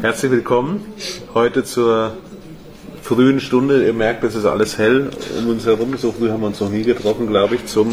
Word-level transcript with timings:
Herzlich 0.00 0.30
willkommen 0.30 0.84
heute 1.34 1.64
zur 1.64 2.16
frühen 3.02 3.40
Stunde. 3.40 3.84
Ihr 3.84 3.92
merkt, 3.92 4.22
es 4.22 4.36
ist 4.36 4.44
alles 4.44 4.78
hell 4.78 5.10
um 5.36 5.48
uns 5.50 5.66
herum. 5.66 5.96
So 5.96 6.12
früh 6.12 6.30
haben 6.30 6.40
wir 6.40 6.46
uns 6.46 6.60
noch 6.60 6.70
nie 6.70 6.84
getroffen, 6.84 7.26
glaube 7.26 7.56
ich, 7.56 7.66
zum 7.66 7.92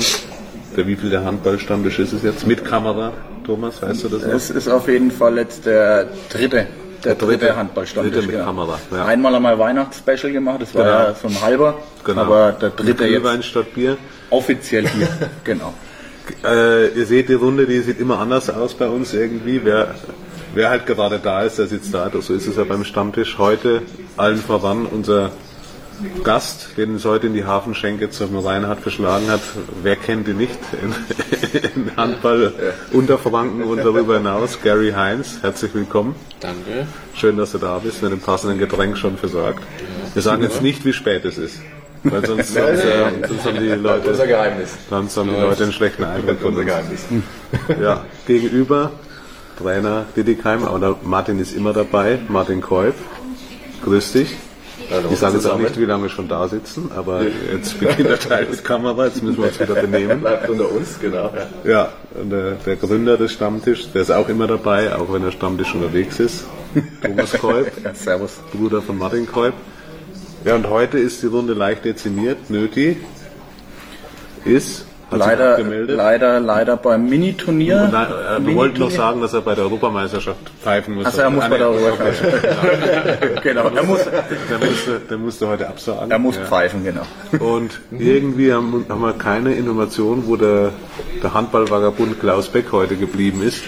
der 0.77 0.85
wie 0.85 0.95
viel 0.95 1.09
der 1.09 1.25
Handballstammtisch 1.25 1.97
ist 1.97 2.13
es 2.13 2.21
jetzt 2.21 2.45
mit 2.45 2.63
Kamera. 2.63 3.11
Thomas, 3.43 3.81
weißt 3.81 4.03
du 4.03 4.09
das 4.09 4.21
noch? 4.21 4.33
Es 4.33 4.51
ist 4.51 4.67
auf 4.67 4.87
jeden 4.87 5.09
Fall 5.09 5.37
jetzt 5.37 5.65
der 5.65 6.09
dritte. 6.29 6.67
Der, 7.03 7.15
dritte, 7.15 7.37
dritte 7.37 7.55
Handballstammtisch. 7.55 8.13
Dritte 8.13 8.27
mit 8.27 8.35
genau. 8.35 8.45
Kamera. 8.45 8.79
Ja. 8.91 9.05
Einmal 9.05 9.33
einmal 9.33 9.57
Weihnachtsspecial 9.57 10.31
gemacht, 10.31 10.61
das 10.61 10.75
war 10.75 10.83
genau. 10.83 10.97
ja 10.97 11.15
so 11.15 11.27
ein 11.27 11.41
halber. 11.41 11.79
Genau. 12.03 12.21
Aber 12.21 12.51
der 12.51 12.69
dritte 12.69 13.07
jetzt. 13.07 13.23
Wein 13.23 13.41
statt 13.41 13.73
Bier. 13.73 13.97
Offiziell 14.29 14.87
hier, 14.87 15.07
genau. 15.43 15.73
Äh, 16.43 16.89
ihr 16.89 17.05
seht 17.07 17.29
die 17.29 17.33
Runde, 17.33 17.65
die 17.65 17.79
sieht 17.79 17.99
immer 17.99 18.19
anders 18.19 18.51
aus 18.51 18.75
bei 18.75 18.87
uns 18.87 19.13
irgendwie. 19.13 19.61
Wer 19.63 19.95
wer 20.55 20.69
halt 20.69 20.85
gerade 20.85 21.19
da 21.19 21.43
ist, 21.43 21.59
der 21.59 21.67
sitzt 21.67 21.93
da. 21.93 22.09
So 22.21 22.33
ist 22.33 22.47
es 22.47 22.55
ja 22.55 22.63
beim 22.63 22.83
Stammtisch. 22.83 23.37
Heute 23.37 23.83
allen 24.17 24.37
voran 24.37 24.85
unser 24.85 25.31
Gast, 26.23 26.77
den 26.77 26.95
es 26.95 27.05
heute 27.05 27.27
in 27.27 27.33
die 27.33 27.45
Hafenschenke 27.45 28.09
zum 28.09 28.37
Reinhard 28.37 28.79
verschlagen 28.79 29.29
hat. 29.29 29.41
Wer 29.81 29.95
kennt 29.95 30.27
ihn 30.27 30.37
nicht? 30.37 30.57
In, 30.81 31.85
in 31.85 31.95
Handball 31.95 32.53
unter 32.91 33.17
Franken 33.17 33.63
und 33.63 33.77
darüber 33.77 34.15
hinaus. 34.15 34.59
Gary 34.61 34.91
Heinz, 34.91 35.37
herzlich 35.41 35.73
willkommen. 35.73 36.15
Danke. 36.41 36.87
Schön, 37.13 37.37
dass 37.37 37.53
du 37.53 37.59
da 37.59 37.77
bist, 37.79 38.01
mit 38.01 38.11
dem 38.11 38.19
passenden 38.19 38.59
Getränk 38.59 38.97
schon 38.97 39.17
versorgt. 39.17 39.63
Wir 40.13 40.21
sagen 40.21 40.43
jetzt 40.43 40.61
nicht, 40.61 40.83
wie 40.83 40.93
spät 40.93 41.23
es 41.23 41.37
ist. 41.37 41.61
Weil 42.03 42.25
sonst, 42.25 42.53
sonst, 42.53 42.83
äh, 42.83 43.27
sonst 43.27 43.45
haben 43.45 43.59
die 43.59 43.69
Leute, 43.69 44.09
unser 44.09 44.27
Geheimnis. 44.27 44.73
Sonst 44.89 45.17
haben 45.17 45.29
die 45.29 45.41
Leute 45.41 45.63
einen 45.63 45.71
schlechten 45.71 46.03
Eindruck 46.03 46.39
von 46.39 46.55
uns. 46.55 46.69
Ja, 47.81 48.05
gegenüber 48.27 48.91
Trainer 49.57 50.05
Didikheim, 50.15 50.63
oder 50.63 50.95
Martin 51.03 51.39
ist 51.39 51.55
immer 51.55 51.73
dabei, 51.73 52.19
Martin 52.27 52.61
Keuf. 52.61 52.95
Grüß 53.83 54.13
dich. 54.13 54.35
Hallo, 54.91 55.09
ich 55.11 55.19
sage 55.19 55.35
jetzt 55.35 55.47
auch 55.47 55.57
nicht, 55.57 55.79
wie 55.79 55.85
lange 55.85 56.03
wir 56.03 56.09
schon 56.09 56.27
da 56.27 56.47
sitzen, 56.47 56.91
aber 56.95 57.23
jetzt 57.51 57.79
beginnt 57.79 58.07
der 58.07 58.19
Teil 58.19 58.47
mit 58.49 58.63
Kamera, 58.63 59.05
jetzt 59.05 59.23
müssen 59.23 59.37
wir 59.37 59.45
uns 59.45 59.59
wieder 59.59 59.73
benehmen. 59.73 60.21
Bleibt 60.21 60.49
unter 60.49 60.71
uns, 60.71 60.99
genau. 60.99 61.31
Ja, 61.63 61.93
und 62.13 62.29
der, 62.29 62.51
der, 62.51 62.75
Gründer 62.75 63.17
des 63.17 63.33
Stammtischs, 63.33 63.91
der 63.93 64.03
ist 64.03 64.11
auch 64.11 64.29
immer 64.29 64.47
dabei, 64.47 64.95
auch 64.95 65.11
wenn 65.11 65.23
der 65.23 65.31
Stammtisch 65.31 65.73
unterwegs 65.73 66.19
ist. 66.19 66.45
Thomas 67.01 67.31
Keub, 67.33 67.71
ja, 67.83 67.95
servus. 67.95 68.33
Bruder 68.53 68.81
von 68.81 68.97
Martin 68.97 69.25
Keub. 69.25 69.53
Ja, 70.43 70.55
und 70.55 70.69
heute 70.69 70.99
ist 70.99 71.23
die 71.23 71.27
Runde 71.27 71.53
leicht 71.53 71.85
dezimiert. 71.85 72.49
Nöti 72.49 72.97
ist 74.43 74.85
leider, 75.11 75.59
leider, 75.59 76.39
leider 76.39 76.77
beim 76.77 77.07
Miniturnier. 77.09 77.91
Äh, 78.39 78.45
wir 78.45 78.55
wollten 78.55 78.79
noch 78.79 78.91
sagen, 78.91 79.21
dass 79.21 79.33
er 79.33 79.41
bei 79.41 79.55
der 79.55 79.65
Europameisterschaft 79.65 80.49
pfeifen 80.61 80.95
muss. 80.95 81.05
Also 81.05 81.21
er 81.21 81.29
muss 81.29 81.47
bei 81.47 81.57
der 81.57 81.69
Europameisterschaft. 81.69 83.43
genau, 83.43 83.69
er 83.69 83.83
muss, 83.83 84.03
der, 84.03 84.59
musste, 84.59 84.99
der 85.09 85.17
musste 85.17 85.47
heute 85.47 85.67
absagen. 85.67 86.11
Er 86.11 86.19
muss 86.19 86.37
ja. 86.37 86.45
pfeifen, 86.45 86.83
genau. 86.83 87.03
Und 87.39 87.79
irgendwie 87.91 88.53
haben, 88.53 88.85
haben 88.89 89.01
wir 89.01 89.13
keine 89.13 89.53
Information, 89.53 90.23
wo 90.27 90.35
der, 90.35 90.71
der 91.21 91.33
Handballvagabund 91.33 92.19
Klaus 92.19 92.49
Beck 92.49 92.71
heute 92.71 92.95
geblieben 92.95 93.41
ist. 93.41 93.63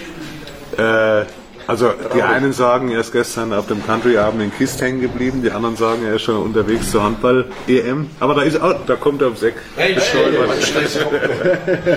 Äh, 0.76 1.24
also 1.68 1.92
die 2.14 2.22
einen 2.22 2.54
sagen, 2.54 2.90
er 2.90 3.00
ist 3.00 3.12
gestern 3.12 3.52
auf 3.52 3.66
dem 3.66 3.84
Country-Abend 3.84 4.42
in 4.42 4.50
Kist 4.50 4.80
hängen 4.80 5.02
geblieben, 5.02 5.42
die 5.42 5.50
anderen 5.50 5.76
sagen, 5.76 6.02
er 6.06 6.14
ist 6.14 6.22
schon 6.22 6.42
unterwegs 6.42 6.90
zur 6.90 7.02
Handball-EM. 7.02 8.08
Aber 8.20 8.34
da 8.34 8.40
ist 8.40 8.58
auch, 8.58 8.74
da 8.86 8.96
kommt 8.96 9.20
er 9.20 9.26
ums 9.26 9.42
Eck. 9.42 9.54
Hey, 9.76 9.94
hey, 9.94 10.24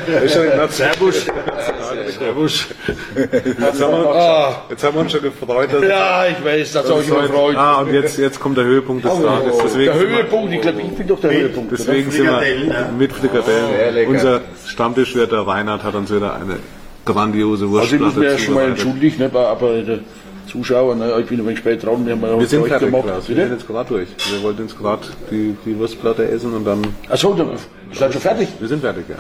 hey, 0.08 0.28
Servus. 0.70 1.26
Servus. 2.20 2.68
Jetzt 3.16 3.82
haben, 3.82 3.92
wir, 3.94 4.10
ah. 4.14 4.62
jetzt 4.70 4.84
haben 4.84 4.94
wir 4.94 5.02
uns 5.02 5.12
schon 5.14 5.22
gefreut. 5.22 5.70
ja, 5.82 6.26
ich 6.28 6.44
weiß, 6.44 6.74
das 6.74 6.88
soll 6.88 7.02
ich 7.04 7.10
mich 7.10 7.32
freuen. 7.32 7.56
Ah, 7.56 7.80
und 7.80 7.94
jetzt, 7.94 8.18
jetzt 8.18 8.42
kommt 8.42 8.58
der 8.58 8.66
Höhepunkt 8.66 9.06
des 9.06 9.14
Tages. 9.14 9.54
Deswegen 9.64 9.86
der 9.86 10.00
Höhepunkt, 10.00 10.54
ich 10.54 10.62
glaube, 10.62 10.82
ich 10.82 10.96
bin 10.96 11.08
doch 11.08 11.22
der 11.22 11.32
Höhepunkt. 11.32 11.72
Deswegen 11.72 12.12
sind 12.12 12.26
wir 12.26 12.90
mit 12.98 13.14
Frikadellen. 13.14 14.10
Unser 14.10 14.42
Stammtischwirt, 14.68 15.32
der 15.32 15.48
Reinhard, 15.48 15.84
hat 15.84 15.96
uns 15.96 16.14
wieder 16.14 16.36
eine 16.36 16.58
grandiose 17.06 17.70
Wurstplatte. 17.70 18.06
Also 18.06 18.10
ich 18.10 18.16
muss 18.16 18.16
mich 18.16 18.32
ja 18.32 18.46
schon 18.46 18.54
mal 18.54 18.70
entschuldigen, 18.70 19.18
ne, 19.20 19.40
aber 19.40 19.82
der 19.82 20.00
Zuschauer, 20.48 20.96
ne, 20.96 21.14
ich 21.20 21.28
bin 21.28 21.40
ein 21.40 21.46
wenig 21.46 21.60
spät 21.60 21.84
dran, 21.84 22.06
wir 22.06 22.14
haben 22.14 22.22
ja 22.22 22.40
wir 22.40 22.48
sind 22.48 22.68
fertig, 22.68 22.92
gemacht. 22.92 23.08
Wir 23.28 23.36
sind 23.36 23.52
jetzt 23.52 23.68
gerade 23.68 23.90
durch. 23.90 24.10
Wir 24.30 24.44
wollten 24.44 24.64
jetzt 24.64 24.78
gerade 24.78 25.08
die, 25.30 25.56
die 25.66 25.78
Wurstplatte 25.78 26.28
essen 26.28 26.54
und 26.54 26.66
dann... 26.66 26.82
Achso, 27.10 27.34
dann 27.34 27.52
seid 27.94 28.12
schon 28.12 28.22
fertig? 28.22 28.50
Wir 28.60 28.68
sind 28.68 28.82
fertig, 28.82 29.06
ja. 29.10 29.16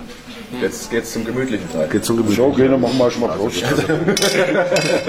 Jetzt 0.62 0.92
geht's 0.92 1.14
zum 1.14 1.24
gemütlichen 1.24 1.72
Teil. 1.72 1.88
Geht 1.88 2.04
zum 2.04 2.18
gemütlichen 2.18 2.44
So, 2.44 2.52
okay, 2.52 2.68
dann 2.68 2.82
machen 2.82 2.98
wir 2.98 3.10
schon 3.10 3.22
mal 3.22 3.30
Prost. 3.30 3.64
Also. 3.64 3.84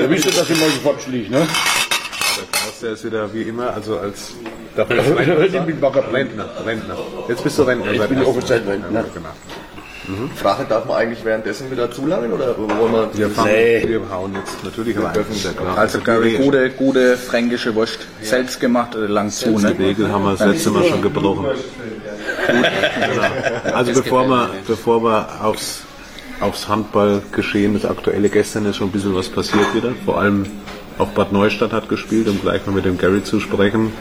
Ihr 0.01 0.11
wisst 0.11 0.25
ja, 0.27 0.31
dass 0.31 0.49
ich 0.49 0.61
mal 0.61 0.71
sofort 0.71 1.03
schliege, 1.03 1.31
ne? 1.31 1.39
Der 1.41 2.47
Klaus, 2.53 2.81
der 2.81 2.93
ist 2.93 3.05
wieder 3.05 3.35
wie 3.35 3.43
immer, 3.43 3.75
also 3.75 3.99
als... 3.99 4.35
Ich 4.73 4.79
Rentner, 4.79 6.49
Rentner. 6.65 6.97
Jetzt 7.29 7.45
bist 7.45 7.59
du 7.59 7.63
Rentner. 7.65 7.93
Ich 7.93 8.03
bin 8.03 8.23
offiziell 8.23 8.63
Rentner. 8.67 9.05
Genau. 9.13 9.29
Mhm. 10.09 10.31
Frage, 10.35 10.67
darf 10.69 10.85
man 10.87 10.97
eigentlich 10.97 11.25
währenddessen 11.25 11.71
wieder 11.71 11.91
zulangen 11.91 12.33
oder 12.33 12.57
wollen 12.59 12.93
wir... 12.93 13.11
Wir, 13.15 13.31
fangen, 13.31 13.53
nee. 13.53 13.85
wir 13.87 14.01
hauen 14.11 14.35
jetzt 14.35 14.65
natürlich 14.65 14.97
rein. 14.99 15.17
Also 15.77 16.01
Gary, 16.01 16.39
gute, 16.39 16.71
gute 16.71 17.17
fränkische 17.17 17.75
Wurst, 17.75 18.01
ja. 18.21 18.29
selbst 18.29 18.59
gemacht 18.59 18.97
oder 18.97 19.09
lang 19.09 19.31
zu. 19.31 19.59
Ne? 19.59 19.75
Die 19.75 19.83
Regel 19.83 20.11
haben 20.11 20.25
wir 20.25 20.33
das 20.33 20.47
letzte 20.47 20.71
Mal 20.71 20.85
schon 20.85 21.03
gebrochen. 21.03 21.47
genau. 22.47 23.75
Also 23.75 23.93
bevor 24.03 24.27
wir, 24.29 24.51
bevor 24.67 25.05
wir 25.05 25.29
aufs, 25.43 25.83
aufs 26.41 26.69
Handballgeschehen, 26.69 27.75
das 27.75 27.85
aktuelle 27.85 28.29
gestern 28.29 28.67
ist 28.67 28.77
schon 28.77 28.89
ein 28.89 28.93
bisschen 28.93 29.15
was 29.15 29.29
passiert 29.29 29.73
wieder. 29.75 29.93
Vor 30.05 30.21
allem 30.21 30.47
auch 30.99 31.09
Bad 31.11 31.33
Neustadt 31.33 31.73
hat 31.73 31.89
gespielt, 31.89 32.29
um 32.29 32.41
gleich 32.41 32.67
mal 32.67 32.73
mit 32.73 32.85
dem 32.85 32.99
Gary 32.99 33.23
zu 33.23 33.39
sprechen 33.39 33.93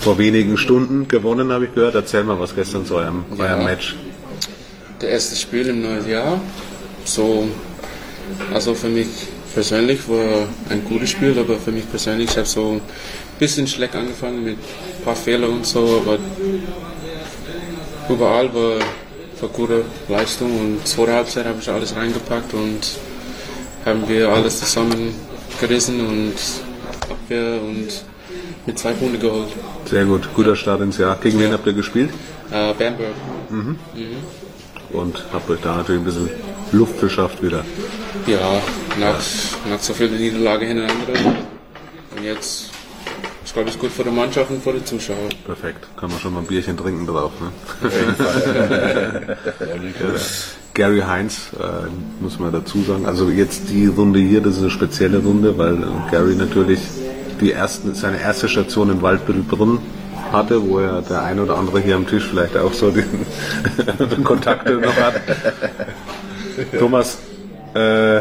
vor 0.00 0.16
wenigen 0.16 0.56
Stunden 0.56 1.08
gewonnen, 1.08 1.52
habe 1.52 1.66
ich 1.66 1.74
gehört. 1.74 1.94
Erzähl 1.94 2.24
mal, 2.24 2.38
was 2.38 2.54
gestern 2.54 2.86
zu 2.86 2.94
eurem, 2.94 3.24
ja. 3.36 3.44
eurem 3.44 3.64
Match 3.64 3.96
der 5.00 5.10
erste 5.10 5.36
Spiel 5.36 5.68
im 5.68 5.82
neuen 5.82 6.08
Jahr. 6.08 6.40
So, 7.04 7.48
also 8.52 8.74
für 8.74 8.88
mich 8.88 9.08
persönlich 9.54 10.08
war 10.08 10.46
ein 10.68 10.84
gutes 10.84 11.10
Spiel, 11.10 11.38
aber 11.38 11.56
für 11.56 11.72
mich 11.72 11.88
persönlich, 11.90 12.30
ich 12.30 12.36
habe 12.36 12.46
so 12.46 12.72
ein 12.72 12.80
bisschen 13.38 13.66
schlecht 13.66 13.94
angefangen 13.94 14.44
mit 14.44 14.56
ein 14.56 15.04
paar 15.04 15.16
Fehlern 15.16 15.50
und 15.50 15.66
so, 15.66 16.02
aber 16.04 16.18
überall 18.08 18.52
war, 18.54 18.78
war 19.40 19.48
gute 19.50 19.84
Leistung 20.08 20.58
und 20.60 20.86
zweite 20.86 21.14
Halbzeit 21.14 21.46
habe 21.46 21.58
ich 21.60 21.68
alles 21.70 21.94
reingepackt 21.96 22.52
und 22.54 22.80
haben 23.84 24.08
wir 24.08 24.28
alles 24.28 24.60
zusammen 24.60 25.14
gerissen 25.60 26.00
und 26.06 26.34
Abwehr 27.10 27.60
und 27.62 27.88
mit 28.66 28.78
zwei 28.78 28.92
Punkten 28.92 29.20
geholt. 29.20 29.48
Sehr 29.86 30.04
gut, 30.04 30.28
guter 30.34 30.54
Start 30.54 30.82
ins 30.82 30.98
Jahr. 30.98 31.16
Gegen 31.22 31.40
wen 31.40 31.52
habt 31.52 31.66
ihr 31.66 31.72
gespielt? 31.72 32.10
Äh, 32.50 32.74
Bamberg. 32.74 33.14
Mhm. 33.48 33.78
Mhm 33.94 34.47
und 34.90 35.22
habe 35.32 35.52
euch 35.52 35.60
da 35.62 35.76
natürlich 35.76 36.02
ein 36.02 36.04
bisschen 36.04 36.30
Luft 36.72 36.98
verschafft 36.98 37.42
wieder. 37.42 37.64
Ja, 38.26 38.60
nach, 39.00 39.20
nach 39.70 39.80
so 39.80 39.94
vielen 39.94 40.16
Niederlagen 40.16 40.68
hintereinander. 40.68 41.36
Und 42.16 42.24
jetzt 42.24 42.70
ist, 43.44 43.54
glaube 43.54 43.70
ich, 43.70 43.78
gut 43.78 43.90
für 43.90 44.04
die 44.04 44.10
Mannschaft 44.10 44.50
und 44.50 44.62
für 44.62 44.72
die 44.72 44.84
Zuschauer. 44.84 45.28
Perfekt. 45.46 45.86
Kann 45.96 46.10
man 46.10 46.20
schon 46.20 46.34
mal 46.34 46.40
ein 46.40 46.46
Bierchen 46.46 46.76
trinken 46.76 47.06
drauf. 47.06 47.32
Ne? 47.40 47.50
Gary 50.74 51.00
Heinz, 51.00 51.50
äh, 51.58 51.88
muss 52.22 52.38
man 52.38 52.52
dazu 52.52 52.82
sagen. 52.82 53.06
Also 53.06 53.30
jetzt 53.30 53.70
die 53.70 53.86
Runde 53.86 54.20
hier, 54.20 54.40
das 54.40 54.56
ist 54.56 54.60
eine 54.60 54.70
spezielle 54.70 55.18
Runde, 55.18 55.56
weil 55.58 55.78
Gary 56.10 56.34
natürlich 56.34 56.80
die 57.40 57.52
ersten, 57.52 57.94
seine 57.94 58.20
erste 58.20 58.48
Station 58.48 58.90
in 58.90 59.02
Waldbüttelbrunn 59.02 59.80
hatte, 60.32 60.68
wo 60.68 60.80
ja 60.80 61.00
der 61.00 61.22
ein 61.22 61.40
oder 61.40 61.56
andere 61.56 61.80
hier 61.80 61.96
am 61.96 62.06
Tisch 62.06 62.28
vielleicht 62.28 62.56
auch 62.56 62.72
so 62.72 62.90
den 62.90 63.26
Kontakte 64.24 64.74
noch 64.74 64.96
hat. 64.96 65.20
Thomas, 66.78 67.18
äh, 67.74 68.20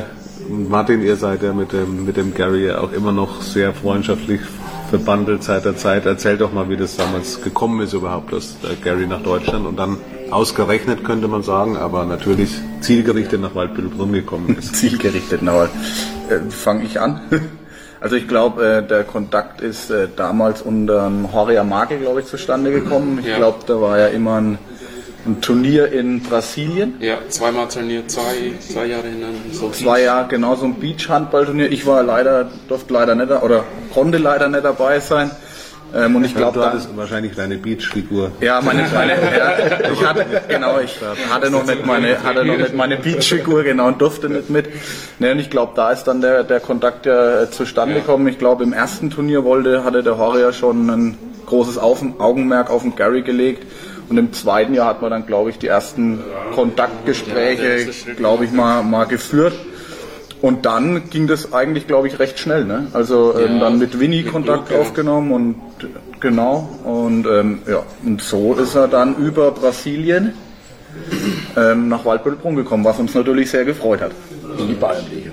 Martin, 0.49 1.01
ihr 1.01 1.15
seid 1.15 1.43
ja 1.43 1.53
mit 1.53 1.73
dem, 1.73 2.05
mit 2.05 2.17
dem 2.17 2.33
Gary 2.33 2.71
auch 2.71 2.91
immer 2.93 3.11
noch 3.11 3.41
sehr 3.41 3.73
freundschaftlich 3.73 4.41
verbandelt 4.89 5.43
seit 5.43 5.65
der 5.65 5.75
Zeit. 5.75 6.05
Erzähl 6.05 6.37
doch 6.37 6.53
mal, 6.53 6.69
wie 6.69 6.77
das 6.77 6.95
damals 6.95 7.41
gekommen 7.41 7.81
ist 7.81 7.93
überhaupt, 7.93 8.31
dass 8.31 8.55
Gary 8.83 9.07
nach 9.07 9.21
Deutschland 9.21 9.65
und 9.65 9.77
dann 9.77 9.97
ausgerechnet 10.31 11.03
könnte 11.03 11.27
man 11.27 11.43
sagen, 11.43 11.77
aber 11.77 12.05
natürlich 12.05 12.51
zielgerichtet 12.81 13.41
nach 13.41 13.55
Waldbüttelbrunn 13.55 14.13
gekommen 14.13 14.55
ist. 14.57 14.75
zielgerichtet, 14.77 15.41
na, 15.43 15.65
äh, 15.65 16.49
fange 16.49 16.83
ich 16.83 16.99
an. 16.99 17.21
Also 17.99 18.15
ich 18.15 18.27
glaube, 18.27 18.65
äh, 18.65 18.87
der 18.87 19.03
Kontakt 19.03 19.61
ist 19.61 19.89
äh, 19.89 20.07
damals 20.15 20.61
unter 20.61 21.11
Horia 21.33 21.63
Marke, 21.63 21.97
glaube 21.97 22.21
ich, 22.21 22.27
zustande 22.27 22.71
gekommen. 22.71 23.19
Ich 23.19 23.27
ja. 23.27 23.37
glaube, 23.37 23.59
da 23.65 23.81
war 23.81 23.97
ja 23.97 24.07
immer 24.07 24.39
ein, 24.39 24.57
ein, 25.25 25.41
Turnier 25.41 25.91
in 25.91 26.21
Brasilien. 26.21 26.95
Ja, 26.99 27.17
zweimal 27.29 27.67
Turnier, 27.67 28.07
zwei, 28.07 28.53
zwei 28.59 28.85
Jahre 28.85 29.07
hintereinander. 29.07 29.53
So 29.53 29.71
zwei 29.71 30.03
Jahre, 30.03 30.27
genau, 30.27 30.55
so 30.55 30.65
ein 30.65 30.75
Beach-Handballturnier. 30.75 31.71
Ich 31.71 31.85
war 31.87 32.03
leider, 32.03 32.51
durfte 32.67 32.93
leider 32.93 33.15
nicht, 33.15 33.31
oder 33.31 33.63
konnte 33.93 34.19
leider 34.19 34.47
nicht 34.47 34.63
dabei 34.63 34.99
sein. 34.99 35.31
Ähm, 35.95 36.15
und 36.17 36.25
ich 36.25 36.33
Ja, 36.33 36.37
glaube, 36.39 36.53
du 36.55 36.59
da, 36.59 36.67
hattest 36.71 36.89
wahrscheinlich 36.97 37.33
deine 37.35 37.57
Beach-Figur. 37.57 38.31
ja, 38.41 38.59
meine 38.61 38.83
kleine, 38.89 39.13
ja, 39.13 39.53
ich 39.91 40.05
hatte, 40.05 40.25
genau, 40.47 40.79
ich 40.79 40.95
hatte 41.31 41.49
noch 41.49 41.65
nicht 41.65 41.85
meine, 41.85 42.21
hatte 42.23 42.43
noch 42.45 42.57
nicht 42.57 42.75
meine 42.75 42.97
Beachfigur, 42.97 43.63
genau, 43.63 43.87
und 43.87 44.01
durfte 44.01 44.29
nicht 44.29 44.49
mit. 44.49 44.67
Ne, 45.19 45.31
und 45.31 45.39
ich 45.39 45.49
glaube, 45.49 45.71
da 45.75 45.91
ist 45.91 46.03
dann 46.03 46.19
der, 46.21 46.43
der 46.43 46.59
Kontakt 46.59 47.05
ja 47.05 47.43
äh, 47.43 47.51
zustande 47.51 47.95
gekommen. 47.95 48.27
Ich 48.27 48.37
glaube, 48.37 48.63
im 48.63 48.73
ersten 48.73 49.09
Turnier 49.09 49.43
wollte, 49.45 49.83
hatte 49.85 50.03
der 50.03 50.17
Horror 50.17 50.51
schon 50.51 50.89
ein 50.89 51.17
großes 51.45 51.77
Auf 51.77 52.03
Augenmerk 52.19 52.69
auf 52.69 52.81
den 52.81 52.95
Gary 52.95 53.21
gelegt. 53.21 53.63
Und 54.09 54.17
im 54.17 54.31
zweiten 54.33 54.73
Jahr 54.73 54.87
hat 54.87 55.01
man 55.01 55.11
dann, 55.11 55.25
glaube 55.25 55.49
ich, 55.49 55.57
die 55.57 55.67
ersten 55.67 56.19
Ja, 56.19 56.53
Kontaktgespräche, 56.55 57.89
glaube 58.17 58.45
ich, 58.45 58.51
mal, 58.51 58.83
mal 58.83 59.05
geführt. 59.05 59.53
Und 60.41 60.65
dann 60.65 61.09
ging 61.09 61.27
das 61.27 61.53
eigentlich, 61.53 61.87
glaube 61.87 62.07
ich, 62.07 62.19
recht 62.19 62.39
schnell. 62.39 62.65
Ne? 62.65 62.87
Also 62.93 63.37
ähm, 63.37 63.55
Ja, 63.55 63.59
dann 63.61 63.79
mit 63.79 63.99
Winnie 63.99 64.23
mit 64.23 64.31
Kontakt 64.31 64.71
ja. 64.71 64.77
aufgenommen 64.79 65.31
und 65.31 65.55
genau. 66.19 66.69
Und 66.83 67.25
ähm, 67.25 67.59
ja, 67.67 67.83
und 68.05 68.21
so 68.21 68.53
ist 68.53 68.75
er 68.75 68.87
dann 68.87 69.15
über 69.15 69.51
Brasilien 69.51 70.33
ähm, 71.55 71.89
nach 71.89 72.05
Waldbüttelbrunn 72.05 72.55
gekommen, 72.55 72.85
was 72.85 72.99
uns 72.99 73.13
natürlich 73.13 73.49
sehr 73.49 73.65
gefreut 73.65 74.01
hat. 74.01 74.11
In 74.59 74.67
die 74.67 74.73
Bayernliga. 74.73 75.31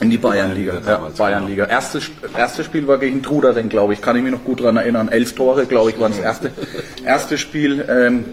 In 0.00 0.08
die 0.08 0.16
Bayernliga. 0.16 0.80
Ja, 0.86 1.08
Bayernliga. 1.16 1.66
Erstes, 1.66 2.10
erstes 2.36 2.64
Spiel 2.64 2.86
war 2.88 2.96
gegen 2.96 3.22
Trudering, 3.22 3.68
glaube 3.68 3.92
ich. 3.92 4.00
Kann 4.00 4.16
ich 4.16 4.22
mich 4.22 4.32
noch 4.32 4.44
gut 4.44 4.60
daran 4.60 4.78
erinnern. 4.78 5.08
Elf 5.08 5.34
Tore, 5.34 5.66
glaube 5.66 5.90
ich, 5.90 6.00
waren 6.00 6.12
das 6.12 6.20
erste, 6.20 6.50
erste 7.04 7.36
Spiel 7.36 7.84
ähm, 7.86 8.24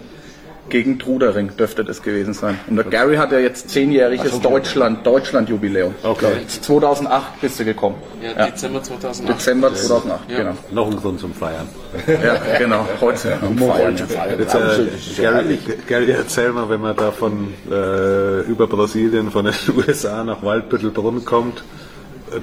gegen 0.70 1.00
Trudering, 1.00 1.56
dürfte 1.58 1.84
das 1.84 2.02
gewesen 2.02 2.34
sein. 2.34 2.60
Und 2.68 2.76
der 2.78 2.86
Gary 2.86 3.16
hat 3.18 3.32
ja 3.32 3.40
jetzt 3.40 3.70
zehnjähriges 3.70 4.40
Deutschland, 4.42 5.06
Deutschland-Jubiläum. 5.06 5.96
Okay. 6.04 6.46
2008 6.48 7.42
bist 7.42 7.60
du 7.60 7.66
gekommen. 7.66 7.96
Ja, 8.22 8.46
Dezember 8.48 8.82
2008. 8.84 9.30
Dezember 9.38 9.74
2008, 9.74 10.30
Ja. 10.30 10.38
genau. 10.38 10.54
Noch 10.72 10.88
ein 10.92 10.98
Grund 10.98 11.20
zum 11.20 11.34
Feiern. 11.34 11.68
Ja, 12.08 12.58
genau. 12.58 12.88
Heute 13.02 13.38
am 13.42 13.58
Feiern. 13.58 13.96
Jetzt, 13.98 14.56
äh, 14.56 15.22
Gary, 15.22 15.60
Gary, 15.88 16.12
erzähl 16.12 16.52
mal, 16.52 16.70
wenn 16.70 16.82
man 16.82 16.96
da 16.96 17.12
von 17.12 17.54
äh, 17.72 18.42
über 18.42 18.68
Brasilien, 18.68 19.32
von 19.32 19.46
den 19.46 19.54
USA 19.78 20.24
nach 20.24 20.44
Waldbüttelbrunn 20.44 21.26
kommt, 21.26 21.64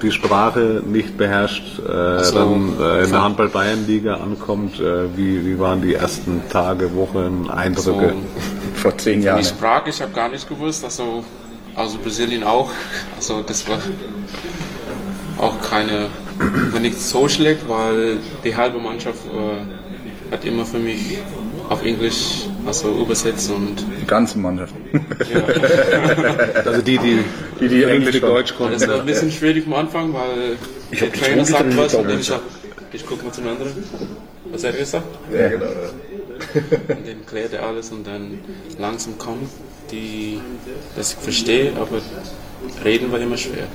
die 0.02 0.10
Sprache 0.10 0.82
nicht 0.84 1.16
beherrscht, 1.16 1.78
äh, 1.78 2.24
so. 2.24 2.34
dann 2.34 2.80
äh, 2.80 3.04
in 3.04 3.10
der 3.10 3.22
Handball-Bayern-Liga 3.22 4.14
ankommt, 4.14 4.80
äh, 4.80 5.16
wie, 5.16 5.44
wie 5.44 5.58
waren 5.58 5.82
die 5.82 5.94
ersten 5.94 6.42
Tage, 6.50 6.94
Wochen, 6.94 7.48
Eindrücke? 7.50 8.14
So, 8.14 8.74
Vor 8.74 8.98
zehn 8.98 9.20
die 9.20 9.26
Jahren. 9.26 9.44
Sprache, 9.44 9.90
ich 9.90 10.00
habe 10.00 10.12
gar 10.12 10.28
nicht 10.28 10.48
gewusst, 10.48 10.84
also, 10.84 11.24
also 11.74 11.98
Brasilien 11.98 12.44
auch. 12.44 12.70
Also 13.16 13.42
das 13.42 13.66
war 13.68 13.78
auch 15.38 15.60
keine, 15.60 16.08
war 16.72 16.80
nicht 16.80 17.00
so 17.00 17.28
schlecht, 17.28 17.68
weil 17.68 18.18
die 18.42 18.54
halbe 18.54 18.78
Mannschaft 18.78 19.20
äh, 19.26 20.32
hat 20.32 20.44
immer 20.44 20.64
für 20.64 20.78
mich 20.78 21.18
auf 21.68 21.84
Englisch 21.84 22.46
also 22.66 22.90
übersetzt 23.00 23.50
und 23.50 23.84
Die 24.00 24.06
ganze 24.06 24.38
Mannschaft. 24.38 24.74
Also 26.64 26.82
die, 26.82 26.98
die, 26.98 27.18
Die, 27.60 27.68
die 27.68 27.84
Englisch 27.84 28.20
Deutsch 28.20 28.54
konnten. 28.56 28.74
das 28.78 28.88
war 28.88 29.00
ein 29.00 29.06
bisschen 29.06 29.30
schwierig 29.30 29.66
am 29.66 29.74
Anfang, 29.74 30.12
weil 30.12 30.56
Ich 30.90 30.98
der 31.00 31.12
Trainer 31.12 31.44
sagt 31.44 31.76
was 31.76 31.94
und 31.94 32.08
dann 32.08 32.20
ich 32.20 32.26
sag, 32.26 32.40
ich 32.92 33.06
gucke 33.06 33.24
mal 33.24 33.32
zum 33.32 33.48
anderen. 33.48 33.72
Was 34.52 34.64
hat 34.64 34.74
er 34.74 34.78
gesagt? 34.80 35.06
Ja, 35.32 35.48
genau. 35.48 35.64
Ja. 35.64 35.70
Und 36.96 37.06
dann 37.08 37.26
klärt 37.26 37.52
er 37.52 37.66
alles 37.66 37.90
und 37.90 38.06
dann 38.06 38.38
langsam 38.78 39.18
kommt 39.18 39.48
die, 39.90 40.40
dass 40.96 41.12
ich 41.12 41.18
verstehe, 41.18 41.72
aber 41.76 42.00
reden 42.84 43.10
war 43.10 43.20
immer 43.20 43.36
schwer. 43.36 43.66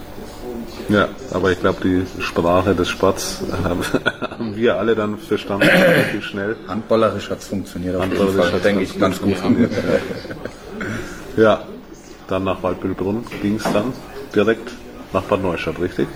Ja, 0.89 1.09
aber 1.31 1.51
ich 1.51 1.59
glaube, 1.59 1.79
die 1.83 2.21
Sprache 2.21 2.73
des 2.73 2.89
Sports 2.89 3.41
haben, 3.63 3.81
haben 4.21 4.55
wir 4.55 4.77
alle 4.77 4.95
dann 4.95 5.17
verstanden, 5.17 5.67
relativ 5.67 6.23
schnell. 6.25 6.55
Handballerisch 6.67 7.29
hat 7.29 7.39
es 7.39 7.47
funktioniert. 7.47 7.95
Auf 7.95 8.03
jeden 8.03 8.17
Handballerisch 8.17 8.51
Fall, 8.51 8.59
denke 8.59 8.83
ich, 8.83 8.99
ganz 8.99 9.21
gut. 9.21 9.35
Ja, 11.37 11.63
dann 12.27 12.43
nach 12.43 12.61
Waldbüttelbrunn 12.63 13.23
ging 13.41 13.55
es 13.55 13.63
dann 13.63 13.93
direkt 14.35 14.71
nach 15.13 15.23
Bad 15.23 15.41
Neustadt, 15.41 15.79
richtig? 15.79 16.07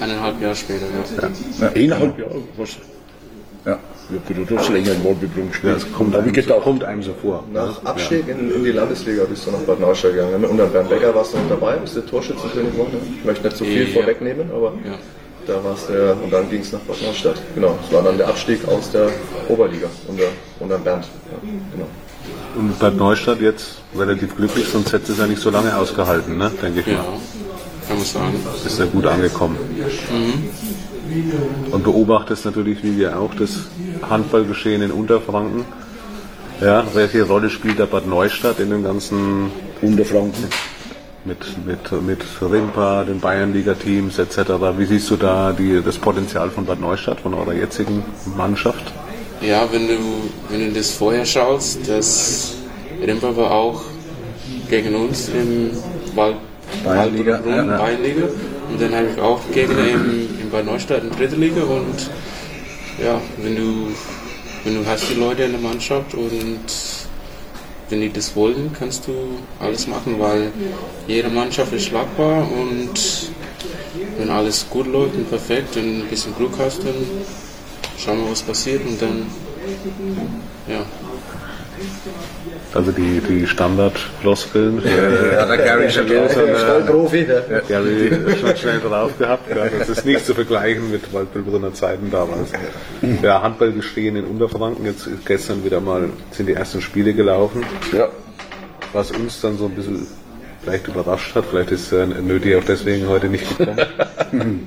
Eineinhalb 0.00 0.40
Jahre 0.40 0.56
später, 0.56 0.86
ja. 0.86 1.68
Eineinhalb 1.68 2.18
Jahre, 2.18 2.42
was? 2.56 2.76
Ja. 3.64 3.78
Ja, 4.08 4.44
du 4.48 4.56
hast 4.58 4.68
länger 4.68 4.92
in 4.92 5.04
Waldbüttelbrunn 5.04 5.48
gespielt. 5.50 5.72
Ja, 5.72 5.76
es 5.78 5.92
kommt 5.92 6.14
einem, 6.14 6.32
gedacht. 6.32 6.62
kommt 6.62 6.84
einem 6.84 7.02
so 7.02 7.12
vor. 7.20 7.42
Nach 7.52 7.84
Abstieg 7.84 8.28
in, 8.28 8.52
in 8.54 8.62
die 8.62 8.70
Landesliga 8.70 9.24
bist 9.24 9.46
du 9.46 9.50
nach 9.50 9.58
Bad 9.60 9.80
Neustadt 9.80 10.12
gegangen. 10.12 10.44
Und 10.44 10.58
dann 10.58 10.70
Bernd 10.70 10.88
Becker 10.90 11.12
warst 11.14 11.32
du 11.34 11.38
noch 11.38 11.48
dabei, 11.48 11.76
bist 11.78 11.96
der 11.96 12.06
Torschützenkönig 12.06 12.70
geworden. 12.72 12.96
Ich 13.18 13.24
möchte 13.24 13.44
nicht 13.44 13.56
zu 13.56 13.64
viel 13.64 13.88
Ja. 13.88 13.94
vorwegnehmen, 14.00 14.48
aber 14.54 14.72
Ja. 14.84 14.94
da 15.46 15.64
warst 15.64 15.88
du 15.88 15.92
ja, 15.94 16.12
und 16.12 16.32
dann 16.32 16.48
ging 16.48 16.60
es 16.60 16.72
nach 16.72 16.78
Bad 16.80 17.02
Neustadt. 17.02 17.36
Genau, 17.56 17.76
es 17.84 17.92
war 17.92 18.02
dann 18.04 18.16
der 18.16 18.28
Abstieg 18.28 18.60
aus 18.68 18.90
der 18.92 19.08
Oberliga 19.48 19.88
unter, 20.06 20.24
unter 20.60 20.78
Bernd. 20.78 21.04
Ja, 21.32 21.38
genau. 21.72 21.86
Und 22.56 22.78
Bad 22.78 22.96
Neustadt 22.96 23.40
jetzt 23.40 23.78
relativ 23.98 24.36
glücklich, 24.36 24.66
sonst 24.68 24.92
hätte 24.92 25.10
es 25.12 25.18
ja 25.18 25.26
nicht 25.26 25.40
so 25.42 25.50
lange 25.50 25.76
ausgehalten, 25.76 26.38
ne? 26.38 26.50
denke 26.62 26.78
ich 26.80 26.86
Ja, 26.86 26.98
mal. 26.98 27.04
kann 27.88 27.96
man 27.96 28.06
sagen. 28.06 28.34
Ist 28.64 28.78
ja 28.78 28.84
gut 28.86 29.04
angekommen. 29.06 29.56
Und 31.70 31.84
beobachtest 31.84 32.44
natürlich, 32.44 32.82
wie 32.82 32.98
wir 32.98 33.18
auch, 33.18 33.34
das 33.34 33.66
Handballgeschehen 34.08 34.82
in 34.82 34.90
Unterfranken. 34.90 35.64
Ja, 36.60 36.84
welche 36.94 37.22
Rolle 37.24 37.50
spielt 37.50 37.78
da 37.78 37.86
Bad 37.86 38.06
Neustadt 38.06 38.60
in 38.60 38.70
dem 38.70 38.82
ganzen 38.82 39.50
Unterfranken. 39.82 40.44
mit, 41.26 41.66
mit, 41.66 42.02
mit 42.02 42.24
Rimpa, 42.40 43.04
den 43.04 43.20
Bayernliga-Teams 43.20 44.18
etc. 44.18 44.38
Wie 44.78 44.84
siehst 44.84 45.10
du 45.10 45.16
da 45.16 45.52
die, 45.52 45.82
das 45.84 45.98
Potenzial 45.98 46.50
von 46.50 46.64
Bad 46.64 46.80
Neustadt, 46.80 47.20
von 47.20 47.34
eurer 47.34 47.52
jetzigen 47.52 48.04
Mannschaft? 48.36 48.92
Ja, 49.40 49.68
wenn 49.70 49.88
du, 49.88 49.94
wenn 50.48 50.60
du 50.60 50.72
das 50.72 50.92
vorher 50.92 51.26
schaust, 51.26 51.88
das 51.88 52.54
Rimper 53.04 53.36
war 53.36 53.50
auch 53.50 53.82
gegen 54.70 54.94
uns 54.94 55.28
im 55.28 55.70
Wald, 56.14 56.36
Bayernliga, 56.84 57.32
Waldbrunn, 57.32 57.54
ja, 57.54 57.64
ja. 57.64 57.78
Bayernliga. 57.78 58.28
Und 58.70 58.80
dann 58.80 58.94
habe 58.94 59.08
ich 59.14 59.20
auch 59.20 59.40
Gegner 59.52 59.86
im, 59.88 60.40
in 60.40 60.50
Bad 60.50 60.64
Neustadt 60.64 61.02
in 61.02 61.10
dritte 61.10 61.36
Liga. 61.36 61.62
Und 61.62 62.10
ja, 63.02 63.20
wenn 63.38 63.56
du, 63.56 63.88
wenn 64.64 64.74
du 64.74 64.86
hast 64.86 65.08
die 65.10 65.14
Leute 65.14 65.44
in 65.44 65.52
der 65.52 65.60
Mannschaft 65.60 66.14
und 66.14 66.60
wenn 67.88 68.00
die 68.00 68.12
das 68.12 68.34
wollen, 68.34 68.72
kannst 68.76 69.06
du 69.06 69.12
alles 69.60 69.86
machen, 69.86 70.18
weil 70.18 70.50
jede 71.06 71.28
Mannschaft 71.28 71.72
ist 71.72 71.86
schlagbar. 71.86 72.46
Und 72.50 73.30
wenn 74.18 74.30
alles 74.30 74.66
gut 74.68 74.86
läuft 74.86 75.14
und 75.14 75.28
perfekt 75.28 75.76
und 75.76 76.00
ein 76.00 76.06
bisschen 76.08 76.34
Glück 76.36 76.52
hast, 76.58 76.80
dann 76.80 76.94
schauen 77.98 78.24
wir, 78.24 78.30
was 78.30 78.42
passiert. 78.42 78.84
Und 78.84 79.00
dann, 79.00 79.26
ja, 80.68 80.84
Also 82.76 82.92
die, 82.92 83.20
die 83.20 83.46
Standardfloskeln. 83.46 84.82
Ja, 84.84 85.46
der 85.46 85.56
Gary 85.56 85.90
schon 85.90 86.06
drauf. 86.06 86.86
Profi, 86.86 87.22
ne? 87.22 87.62
Gary 87.66 88.10
schon 88.38 88.56
schnell 88.56 88.80
drauf 88.80 89.16
gehabt. 89.18 89.48
Ja. 89.48 89.66
Das 89.78 89.88
ist 89.88 90.04
nicht 90.04 90.26
zu 90.26 90.34
vergleichen 90.34 90.90
mit 90.90 91.12
Waldbüttelbrunner 91.12 91.72
Zeiten 91.72 92.10
damals. 92.10 92.52
Ja, 93.22 93.42
Handball 93.42 93.72
gestehen 93.72 94.16
in 94.16 94.24
Unterfranken. 94.24 94.84
Jetzt 94.84 95.06
ist 95.06 95.24
gestern 95.24 95.64
wieder 95.64 95.80
mal 95.80 96.10
sind 96.30 96.48
die 96.48 96.54
ersten 96.54 96.82
Spiele 96.82 97.14
gelaufen. 97.14 97.64
Ja. 97.92 98.08
Was 98.92 99.10
uns 99.10 99.40
dann 99.40 99.56
so 99.56 99.66
ein 99.66 99.72
bisschen 99.72 100.06
vielleicht 100.62 100.88
überrascht 100.88 101.34
hat. 101.34 101.44
Vielleicht 101.48 101.70
ist 101.70 101.92
äh, 101.92 102.06
Nöti 102.06 102.56
auch 102.56 102.64
deswegen 102.64 103.08
heute 103.08 103.28
nicht 103.28 103.56
gekommen. 103.56 103.78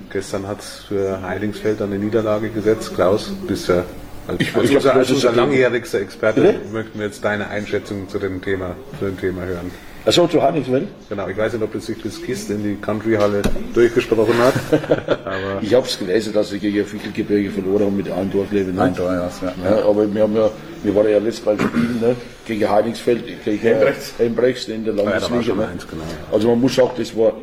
gestern 0.11 0.47
hat 0.47 0.61
es 0.61 0.85
für 0.87 1.21
Heilingsfeld 1.21 1.81
eine 1.81 1.97
Niederlage 1.97 2.49
gesetzt. 2.49 2.95
Klaus, 2.95 3.31
bist 3.47 3.67
ja 3.67 3.83
als, 4.29 4.39
Ich- 4.41 4.55
als, 4.55 4.69
ich 4.69 4.75
unser, 4.75 4.95
als 4.95 5.11
unser 5.11 5.31
langjährigster 5.33 5.99
Experte 6.01 6.41
Bitte? 6.41 6.59
möchten 6.71 6.99
wir 6.99 7.05
jetzt 7.07 7.23
deine 7.23 7.47
Einschätzung 7.49 8.07
zu 8.09 8.19
dem 8.19 8.41
Thema, 8.41 8.75
zu 8.99 9.05
dem 9.05 9.19
Thema 9.19 9.43
hören. 9.45 9.71
Achso, 10.05 10.25
zu 10.27 10.41
Hannigswell? 10.41 10.87
Genau, 11.09 11.27
ich 11.27 11.37
weiß 11.37 11.53
nicht, 11.53 11.61
ob 11.61 11.73
das 11.73 11.85
sich 11.85 12.01
das 12.01 12.21
Kist 12.21 12.49
in 12.49 12.63
die 12.63 12.75
Country-Halle 12.75 13.41
durchgesprochen 13.73 14.33
hat, 14.37 14.53
aber 15.25 15.61
Ich 15.61 15.73
habe 15.73 15.85
es 15.85 15.99
gelesen, 15.99 16.31
dass 16.33 16.49
sie 16.49 16.57
gegen 16.59 16.85
Fickelgebirge 16.85 17.51
verloren 17.51 17.85
haben 17.87 17.97
mit 17.97 18.09
einem 18.09 18.31
Torleben. 18.31 18.75
Ne? 18.75 18.81
Ein 18.83 18.95
Tor, 18.95 19.11
ja, 19.13 19.29
ja. 19.41 19.53
Ja, 19.77 19.85
aber 19.85 20.11
wir 20.11 20.23
haben 20.23 20.35
ja, 20.35 20.49
wir 20.83 20.95
waren 20.95 21.09
ja 21.09 21.17
letztes 21.19 21.45
Mal 21.45 21.59
spielen, 21.59 21.99
ne? 22.01 22.15
gegen 22.45 22.69
Heilingsfeld, 22.69 23.23
gegen 23.43 23.59
Hembrechts. 23.59 24.13
Hembrechts 24.17 24.67
in 24.69 24.85
der 24.85 24.93
da 24.93 25.03
Landesliga. 25.03 25.53
ne? 25.53 25.67
genau. 25.89 26.03
Also 26.31 26.47
man 26.47 26.61
muss 26.61 26.75
sagen, 26.75 26.91
das 26.97 27.15
war 27.17 27.33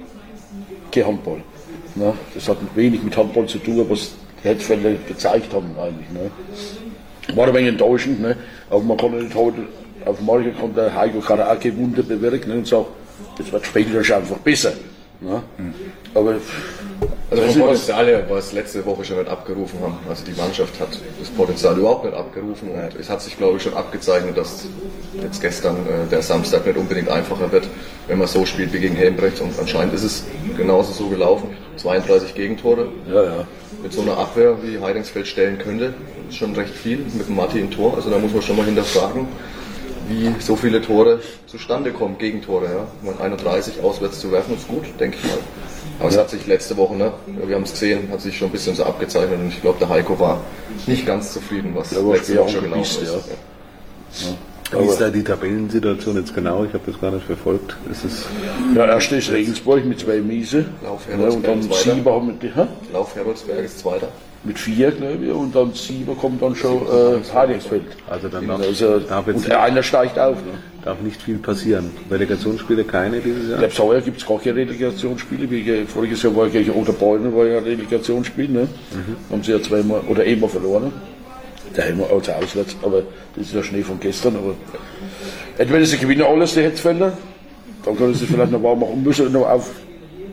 kein 0.90 1.06
Handball. 1.06 1.42
Ne? 1.94 2.14
Das 2.34 2.48
hat 2.48 2.56
wenig 2.74 3.02
mit 3.02 3.14
Handball 3.16 3.46
zu 3.46 3.58
tun, 3.58 3.84
was 3.88 4.12
die 4.42 4.48
Hetzfelder 4.48 4.90
gezeigt 5.06 5.52
haben 5.52 5.74
eigentlich. 5.80 6.10
Ne? 6.10 6.30
War 7.36 7.48
ein 7.48 7.54
wenig 7.54 7.70
enttäuschend, 7.70 8.20
ne? 8.20 8.36
aber 8.70 8.80
man 8.82 8.96
kann 8.96 9.18
nicht 9.18 9.34
heute, 9.34 9.58
auf 10.04 10.20
morgen 10.20 10.54
kann 10.58 10.74
der 10.74 10.94
Heiko 10.94 11.20
Karaake 11.20 11.76
Wunder 11.76 12.02
bewirken 12.02 12.50
ne? 12.50 12.56
und 12.58 12.66
sagt, 12.66 12.86
das 13.38 13.50
wird 13.52 13.66
spielerisch 13.66 14.12
einfach 14.12 14.38
besser. 14.38 14.72
Ne? 15.20 15.42
Aber 16.14 16.34
Also 17.30 17.42
vom 17.42 17.48
was- 17.48 17.58
Potenzial 17.58 18.06
her, 18.06 18.24
was 18.28 18.52
letzte 18.52 18.84
Woche 18.86 19.04
schon 19.04 19.18
nicht 19.18 19.28
abgerufen 19.30 19.80
haben. 19.80 19.98
Also 20.08 20.24
die 20.24 20.38
Mannschaft 20.38 20.78
hat 20.78 20.88
das 21.18 21.28
Potenzial 21.30 21.76
überhaupt 21.76 22.04
nicht 22.04 22.14
abgerufen 22.16 22.68
und 22.70 23.00
es 23.00 23.10
hat 23.10 23.20
sich, 23.22 23.36
glaube 23.36 23.56
ich, 23.56 23.62
schon 23.64 23.74
abgezeichnet, 23.74 24.36
dass 24.36 24.66
jetzt 25.20 25.40
gestern 25.40 25.76
äh, 25.86 26.08
der 26.10 26.22
Samstag 26.22 26.64
nicht 26.66 26.76
unbedingt 26.76 27.08
einfacher 27.08 27.50
wird, 27.50 27.66
wenn 28.06 28.18
man 28.18 28.28
so 28.28 28.44
spielt 28.46 28.72
wie 28.72 28.78
gegen 28.78 28.94
Helmbrecht 28.94 29.40
und 29.40 29.58
anscheinend 29.58 29.94
ist 29.94 30.04
es 30.04 30.24
genauso 30.56 30.92
so 30.92 31.08
gelaufen. 31.08 31.48
32 31.76 32.34
Gegentore. 32.34 32.88
ja, 33.12 33.22
ja. 33.24 33.44
Mit 33.86 33.92
so 33.92 34.02
einer 34.02 34.18
Abwehr 34.18 34.56
wie 34.64 34.80
Heidingsfeld 34.80 35.28
stellen 35.28 35.58
könnte. 35.58 35.94
Ist 36.28 36.38
schon 36.38 36.52
recht 36.56 36.74
viel 36.74 36.98
mit 36.98 37.28
dem 37.28 37.36
Matti 37.36 37.60
im 37.60 37.70
Tor. 37.70 37.94
Also 37.94 38.10
da 38.10 38.18
muss 38.18 38.32
man 38.32 38.42
schon 38.42 38.56
mal 38.56 38.66
hinterfragen, 38.66 39.28
wie 40.08 40.34
so 40.40 40.56
viele 40.56 40.82
Tore 40.82 41.20
zustande 41.46 41.92
kommen, 41.92 42.18
Gegentore. 42.18 42.64
Ja. 42.64 42.86
Meine, 43.02 43.20
31 43.20 43.80
auswärts 43.84 44.18
zu 44.18 44.32
werfen 44.32 44.56
ist 44.56 44.66
gut, 44.66 44.86
denke 44.98 45.18
ich 45.22 45.30
mal. 45.30 45.38
Aber 46.00 46.08
es 46.08 46.18
hat 46.18 46.30
sich 46.30 46.48
letzte 46.48 46.76
Woche, 46.76 46.96
ne, 46.96 47.12
wir 47.26 47.54
haben 47.54 47.62
es 47.62 47.70
gesehen, 47.70 48.10
hat 48.10 48.20
sich 48.20 48.36
schon 48.36 48.48
ein 48.48 48.52
bisschen 48.52 48.74
so 48.74 48.84
abgezeichnet 48.84 49.38
und 49.38 49.48
ich 49.48 49.62
glaube, 49.62 49.78
der 49.78 49.88
Heiko 49.88 50.18
war 50.18 50.40
nicht 50.88 51.06
ganz 51.06 51.32
zufrieden, 51.32 51.70
was 51.74 51.94
war 51.94 52.14
letzte 52.14 52.38
Woche 52.38 52.50
schon 52.50 52.64
gelaufen 52.64 52.82
angepisst, 52.82 53.02
ist. 53.02 54.26
ja. 54.26 54.34
Wie 54.72 54.86
ist 54.86 55.00
da 55.00 55.10
die 55.10 55.22
Tabellensituation 55.22 56.16
jetzt 56.16 56.34
genau? 56.34 56.64
Ich 56.64 56.72
habe 56.72 56.82
das 56.90 57.00
gar 57.00 57.10
nicht 57.10 57.24
verfolgt. 57.26 57.76
Ist 57.90 58.04
es 58.04 58.24
Ja, 58.74 58.86
erst 58.86 59.12
ist 59.12 59.30
Regensburg 59.30 59.84
mit 59.84 60.00
zwei 60.00 60.18
Miese. 60.20 60.64
Lauf 60.82 61.06
Ja, 61.10 61.28
und 61.28 61.46
dann 61.46 61.62
Zweiter. 61.62 61.94
Sieber 61.96 62.14
haben 62.14 62.26
mit, 62.28 62.42
hä? 62.42 62.66
Lauf 62.92 63.14
Heroldsberg 63.14 63.64
ist 63.64 63.78
Zweiter. 63.78 64.08
mit 64.44 64.58
vier, 64.58 64.90
glaube 64.92 65.24
ich, 65.24 65.32
und 65.32 65.54
dann 65.54 65.72
Sieber 65.74 66.14
kommt 66.14 66.40
dann 66.42 66.54
schon 66.54 66.82
äh, 66.82 67.34
Heidingsfeld. 67.34 67.82
Also 68.08 68.28
dann 68.28 68.46
darf, 68.46 68.60
Also, 68.60 68.98
darf, 69.00 69.26
jetzt, 69.26 69.46
und 69.46 69.52
einer 69.52 69.82
steigt 69.82 70.18
auf. 70.18 70.36
Ne? 70.36 70.52
darf 70.84 71.00
nicht 71.00 71.20
viel 71.20 71.38
passieren. 71.38 71.90
Relegationsspiele 72.10 72.84
keine 72.84 73.18
dieses 73.18 73.42
Ich 73.44 73.48
Jahr? 73.50 73.58
glaube, 73.58 73.74
Sauer 73.74 74.00
gibt 74.02 74.18
es 74.20 74.26
gar 74.26 74.38
keine 74.38 74.54
Relegationsspiele. 74.56 75.50
Wie 75.50 75.62
ge- 75.64 75.84
voriges 75.84 76.22
Jahr 76.22 76.36
war 76.36 76.48
gegen 76.48 76.70
Oderbeulen 76.70 77.34
war 77.34 77.44
ja 77.44 77.58
ein 77.58 77.64
Relegationsspiel. 77.64 78.48
Ne? 78.48 78.68
Haben 79.30 79.42
sie 79.42 79.50
ja 79.50 79.60
zweimal 79.60 80.02
oder 80.08 80.22
einmal 80.22 80.48
verloren. 80.48 80.92
Daheim 81.76 82.02
also 82.02 82.32
auswärts, 82.32 82.76
aber 82.82 83.02
das 83.34 83.48
ist 83.48 83.54
ja 83.54 83.62
Schnee 83.62 83.82
von 83.82 84.00
gestern. 84.00 84.36
Aber 84.36 84.54
entweder 85.58 85.84
sie 85.84 85.98
gewinnen 85.98 86.22
alles, 86.22 86.54
die 86.54 86.62
Hetzfelder, 86.62 87.16
dann 87.84 87.96
können 87.96 88.14
sie 88.14 88.26
vielleicht 88.26 88.52
noch 88.52 88.62
warm 88.62 88.80
machen 88.80 88.92
und 88.94 89.04
müssen 89.04 89.30
noch 89.32 89.48
auf 89.48 89.70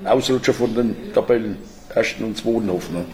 Ausrutscher 0.06 0.54
von 0.54 0.74
den 0.74 0.96
Tabellen 1.14 1.58
ersten 1.94 2.24
und 2.24 2.38
zweiten 2.38 2.72
hoffen. 2.72 2.96
Ne? 2.96 3.06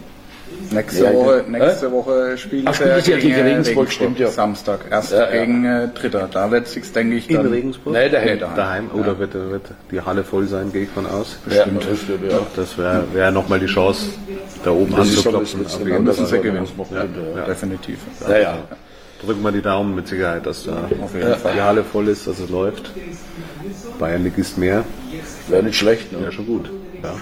Nächste 0.72 1.04
Ja, 1.04 1.12
Woche, 1.14 1.44
ja. 1.50 1.58
nächste 1.58 1.90
Woche 1.92 2.38
spielen 2.38 2.64
Ach, 2.66 2.74
spielt 2.74 3.04
sie 3.04 3.10
ihr 3.12 3.18
gegen 3.18 3.40
Regensburg, 3.42 3.90
stimmt, 3.90 4.18
ja. 4.18 4.28
Samstag, 4.28 4.80
erst 4.90 5.12
Ja, 5.12 5.28
ja. 5.32 5.40
gegen 5.40 5.64
äh, 5.64 5.88
Dritter. 5.88 6.28
Da 6.30 6.50
wird 6.50 6.66
es 6.74 6.92
denke 6.92 7.16
ich, 7.16 7.28
In 7.28 7.36
dann 7.36 7.46
Regensburg? 7.46 7.92
Nein, 7.94 8.12
daheim. 8.12 8.28
Nee, 8.28 8.36
daheim. 8.38 8.56
Daheim? 8.56 8.90
Oder 8.94 9.18
wird, 9.18 9.34
wird 9.34 9.62
die 9.90 10.00
Halle 10.00 10.22
voll 10.22 10.46
sein, 10.46 10.72
gehe 10.72 10.84
ich 10.84 10.90
von 10.90 11.06
aus? 11.06 11.38
Bestimmt. 11.44 11.84
Ja, 12.30 12.38
das 12.54 12.76
ja. 12.76 12.82
Wäre 12.84 13.04
wär 13.14 13.30
nochmal 13.32 13.58
die 13.58 13.66
Chance, 13.66 14.10
da 14.64 14.70
oben 14.70 14.94
anzuklopfen. 14.94 15.62
dass 15.64 15.74
Fall. 15.76 16.26
sie 16.26 16.38
gewinnen. 16.38 16.66
ja. 17.36 17.44
definitiv. 17.46 17.98
Ja, 18.28 18.38
ja. 18.38 18.58
Drücken 19.24 19.42
wir 19.42 19.52
die 19.52 19.60
Daumen 19.60 19.94
mit 19.94 20.08
Sicherheit, 20.08 20.46
dass 20.46 20.64
da 20.64 20.88
Auf 21.02 21.14
jeden 21.14 21.34
Fall. 21.36 21.52
die 21.54 21.60
Halle 21.60 21.84
voll 21.84 22.08
ist, 22.08 22.26
dass 22.26 22.38
es 22.38 22.48
läuft. 22.48 22.90
Bayern 23.98 24.24
Ligist 24.24 24.56
mehr, 24.56 24.84
Wäre 25.48 25.62
nicht 25.62 25.76
schlecht. 25.76 26.12
ja 26.12 26.18
Ne? 26.20 26.32
schon 26.32 26.46
gut. 26.46 26.70
Ja. 27.02 27.14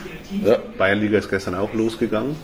Ja. 0.50 0.58
Bayern 0.76 1.00
Liga 1.00 1.18
ist 1.18 1.28
gestern 1.30 1.54
auch 1.54 1.72
losgegangen. 1.74 2.36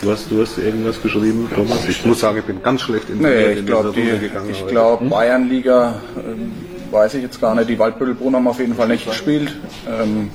Du 0.00 0.10
hast, 0.12 0.30
du 0.30 0.40
hast 0.40 0.58
irgendwas 0.58 1.00
geschrieben, 1.02 1.48
Thomas. 1.52 1.84
Ich 1.88 2.04
muss 2.06 2.20
sagen, 2.20 2.38
ich 2.38 2.44
bin 2.44 2.62
ganz 2.62 2.82
schlecht 2.82 3.10
informiert 3.10 3.46
Nee, 3.46 3.52
in 3.52 3.58
ich 3.60 3.66
glaube, 3.66 3.90
dieser 3.92 4.10
Runde 4.12 4.18
gegangen. 4.28 4.50
ich 4.50 4.66
glaube, 4.66 5.04
Bayernliga 5.06 6.00
ähm, 6.16 6.52
weiß 6.92 7.14
ich 7.14 7.22
jetzt 7.22 7.40
gar 7.40 7.54
nicht. 7.56 7.68
Die 7.68 7.78
Waldbüttelbrunn 7.78 8.36
haben 8.36 8.46
auf 8.46 8.60
jeden 8.60 8.74
Fall 8.74 8.88
nicht 8.88 9.06
gespielt. 9.06 9.56
Ähm, 9.88 10.30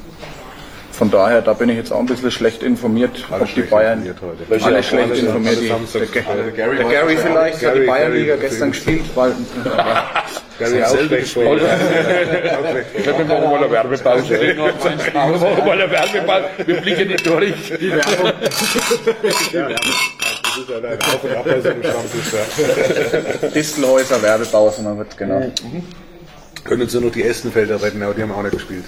von 0.93 1.09
daher, 1.11 1.41
da 1.41 1.53
bin 1.53 1.69
ich 1.69 1.75
jetzt 1.77 1.91
auch 1.91 1.99
ein 1.99 2.05
bisschen 2.05 2.29
schlecht 2.31 2.61
informiert, 2.63 3.25
ob 3.31 3.51
die 3.53 3.61
Bayern. 3.63 4.03
Welche 4.47 4.65
alle 4.65 4.83
schlecht 4.83 5.09
alle- 5.11 5.19
informiert. 5.19 5.57
alle 5.57 5.61
Die, 5.61 5.67
der, 5.67 6.05
der, 6.35 6.51
Gary 6.51 6.77
der 6.77 6.85
Gary 6.85 7.17
vielleicht 7.17 7.55
hat 7.55 7.61
Gary- 7.63 7.79
die 7.81 7.85
Bayernliga 7.87 8.35
gestern 8.35 8.69
gespielt, 8.71 9.01
weil 9.15 9.31
Gary 10.59 10.83
auch 10.83 10.95
schlecht 10.97 11.35
wir 11.35 11.43
machen 13.25 13.27
mal 13.27 13.55
eine 13.57 13.71
Werbepause. 13.71 14.03
Machen 14.03 14.29
wir 15.41 15.63
mal 15.65 15.81
eine 15.81 15.91
Werbepause. 15.91 16.45
Wir 16.65 16.75
blicken 16.81 17.07
nicht 17.07 17.25
durch. 17.25 17.53
Das 17.69 17.79
ist 17.81 19.53
ja 19.53 19.65
ein 19.67 19.75
Auf 21.01 21.23
und 21.23 21.35
Ab 21.35 21.43
bei 21.45 21.59
so 21.59 21.69
einem 21.69 21.83
Stammtisch. 21.83 23.53
Distelhäuser 23.53 24.21
Werbepause, 24.21 24.81
man 24.83 24.97
wird 24.99 25.17
genau. 25.17 25.51
Können 26.63 26.87
Sie 26.87 26.99
noch 27.01 27.11
die 27.11 27.23
Essenfelder 27.23 27.81
retten, 27.81 28.01
aber 28.03 28.13
die 28.13 28.21
haben 28.21 28.31
auch 28.31 28.43
nicht 28.43 28.53
gespielt. 28.53 28.85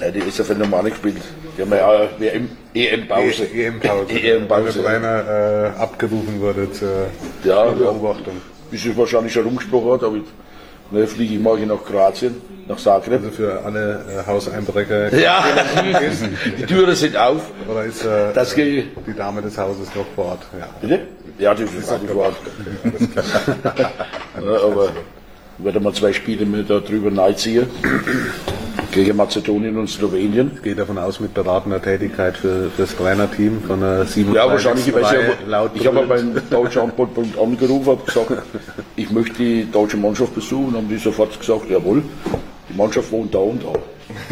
Ja, 0.00 0.10
die 0.10 0.18
ist 0.20 0.38
ja 0.38 0.44
für 0.44 0.54
normal 0.54 0.84
gespielt. 0.90 1.16
Die 1.56 1.62
haben 1.62 1.72
ja 1.72 1.86
auch 1.86 2.08
WM, 2.20 2.50
EM-Pause. 2.74 3.46
EM-Pause. 3.46 4.12
EM-Pause. 4.22 4.84
Weil 4.84 4.96
einer 4.96 5.74
äh, 5.76 5.80
abgerufen 5.80 6.38
wurde 6.40 6.70
zur 6.70 7.06
Ja, 7.44 7.64
ja. 7.66 7.70
Beobachtung. 7.72 8.34
Bis 8.70 8.84
ich 8.84 8.96
wahrscheinlich 8.96 9.32
schon 9.32 9.44
rumgesprochen 9.44 9.92
hat, 9.92 10.02
aber 10.02 10.18
ne, 10.90 11.06
fliege 11.06 11.34
ich 11.34 11.40
morgen 11.40 11.68
nach 11.68 11.82
Kroatien, 11.82 12.34
nach 12.68 12.76
Zagreb. 12.76 13.20
Also 13.20 13.30
für 13.30 13.64
alle 13.64 14.04
äh, 14.22 14.26
Hauseinbrecher. 14.26 15.12
Ja, 15.18 15.44
die 16.58 16.66
Türen 16.66 16.94
sind 16.94 17.16
auf. 17.16 17.40
Oder 17.66 17.84
ist 17.84 18.04
äh, 18.04 18.32
Das 18.34 18.54
die 18.54 18.84
Dame 19.16 19.40
des 19.40 19.56
Hauses 19.56 19.88
noch 19.94 20.06
vor 20.14 20.24
Ort? 20.26 20.46
Ja. 20.58 20.68
Bitte? 20.80 21.00
Ja, 21.38 21.54
die 21.54 21.62
ist 21.62 21.90
auch 21.90 21.98
vor 22.12 22.24
Ort. 22.26 22.36
ja, 23.76 24.62
aber 24.62 24.90
ich 25.58 25.64
werde 25.64 25.80
mal 25.80 25.94
zwei 25.94 26.12
Spiele 26.12 26.44
mit 26.44 26.68
da 26.68 26.80
drüber 26.80 27.10
neiziehen. 27.10 27.66
Gegen 28.96 29.14
Mazedonien 29.14 29.76
und 29.76 29.90
Slowenien. 29.90 30.52
Ich 30.54 30.62
gehe 30.62 30.74
davon 30.74 30.96
aus, 30.96 31.20
mit 31.20 31.34
beratender 31.34 31.82
Tätigkeit 31.82 32.34
für, 32.34 32.70
für 32.70 32.82
das 32.82 32.96
Trainerteam 32.96 33.60
von 33.60 33.80
der 33.80 34.06
7 34.06 34.32
Ja, 34.32 34.48
wahrscheinlich. 34.48 34.88
Ich, 34.88 34.94
weiß 34.94 35.12
ja, 35.12 35.18
laut 35.46 35.72
ich 35.74 35.86
habe 35.86 36.06
beim 36.06 36.34
Deutschen 36.48 36.80
Handballbund 36.80 37.38
angerufen, 37.38 37.90
habe 37.90 38.04
gesagt, 38.06 38.32
ich 38.96 39.10
möchte 39.10 39.34
die 39.34 39.70
deutsche 39.70 39.98
Mannschaft 39.98 40.34
besuchen. 40.34 40.74
Haben 40.74 40.88
die 40.88 40.96
sofort 40.96 41.38
gesagt, 41.38 41.68
jawohl, 41.68 42.04
die 42.70 42.74
Mannschaft 42.74 43.12
wohnt 43.12 43.34
da 43.34 43.38
und 43.40 43.62
da. 43.62 43.74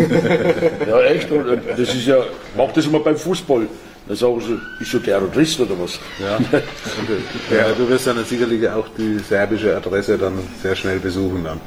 ja, 0.89 1.01
echt. 1.03 1.31
Und 1.31 1.47
äh, 1.47 1.59
das 1.77 1.95
ist 1.95 2.07
ja, 2.07 2.17
macht 2.57 2.75
das 2.75 2.87
immer 2.87 3.01
beim 3.01 3.19
Fußball. 3.19 3.67
Da 4.09 4.17
sagen 4.17 4.41
sie, 4.41 4.59
bist 4.79 4.95
du 4.95 4.99
Terrorist 4.99 5.61
oder 5.61 5.79
was? 5.79 5.99
Ja. 6.19 6.37
Und, 6.37 6.55
äh, 6.55 7.55
ja, 7.55 7.67
du 7.77 7.87
wirst 7.87 8.07
dann 8.07 8.25
sicherlich 8.25 8.67
auch 8.71 8.87
die 8.97 9.19
serbische 9.19 9.77
Adresse 9.77 10.17
dann 10.17 10.39
sehr 10.63 10.75
schnell 10.75 11.01
besuchen 11.01 11.45
dann. 11.45 11.61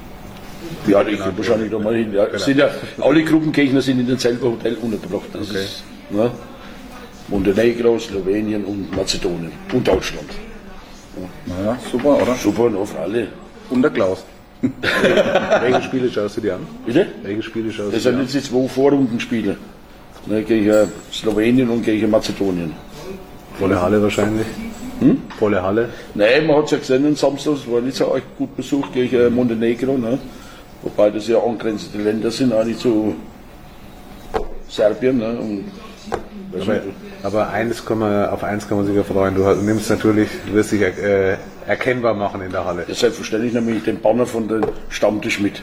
Ja, 0.88 1.01
ich 1.01 1.17
gehe 1.17 1.33
wahrscheinlich 1.38 1.71
noch 1.71 1.81
mal 1.81 1.95
hin. 1.95 2.13
Ja. 2.13 2.25
Es 2.25 2.45
sind 2.45 2.57
ja, 2.57 2.69
alle 3.01 3.24
Gruppengegner 3.24 3.81
sind 3.81 4.00
in 4.00 4.07
demselben 4.07 4.41
Hotel 4.51 4.75
untergebracht. 4.81 5.27
Das 5.33 5.50
ist, 5.50 5.83
ne? 6.09 6.31
Montenegro, 7.27 8.00
Slowenien 8.00 8.63
und 8.65 8.95
Mazedonien 8.95 9.51
und 9.74 9.88
Deutschland. 9.88 10.29
Ja, 11.47 11.77
super, 11.91 12.21
oder? 12.21 12.36
Super, 12.36 12.63
und 12.63 12.77
auf 12.77 12.97
alle. 12.97 13.27
Und 13.69 13.81
der 13.81 13.91
Klaus. 13.91 14.24
Welche 14.62 15.81
Spiele 15.83 16.09
schaust 16.09 16.38
du 16.38 16.41
dir 16.41 16.55
an? 16.55 16.67
Bitte? 16.86 17.07
Welche 17.24 17.43
Spiele 17.43 17.71
schaust 17.71 17.93
Das 17.93 18.03
du 18.03 18.09
dir 18.09 18.12
sind 18.12 18.15
an? 18.15 18.21
jetzt 18.21 18.33
die 18.36 18.41
zwei 18.41 18.67
Vorrundenspiele. 18.67 19.57
Ne, 20.25 20.43
gegen 20.43 20.91
Slowenien 21.12 21.69
und 21.69 21.83
gegen 21.83 22.09
Mazedonien. 22.09 22.74
Volle 23.59 23.81
Halle 23.81 24.01
wahrscheinlich. 24.01 24.45
Hm? 25.00 25.21
Volle 25.38 25.62
Halle. 25.62 25.89
Nein, 26.15 26.47
man 26.47 26.57
hat 26.57 26.65
es 26.65 26.71
ja 26.71 26.77
gesehen 26.79 27.05
am 27.05 27.15
Samstag, 27.15 27.53
es 27.53 27.71
war 27.71 27.81
nicht 27.81 27.95
so 27.97 28.15
gut 28.38 28.55
besucht 28.55 28.93
gegen 28.93 29.33
Montenegro. 29.33 29.97
Ne? 29.97 30.17
Wobei 30.88 31.10
das 31.10 31.27
ja 31.27 31.38
angrenzende 31.44 32.01
Länder 32.01 32.32
sind, 32.32 32.53
eigentlich 32.53 32.77
zu 32.77 33.13
Serbien. 34.70 35.17
Ne? 35.17 35.38
Und, 35.38 35.65
Aber, 36.62 36.79
aber 37.24 37.50
eines 37.50 37.86
kann 37.86 38.00
man, 38.00 38.29
auf 38.29 38.41
eins 38.41 38.67
kann 38.67 38.77
man 38.77 38.88
sich 38.88 38.96
ja 38.96 39.03
freuen. 39.03 39.36
Du 39.36 39.44
nimmst 39.56 39.89
natürlich, 39.89 40.29
du 40.48 40.53
wirst 40.53 40.72
dich 40.72 40.82
äh, 40.82 41.36
erkennbar 41.67 42.13
machen 42.13 42.41
in 42.41 42.51
der 42.51 42.63
Halle. 42.63 42.86
ja, 42.88 42.96
selbstverständlich 42.96 43.53
nämlich 43.53 43.84
den 43.84 44.00
Banner 44.00 44.25
von 44.25 44.48
den 44.48 44.65
Stammtisch 44.89 45.41
mit. 45.41 45.62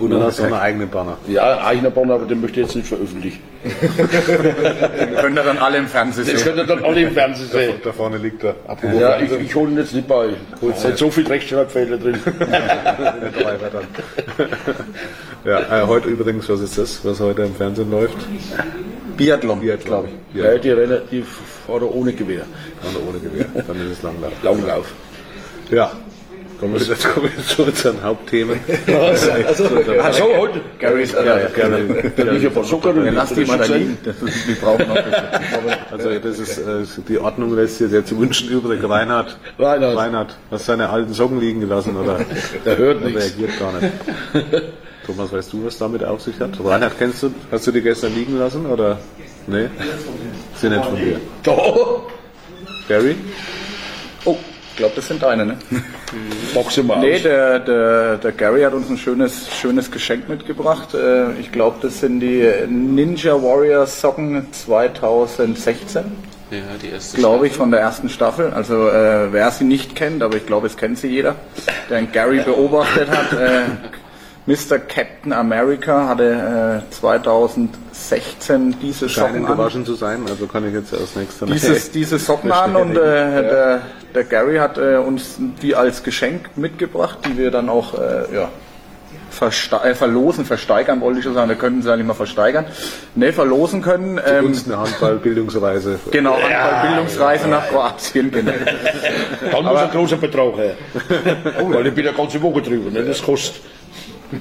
Und 0.00 0.10
du 0.10 0.20
hast 0.20 0.40
auch 0.40 0.44
einen 0.44 0.54
eigenen 0.54 0.88
Banner. 0.90 1.16
Ja, 1.28 1.64
eigener 1.64 1.90
Banner, 1.90 2.14
aber 2.14 2.26
den 2.26 2.40
möchte 2.40 2.60
ich 2.60 2.66
jetzt 2.66 2.76
nicht 2.76 2.88
veröffentlichen. 2.88 3.40
Wir 3.62 5.16
können 5.20 5.36
da 5.36 5.42
dann 5.42 5.58
alle 5.58 5.78
im 5.78 5.86
Fernsehen 5.86 6.26
Das 6.26 6.40
sehen. 6.42 6.54
könnt 6.54 6.68
ihr 6.68 6.74
dann 6.76 6.84
alle 6.84 7.02
im 7.02 7.12
Fernsehen 7.12 7.48
sehen. 7.48 7.74
Da 7.82 7.92
vorne 7.92 8.18
liegt 8.18 8.42
er. 8.42 8.56
Apropos 8.66 9.00
Ja, 9.00 9.20
ich, 9.20 9.30
ich 9.32 9.54
hole 9.54 9.70
ihn 9.70 9.78
jetzt 9.78 9.94
nicht 9.94 10.08
bei. 10.08 10.30
Es 10.70 10.82
sind 10.82 10.98
so 10.98 11.10
viele 11.10 11.30
Rechtschreibfehler 11.30 11.96
drin. 11.98 12.18
ja, 15.44 15.82
äh, 15.82 15.86
heute 15.86 16.08
übrigens, 16.08 16.48
was 16.48 16.60
ist 16.60 16.76
das, 16.76 17.04
was 17.04 17.20
heute 17.20 17.42
im 17.42 17.54
Fernsehen 17.54 17.90
läuft? 17.90 18.16
Biathlon, 19.16 19.60
Biathlon. 19.60 19.86
glaube 19.86 20.08
ich. 20.34 20.42
Ja, 20.42 20.58
die 20.58 21.00
die 21.10 21.22
fahren 21.22 21.84
ohne 21.84 22.12
Gewehr. 22.12 22.42
Oder 22.82 23.08
ohne 23.08 23.18
Gewehr. 23.20 23.46
Dann 23.66 23.76
ist 23.76 23.98
es 23.98 24.02
Langlauf. 24.02 24.32
Langlauf. 24.42 24.92
Ja. 25.70 25.92
Kommen 26.60 26.74
wir 26.74 26.80
wieder, 26.80 26.94
kommen 27.08 27.30
wir 27.36 27.44
zu 27.46 27.62
unseren 27.64 28.02
Hauptthemen. 28.02 28.58
Also 30.02 30.24
heute. 30.36 30.60
Gary 30.78 31.02
ist 31.02 31.14
Ja, 31.14 31.48
gerne. 31.48 32.12
Da 32.16 32.22
liegt 32.24 32.44
ja 32.44 32.50
von 32.50 32.64
Zucker. 32.64 32.92
Lass 32.94 33.34
die 33.34 33.44
mal 33.44 33.58
da 33.58 33.64
liegen. 33.66 33.98
Wir 34.04 34.54
brauchen 34.56 34.88
noch. 34.88 34.96
Also 35.90 36.18
das 36.18 36.38
ist 36.38 36.58
äh, 36.58 36.84
die 37.08 37.18
Ordnung 37.18 37.54
lässt 37.54 37.78
hier 37.78 37.88
sehr 37.88 38.04
zu 38.04 38.18
wünschen 38.18 38.48
übrig. 38.50 38.80
Reinhard, 38.82 39.36
Reinhard. 39.58 39.96
Reinhard, 39.96 40.36
hast 40.50 40.66
seine 40.66 40.88
alten 40.90 41.12
Socken 41.12 41.40
liegen 41.40 41.60
gelassen 41.60 41.96
oder 41.96 42.20
Der 42.64 42.78
hört 42.78 43.04
nichts. 43.04 43.22
reagiert 43.22 43.58
gar 43.58 43.72
nicht. 43.72 43.92
Thomas, 45.06 45.32
weißt 45.32 45.52
du, 45.52 45.66
was 45.66 45.78
damit 45.78 46.04
auf 46.04 46.22
sich 46.22 46.38
hat? 46.40 46.50
Reinhard 46.64 46.98
kennst 46.98 47.22
du? 47.22 47.30
Hast 47.50 47.66
du 47.66 47.72
die 47.72 47.82
gestern 47.82 48.14
liegen 48.14 48.38
lassen 48.38 48.66
oder? 48.66 48.98
Nee? 49.46 49.68
Sind 50.56 50.72
nicht 50.72 50.84
von 50.84 50.96
dir. 50.96 51.20
Doch. 51.42 52.02
Gary? 52.88 53.16
Oh, 54.24 54.36
ich 54.74 54.78
glaube, 54.78 54.94
das 54.96 55.06
sind 55.06 55.22
deine, 55.22 55.46
ne? 55.46 55.56
Boxe 56.52 56.82
mal 56.82 56.98
Nee, 56.98 57.20
der, 57.20 57.60
der, 57.60 58.16
der 58.16 58.32
Gary 58.32 58.62
hat 58.62 58.72
uns 58.74 58.90
ein 58.90 58.98
schönes, 58.98 59.48
schönes 59.52 59.88
Geschenk 59.88 60.28
mitgebracht. 60.28 60.94
Äh, 60.94 61.30
Ich 61.38 61.52
glaube, 61.52 61.76
das 61.80 62.00
sind 62.00 62.18
die 62.18 62.44
Ninja 62.68 63.34
Warrior 63.40 63.86
Socken 63.86 64.48
2016. 64.52 66.02
Ja, 66.50 66.58
die 66.82 66.88
erste 66.90 67.16
glaube 67.16 67.46
ich, 67.46 67.52
Staffel. 67.52 67.62
von 67.62 67.70
der 67.70 67.80
ersten 67.80 68.08
Staffel. 68.08 68.52
Also 68.52 68.88
äh, 68.88 69.32
wer 69.32 69.50
sie 69.52 69.62
nicht 69.64 69.94
kennt, 69.94 70.22
aber 70.24 70.36
ich 70.36 70.46
glaube, 70.46 70.66
es 70.66 70.76
kennt 70.76 70.98
sie 70.98 71.06
jeder, 71.08 71.36
der 71.88 71.98
einen 71.98 72.10
Gary 72.10 72.40
beobachtet 72.40 73.08
hat. 73.10 73.32
Äh, 73.32 73.62
Mr. 74.46 74.78
Captain 74.78 75.32
America 75.32 76.06
hatte 76.08 76.82
äh, 76.86 76.92
2016 76.94 78.76
diese 78.82 79.08
Scheinen 79.08 79.28
Socken 79.34 79.46
an. 79.46 79.56
gewaschen 79.56 79.86
zu 79.86 79.94
sein, 79.94 80.20
also 80.28 80.46
kann 80.46 80.66
ich 80.68 80.74
jetzt 80.74 80.92
als 80.92 81.16
nächstes 81.16 81.48
Dieses, 81.48 81.90
diese 81.92 82.18
Socken 82.20 82.52
an 82.52 82.76
und 82.76 82.90
äh, 82.90 82.94
der, 82.94 83.82
der 84.14 84.24
Gary 84.24 84.56
hat 84.56 84.78
äh, 84.78 84.96
uns 84.96 85.36
die 85.62 85.74
als 85.74 86.02
Geschenk 86.02 86.56
mitgebracht, 86.56 87.18
die 87.26 87.36
wir 87.36 87.50
dann 87.50 87.68
auch 87.68 87.94
äh, 87.94 88.34
ja, 88.34 88.48
verste 89.30 89.76
äh, 89.76 89.94
verlosen, 89.94 90.44
versteigern 90.44 91.00
wollte 91.00 91.18
ich 91.18 91.24
schon 91.24 91.34
sagen, 91.34 91.48
wir 91.48 91.56
könnten 91.56 91.82
sie 91.82 91.88
ja 91.88 91.96
nicht 91.96 92.06
mal 92.06 92.14
versteigern. 92.14 92.66
Ne, 93.14 93.32
verlosen 93.32 93.82
können. 93.82 94.20
Ähm, 94.24 94.46
Uns 94.46 94.66
eine 94.66 94.78
Handballbildungsreise. 94.78 95.98
genau, 96.10 96.36
Handball-Bildungsreise 96.40 97.48
nach 97.48 97.68
Kroatien, 97.68 98.30
genau. 98.30 98.52
Dann 99.50 99.64
muss 99.64 99.78
ein 99.78 99.90
großer 99.90 100.16
Betrag 100.16 100.56
her. 100.56 100.74
Weil 101.68 101.86
ich 101.88 101.94
bin 101.94 102.04
ja 102.04 102.12
ganze 102.12 102.40
Woche 102.40 102.62
drüber. 102.62 102.90
Ne? 102.90 103.04
Das 103.04 103.22
kostet, 103.22 103.60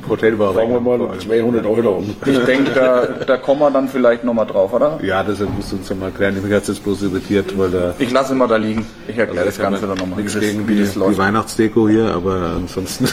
Hotel 0.10 0.38
war 0.40 0.54
sagen 0.54 0.72
wir 0.72 0.80
mal, 0.80 1.20
200 1.20 1.66
Euro. 1.66 2.04
Ich 2.26 2.40
denke, 2.40 2.72
da, 2.72 3.06
da 3.26 3.38
kommen 3.38 3.62
wir 3.62 3.72
dann 3.72 3.88
vielleicht 3.88 4.24
nochmal 4.24 4.46
drauf, 4.46 4.74
oder? 4.74 5.00
Ja, 5.04 5.24
deshalb 5.24 5.54
musst 5.56 5.72
du 5.72 5.78
uns 5.78 5.90
ja 5.90 5.96
mal 5.96 6.08
erklären. 6.08 6.42
Mich 6.42 6.52
hat 6.54 6.64
es 6.64 6.70
jetzt 6.70 6.84
bloß 6.84 7.04
irritiert, 7.04 7.58
weil 7.58 7.70
da 7.70 7.94
Ich 8.00 8.12
lasse 8.12 8.34
ihn 8.34 8.38
mal 8.40 8.48
da 8.48 8.58
liegen. 8.58 8.86
Ich 9.08 9.18
erkläre 9.18 9.46
das 9.46 9.58
ich 9.58 9.64
habe 9.64 9.74
Ganze 9.74 9.88
dann 9.88 9.98
nochmal, 9.98 10.20
nichts 10.20 10.36
wie 10.36 10.40
das, 10.40 10.50
gegen 10.50 10.68
wie 10.68 10.76
die, 10.76 10.84
das. 10.84 11.18
Weihnachtsdeko 11.18 11.90
hier, 11.90 12.14
aber 12.14 12.54
ansonsten. 12.56 13.06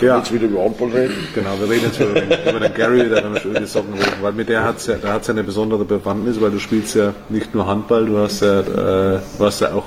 ja, 0.00 0.18
Jetzt 0.18 0.32
wieder 0.32 0.46
über 0.46 0.64
Handball 0.64 0.88
reden. 0.90 1.14
genau, 1.34 1.50
wir 1.60 1.70
reden 1.70 1.84
jetzt 1.86 2.00
über 2.00 2.20
den, 2.20 2.30
über 2.48 2.60
den 2.60 2.74
Gary, 2.74 3.08
der 3.08 3.20
dann 3.22 3.34
die 3.34 3.66
Socken 3.66 3.94
redet, 3.94 4.22
weil 4.22 4.32
mit 4.32 4.48
der 4.48 4.64
hat's 4.64 4.86
ja, 4.86 4.96
da 5.00 5.12
hat's 5.14 5.26
ja 5.28 5.34
eine 5.34 5.44
besondere 5.44 5.84
Bewandtnis, 5.84 6.40
weil 6.40 6.50
du 6.50 6.58
spielst 6.58 6.94
ja 6.94 7.12
nicht 7.28 7.54
nur 7.54 7.66
Handball, 7.66 8.06
du 8.06 8.18
hast 8.18 8.40
ja, 8.40 8.60
äh, 8.60 9.20
du 9.38 9.44
hast 9.44 9.60
ja 9.60 9.72
auch 9.74 9.84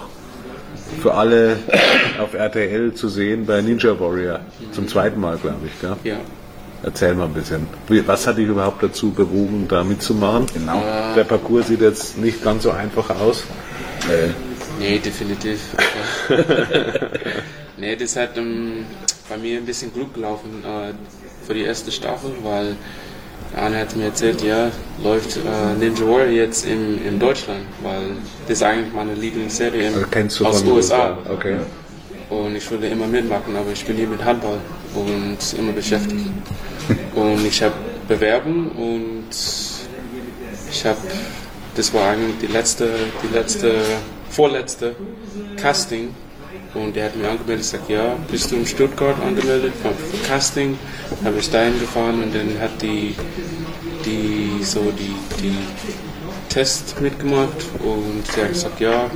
für 0.98 1.14
alle 1.14 1.58
auf 2.20 2.34
RTL 2.34 2.94
zu 2.94 3.10
sehen 3.10 3.46
bei 3.46 3.62
Ninja 3.62 4.00
Warrior. 4.00 4.40
Zum 4.72 4.88
zweiten 4.88 5.20
Mal, 5.20 5.38
glaube 5.38 5.66
ich, 5.66 5.82
gell? 5.82 5.96
Ja. 6.04 6.18
Erzähl 6.84 7.16
mal 7.16 7.26
ein 7.26 7.34
bisschen. 7.34 7.68
Was 8.06 8.28
hat 8.28 8.38
dich 8.38 8.48
überhaupt 8.48 8.84
dazu 8.84 9.12
bewogen, 9.12 9.68
da 9.68 9.84
mitzumachen? 9.84 10.46
Genau. 10.54 10.84
Der 11.16 11.24
Parcours 11.24 11.68
sieht 11.68 11.82
jetzt 11.82 12.18
nicht 12.18 12.44
ganz 12.44 12.64
so 12.64 12.72
einfach 12.72 13.10
aus. 13.20 13.46
Nee, 14.80 15.00
definitiv. 15.00 15.60
nee, 17.78 17.96
das 17.96 18.16
hat 18.16 18.38
ähm, 18.38 18.86
bei 19.28 19.38
mir 19.38 19.58
ein 19.58 19.66
bisschen 19.66 19.92
Glück 19.92 20.14
gelaufen 20.14 20.64
äh, 20.64 20.94
für 21.46 21.56
die 21.56 21.64
erste 21.64 21.92
Staffel, 21.92 22.32
weil 22.44 22.76
Arne 23.56 23.80
hat 23.80 23.96
mir 23.96 24.06
erzählt, 24.06 24.42
ja, 24.44 24.72
läuft 25.04 25.38
äh, 25.38 25.80
Ninja 25.80 26.06
Warrior 26.06 26.28
jetzt 26.28 26.66
in, 26.66 27.04
in 27.06 27.20
Deutschland, 27.20 27.62
weil 27.82 28.02
das 28.48 28.58
ist 28.58 28.64
eigentlich 28.64 28.94
meine 28.94 29.14
Lieblingsserie 29.14 29.88
im, 29.88 30.06
Also 30.14 30.46
aus 30.46 30.64
den 30.64 30.72
USA. 30.72 31.18
Okay. 31.30 31.58
Und 32.30 32.56
ich 32.56 32.70
wollte 32.70 32.88
immer 32.88 33.08
mitmachen, 33.08 33.56
aber 33.56 33.72
ich 33.72 33.86
bin 33.86 33.96
hier 33.96 34.08
mit 34.08 34.24
Handball 34.24 34.60
und 34.94 35.38
immer 35.58 35.72
beschäftigt. 35.72 36.26
Und 37.16 37.46
ich 37.46 37.64
habe 37.64 37.74
Bewerbung 38.08 38.70
und 38.72 39.28
ich 40.72 40.86
habe, 40.86 41.00
das 41.76 41.94
war 41.94 42.12
eigentlich 42.12 42.38
die 42.42 42.48
letzte, 42.48 42.90
die 43.24 43.34
letzte, 43.36 43.74
vorletzte 44.30 44.96
Casting. 45.58 46.16
Und 46.74 46.96
der 46.96 47.06
hat 47.06 47.16
mir 47.16 47.30
angemeldet, 47.30 47.66
sagt, 47.66 47.90
ja, 47.90 48.16
bist 48.30 48.52
du 48.52 48.56
in 48.56 48.66
Stuttgart 48.66 49.16
angemeldet 49.22 49.74
für, 49.82 49.90
für 49.90 50.28
Casting? 50.28 50.78
Dann 51.10 51.26
habe 51.32 51.40
ich 51.40 51.50
dahin 51.50 51.80
gefahren 51.80 52.22
und 52.24 52.34
dann 52.36 52.60
hat 52.62 52.82
die, 52.82 53.16
die, 54.06 54.64
so 54.64 54.92
die, 54.92 55.16
die 55.42 55.56
Test 56.50 57.00
mitgemacht 57.02 57.56
und 57.84 58.24
der 58.36 58.44
hat 58.46 58.54
gesagt, 58.54 58.80
ja, 58.80 59.10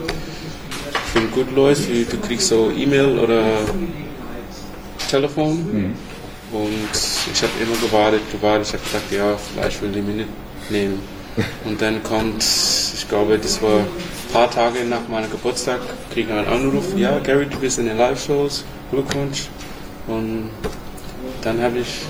wenn 1.13 1.29
gut 1.31 1.51
läuft, 1.55 1.87
wie- 1.91 2.05
du 2.05 2.17
kriegst 2.17 2.47
so 2.47 2.71
E-Mail 2.75 3.19
oder 3.19 3.43
Telefon. 5.09 5.93
Und 6.51 6.89
ich 7.33 7.41
habe 7.43 7.51
immer 7.61 7.77
gewartet, 7.81 8.21
gewartet. 8.31 8.67
Ich 8.67 8.73
habe 8.73 8.83
gesagt, 8.83 9.11
ja, 9.11 9.37
vielleicht 9.53 9.81
will 9.81 9.89
die 9.91 10.01
mich 10.01 10.15
nicht 10.15 10.29
nehmen. 10.69 10.99
Und 11.65 11.81
dann 11.81 12.03
kommt, 12.03 12.43
ich 12.43 13.07
glaube, 13.07 13.37
das 13.37 13.61
war 13.61 13.85
paar 14.31 14.49
Tage 14.49 14.85
nach 14.85 15.07
meinem 15.09 15.29
Geburtstag, 15.29 15.79
kriege 16.13 16.31
ich 16.31 16.37
einen 16.37 16.47
Anruf, 16.47 16.95
ja, 16.95 17.19
Gary, 17.19 17.45
du 17.45 17.59
bist 17.59 17.79
in 17.79 17.85
den 17.85 17.97
Live-Shows, 17.97 18.63
Glückwunsch. 18.91 19.49
Und 20.07 20.49
dann 21.41 21.61
habe 21.61 21.79
ich 21.79 22.01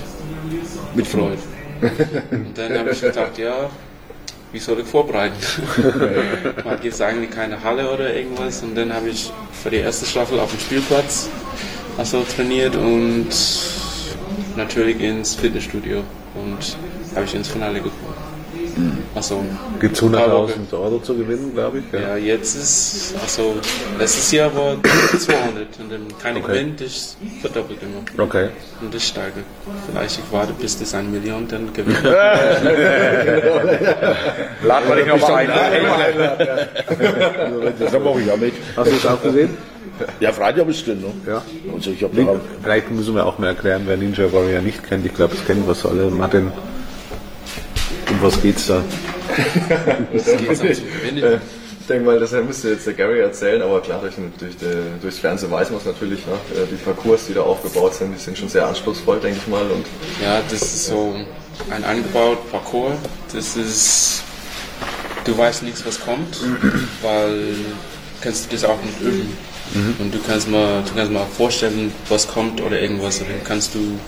mitfreut. 0.94 1.38
Und 2.30 2.56
dann 2.56 2.78
habe 2.78 2.90
ich 2.90 3.00
gedacht, 3.00 3.38
ja, 3.38 3.68
wie 4.52 4.58
soll 4.58 4.80
ich 4.80 4.86
vorbereiten? 4.86 5.36
Man 6.64 6.80
gibt 6.80 7.00
eigentlich 7.00 7.30
keine 7.30 7.62
Halle 7.62 7.90
oder 7.90 8.14
irgendwas. 8.14 8.62
Und 8.62 8.74
dann 8.74 8.92
habe 8.92 9.08
ich 9.08 9.32
für 9.62 9.70
die 9.70 9.78
erste 9.78 10.06
Staffel 10.06 10.38
auf 10.38 10.50
dem 10.50 10.60
Spielplatz 10.60 11.28
also 11.98 12.22
trainiert 12.22 12.76
und 12.76 13.28
natürlich 14.56 15.00
ins 15.00 15.34
Fitnessstudio. 15.34 16.02
Und 16.34 16.76
habe 17.14 17.24
ich 17.24 17.34
ins 17.34 17.48
Finale 17.48 17.80
gekommen. 17.80 18.11
Also, 19.14 19.44
Gibt 19.80 19.96
es 19.96 20.02
100.000 20.02 20.72
Euro 20.72 20.98
zu 21.00 21.14
gewinnen, 21.16 21.52
glaube 21.54 21.78
ich. 21.80 21.84
ja, 22.00 22.16
jetzt 22.16 22.54
ist, 22.56 23.14
also 23.22 23.54
letztes 23.98 24.32
Jahr 24.32 24.54
war 24.54 24.76
200 25.18 25.66
und 25.80 25.90
dann 25.92 26.06
keine 26.22 26.38
Okay. 26.40 26.46
gewinnt, 26.52 26.80
das 26.80 27.16
verdoppelt 27.40 27.78
immer. 27.82 28.02
Okay. 28.24 28.48
Und 28.80 28.94
das 28.94 29.06
steigert. 29.06 29.44
Vielleicht 29.90 30.18
ich 30.18 30.24
warte, 30.32 30.52
bis 30.54 30.78
das 30.78 30.94
eine 30.94 31.08
Million 31.08 31.46
dann 31.48 31.72
gewinnt. 31.72 32.02
Laden 34.62 34.88
wir 34.88 34.96
dich 34.96 35.06
nochmal 35.06 35.34
ein. 35.34 35.48
Das 37.78 37.92
mache 37.92 38.20
ich 38.20 38.26
ja 38.26 38.36
nicht. 38.36 38.56
Hast 38.76 38.90
du 38.90 38.96
es 38.96 39.06
auch 39.06 39.22
gesehen? 39.22 39.50
Ja, 40.20 40.32
Freitag 40.32 40.60
habe 40.60 40.70
ich 40.70 40.78
es 40.78 40.84
drin. 40.84 41.00
Ne? 41.00 41.12
Ja. 41.32 41.42
Also 41.74 41.90
ich 41.90 42.02
habe 42.02 42.16
Link, 42.16 42.28
da 42.28 42.40
vielleicht 42.62 42.90
müssen 42.90 43.14
wir 43.14 43.26
auch 43.26 43.38
mal 43.38 43.48
erklären, 43.48 43.82
wer 43.86 43.96
Ninja 43.96 44.32
Warrior 44.32 44.62
nicht 44.62 44.82
kennt. 44.88 45.04
Ich 45.06 45.14
glaube, 45.14 45.34
das 45.34 45.44
kennen 45.44 45.64
wir 45.66 45.76
alle. 45.90 46.10
Martin, 46.10 46.50
um 48.12 48.22
was 48.22 48.40
geht's 48.40 48.66
da? 48.66 48.82
Wenn 50.10 51.16
ich- 51.16 51.24
denke 51.88 52.04
mal, 52.04 52.18
das 52.20 52.30
müsste 52.32 52.70
jetzt 52.70 52.86
der 52.86 52.94
Gary 52.94 53.20
erzählen, 53.20 53.60
aber 53.60 53.80
klar, 53.80 54.00
durch, 54.00 54.14
durch 54.38 54.54
durchs 55.00 55.18
Fernsehen 55.18 55.50
weiß 55.50 55.70
man 55.70 55.80
es 55.80 55.84
natürlich. 55.84 56.20
Ne? 56.26 56.32
Äh, 56.54 56.66
Die 56.70 56.76
Parcours, 56.76 57.26
die 57.28 57.34
da 57.34 57.40
aufgebaut 57.42 57.94
sind, 57.94 58.14
die 58.14 58.20
sind 58.22 58.38
schon 58.38 58.48
sehr 58.48 58.66
anspruchsvoll, 58.66 59.18
denke 59.18 59.38
ich 59.42 59.48
mal. 59.48 59.62
Und 59.62 59.84
Ja, 60.22 60.40
das 60.48 60.62
ist 60.62 60.86
so 60.86 61.14
ein 61.70 61.84
angebaut 61.84 62.38
Parcours. 62.52 62.94
Das 63.34 63.56
ist, 63.56 64.22
du 65.24 65.36
weißt 65.36 65.64
nichts, 65.64 65.84
was 65.84 66.00
kommt, 66.00 66.38
weil 67.02 67.40
kannst 68.20 68.46
du 68.46 68.54
das 68.54 68.64
auch 68.64 68.78
nicht 68.82 69.00
üben. 69.00 69.36
Und 69.98 70.14
du 70.14 70.18
kannst 70.26 70.48
mal, 70.48 70.82
du 70.86 70.94
kannst 70.94 71.10
mal 71.12 71.26
vorstellen, 71.36 71.92
was 72.08 72.28
kommt 72.28 72.60
oder 72.60 72.80
irgendwas. 72.80 73.18
Und 73.20 73.28
dann 73.30 73.42
kannst 73.44 73.74
du 73.74 73.98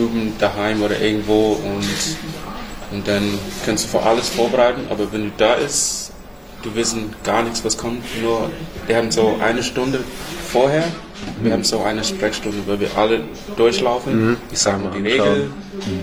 üben 0.00 0.32
daheim 0.38 0.82
oder 0.82 0.98
irgendwo 1.00 1.52
und, 1.64 1.84
und 2.92 3.06
dann 3.06 3.38
kannst 3.64 3.84
du 3.84 3.88
für 3.88 4.02
alles 4.02 4.28
vorbereiten. 4.28 4.82
Aber 4.90 5.12
wenn 5.12 5.24
du 5.24 5.30
da 5.36 5.54
ist, 5.54 6.12
du 6.62 6.74
wissen 6.74 7.14
gar 7.24 7.42
nichts, 7.42 7.64
was 7.64 7.76
kommt. 7.76 8.04
Nur 8.22 8.50
wir 8.86 8.96
haben 8.96 9.10
so 9.10 9.36
eine 9.42 9.62
Stunde 9.62 10.00
vorher, 10.50 10.84
wir 11.42 11.52
haben 11.52 11.64
so 11.64 11.80
eine 11.82 12.02
Sprechstunde, 12.04 12.58
wo 12.66 12.78
wir 12.78 12.88
alle 12.96 13.20
durchlaufen. 13.56 14.36
Ich 14.52 14.58
sage 14.58 14.78
mal 14.78 14.90
die 14.92 15.02
Regeln 15.08 15.52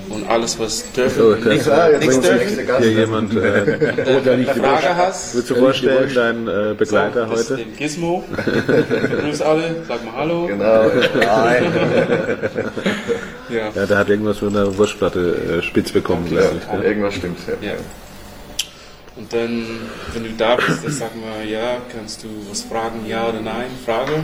und 0.10 0.28
alles, 0.30 0.60
was 0.60 0.92
dürfen 0.92 1.34
und 1.34 1.46
nichts, 1.46 1.68
nichts 2.00 2.20
dürfen. 2.22 2.68
Hier 2.80 2.92
jemand, 2.92 3.34
äh, 3.36 3.96
Wenn 4.06 4.24
du 4.24 4.32
eine 4.32 4.46
Frage 4.46 4.96
hast, 4.96 5.36
willst 5.36 5.50
du 5.50 5.56
vorstellen, 5.56 6.12
dein 6.16 6.48
äh, 6.48 6.74
Begleiter 6.74 7.26
das 7.28 7.42
ist 7.42 7.50
heute? 7.52 7.64
den 7.64 7.76
Gizmo. 7.76 8.24
Grüß 9.22 9.42
alle, 9.42 9.76
sag 9.88 10.04
mal 10.06 10.14
Hallo. 10.16 10.48
genau, 10.48 10.84
nein. 11.20 11.66
Ja. 13.50 13.70
Ja, 13.74 13.86
der 13.86 13.98
hat 13.98 14.10
irgendwas 14.10 14.42
mit 14.42 14.56
einer 14.56 14.78
Wurstplatte 14.78 15.60
äh, 15.60 15.62
spitz 15.64 15.92
bekommen, 15.92 16.28
glaube 16.28 16.58
ich. 16.60 16.68
ja, 16.74 16.82
irgendwas 16.82 17.14
stimmt. 17.16 17.40
Ja. 17.62 17.70
Ja. 17.70 17.76
Und 19.16 19.34
dann, 19.34 19.66
wenn 20.14 20.24
du 20.24 20.30
da 20.38 20.56
bist, 20.58 20.84
dann 20.84 20.92
sag 20.92 21.16
mal, 21.16 21.44
ja, 21.48 21.78
kannst 21.92 22.24
du 22.24 22.28
was 22.50 22.62
fragen, 22.62 23.06
ja 23.08 23.28
oder 23.28 23.42
nein, 23.42 23.66
Frage. 23.86 24.24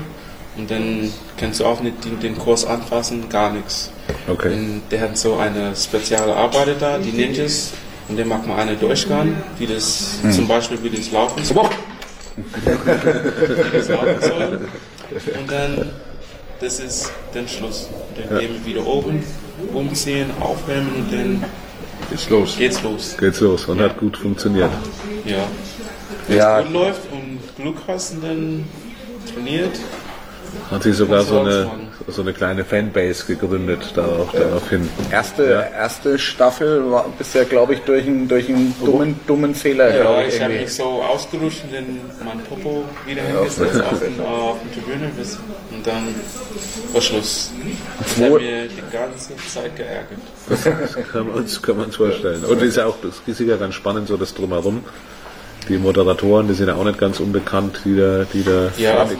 Und 0.55 0.69
dann 0.69 1.11
kannst 1.37 1.59
du 1.59 1.65
auch 1.65 1.79
nicht 1.81 2.05
den, 2.05 2.19
den 2.19 2.37
Kurs 2.37 2.63
anfassen, 2.63 3.27
gar 3.27 3.51
nichts. 3.51 3.91
Okay. 4.27 4.53
Und 4.53 4.81
der 4.91 5.01
hat 5.01 5.17
so 5.17 5.37
eine 5.37 5.75
spezielle 5.75 6.35
Arbeit 6.35 6.75
da, 6.79 6.99
die 6.99 7.11
Ninjas. 7.11 7.71
Und 8.07 8.17
der 8.17 8.25
macht 8.25 8.45
mal 8.45 8.57
eine 8.59 8.75
Durchgang, 8.75 9.35
wie 9.57 9.65
das, 9.65 10.19
zum 10.31 10.47
Beispiel, 10.47 10.77
wie 10.83 10.89
das 10.89 11.09
laufen 11.11 11.43
soll. 11.43 11.69
wie 12.35 13.77
das 13.77 13.87
laufen 13.89 14.15
soll. 14.21 14.59
Und 15.39 15.51
dann, 15.51 15.89
das 16.63 16.79
ist 16.79 17.11
dann 17.33 17.47
Schluss. 17.47 17.89
Dann 18.15 18.39
gehen 18.39 18.51
wir 18.53 18.65
wieder 18.65 18.85
oben, 18.87 19.23
umziehen, 19.73 20.29
aufwärmen 20.39 20.93
und 20.95 21.11
dann 21.13 21.43
Ist 22.13 22.29
los. 22.29 22.55
geht's 22.57 22.81
los. 22.83 23.15
Geht's 23.17 23.39
los 23.41 23.65
und 23.65 23.81
hat 23.81 23.97
gut 23.97 24.17
funktioniert. 24.17 24.71
Ja. 25.25 25.37
Wenn 26.27 26.37
Ja. 26.37 26.59
es 26.59 26.65
gut 26.65 26.73
läuft 26.73 27.01
und 27.11 27.39
Glück 27.57 27.77
hast 27.87 28.13
und 28.13 28.23
dann 28.23 28.65
trainiert, 29.33 29.77
Hat 30.71 30.83
sich 30.83 30.95
sogar 30.95 31.23
so 31.23 31.39
eine, 31.39 31.49
ausmachen. 31.65 31.87
So 32.07 32.21
eine 32.21 32.33
kleine 32.33 32.65
Fanbase 32.65 33.25
gegründet 33.25 33.93
darauf, 33.95 34.31
daraufhin. 34.31 34.89
Erste, 35.11 35.67
erste 35.73 36.19
Staffel 36.19 36.91
war 36.91 37.05
bisher, 37.17 37.45
glaube 37.45 37.75
ich, 37.75 37.81
durch 37.81 38.05
einen, 38.05 38.27
durch 38.27 38.49
einen 38.49 38.75
dummen, 38.83 39.19
dummen 39.27 39.55
Fehler, 39.55 39.95
Ja, 39.95 40.21
ich, 40.21 40.35
ich 40.35 40.41
habe 40.41 40.53
mich 40.53 40.73
so 40.73 41.01
ausgerutscht 41.01 41.63
und 41.63 41.73
dann 41.73 41.99
mein 42.25 42.39
Popo 42.43 42.83
wieder 43.05 43.21
hingesetzt 43.21 43.81
auf, 43.81 43.99
den, 44.01 44.19
auf 44.19 44.57
der 44.63 44.83
Tribüne 44.83 45.11
und 45.71 45.87
dann 45.87 46.15
war 46.91 47.01
Schluss. 47.01 47.51
Das 47.99 48.17
hat 48.17 48.31
mir 48.31 48.67
die 48.67 48.81
ganze 48.91 49.35
Zeit 49.47 49.75
geärgert. 49.75 50.19
Kann 51.11 51.27
man 51.27 51.35
uns, 51.37 51.61
kann 51.61 51.77
man 51.77 51.85
uns 51.85 51.95
vorstellen. 51.95 52.43
Und 52.43 52.61
ist 52.61 52.77
ja 52.77 52.85
auch, 52.85 52.97
das 53.01 53.21
ist 53.25 53.39
ja 53.39 53.55
ganz 53.55 53.75
spannend, 53.75 54.07
so 54.07 54.17
das 54.17 54.33
Drumherum. 54.33 54.83
Die 55.69 55.77
Moderatoren, 55.77 56.49
die 56.49 56.53
sind 56.53 56.67
ja 56.67 56.75
auch 56.75 56.83
nicht 56.83 56.99
ganz 56.99 57.21
unbekannt, 57.21 57.79
die 57.85 57.95
da, 57.95 58.25
die 58.25 58.43
da 58.43 58.69
Ja, 58.77 59.05
die, 59.05 59.15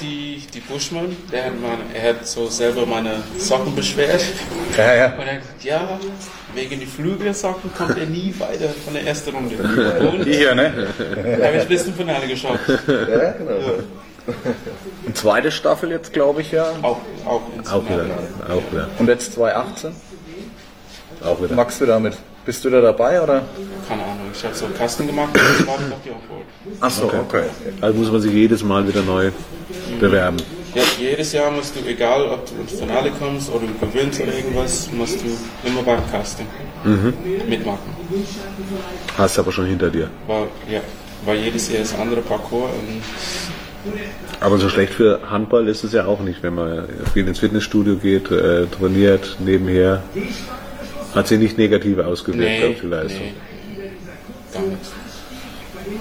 die 0.00 0.27
Buschmann, 0.68 1.16
der 1.32 1.46
hat, 1.46 1.52
meine, 1.60 1.82
er 1.94 2.10
hat 2.10 2.26
so 2.26 2.46
selber 2.48 2.84
meine 2.86 3.22
Socken 3.38 3.74
beschwert. 3.74 4.22
Ja, 4.76 4.94
ja. 4.94 5.06
Und 5.14 5.20
er 5.26 5.34
hat 5.34 5.40
gesagt, 5.40 5.64
ja, 5.64 5.98
wegen 6.54 6.80
die 6.80 6.86
Flügelsocken 6.86 7.70
kommt 7.74 7.98
er 7.98 8.06
nie 8.06 8.34
weiter 8.38 8.68
von 8.84 8.94
der 8.94 9.06
ersten 9.06 9.30
Runde. 9.34 9.56
Und 10.10 10.24
Die 10.24 10.34
hier, 10.34 10.54
ne? 10.54 10.88
habe 11.42 11.56
ich 11.58 11.64
bis 11.68 11.84
zum 11.84 11.94
Finale 11.94 12.26
geschaut. 12.26 12.58
Ja, 12.86 13.30
genau. 13.32 13.54
Und 15.06 15.16
zweite 15.16 15.50
Staffel 15.50 15.90
jetzt, 15.90 16.12
glaube 16.12 16.42
ich, 16.42 16.52
ja. 16.52 16.70
Auch, 16.82 16.98
auch 17.24 17.40
Auch 17.72 17.84
wieder, 17.88 18.04
auch 18.48 18.72
wieder, 18.72 18.88
Und 18.98 19.08
jetzt 19.08 19.32
2018. 19.34 19.92
auch 21.24 21.42
wieder. 21.42 21.54
Magst 21.54 21.80
du 21.80 21.86
damit? 21.86 22.16
Bist 22.44 22.64
du 22.64 22.70
da 22.70 22.80
dabei, 22.80 23.20
oder? 23.22 23.42
Keine 23.88 24.02
Ahnung, 24.02 24.28
ich 24.34 24.42
habe 24.44 24.54
so 24.54 24.66
einen 24.66 24.76
Kasten 24.76 25.06
gemacht 25.06 25.30
und 25.34 25.40
ich 25.60 25.68
auf 25.68 25.78
die 26.04 26.10
Antwort. 26.10 26.42
Ach 26.80 26.90
so, 26.90 27.04
okay. 27.04 27.44
Also 27.80 27.98
muss 27.98 28.10
man 28.10 28.20
sich 28.20 28.32
jedes 28.32 28.62
Mal 28.62 28.86
wieder 28.88 29.02
neu 29.02 29.30
bewerben. 30.00 30.38
Ja, 30.74 30.82
jedes 30.98 31.32
Jahr 31.32 31.50
musst 31.50 31.74
du, 31.76 31.88
egal 31.88 32.26
ob 32.28 32.46
du 32.46 32.60
ins 32.60 32.78
Finale 32.78 33.10
kommst 33.18 33.50
oder 33.50 33.66
du 33.66 33.86
gewinnst 33.86 34.20
oder 34.20 34.34
irgendwas, 34.34 34.90
musst 34.92 35.20
du 35.20 35.26
immer 35.66 35.82
beim 35.82 36.00
Casting 36.10 36.46
mitmachen. 37.48 37.78
Hast 39.16 39.38
aber 39.38 39.52
schon 39.52 39.66
hinter 39.66 39.90
dir. 39.90 40.10
Weil, 40.26 40.48
ja, 40.70 40.80
weil 41.24 41.38
jedes 41.38 41.70
Jahr 41.70 41.82
ist 41.82 41.94
ein 41.94 42.02
anderer 42.02 42.20
Parcours 42.20 42.70
und 42.72 43.02
Aber 44.40 44.58
so 44.58 44.68
schlecht 44.68 44.92
für 44.92 45.20
Handball 45.30 45.68
ist 45.68 45.84
es 45.84 45.92
ja 45.92 46.06
auch 46.06 46.20
nicht, 46.20 46.42
wenn 46.42 46.54
man 46.54 46.84
viel 47.12 47.26
ins 47.26 47.38
Fitnessstudio 47.38 47.96
geht, 47.96 48.30
äh, 48.30 48.66
trainiert, 48.66 49.36
nebenher. 49.40 50.02
Hat 51.14 51.28
sich 51.28 51.38
nicht 51.38 51.56
negativ 51.58 51.98
ausgewirkt 51.98 52.60
nee, 52.60 52.72
auf 52.72 52.80
die 52.80 52.86
Leistung. 52.86 53.20
nee, 53.22 53.90
gar 54.52 54.62
nichts. 54.62 54.92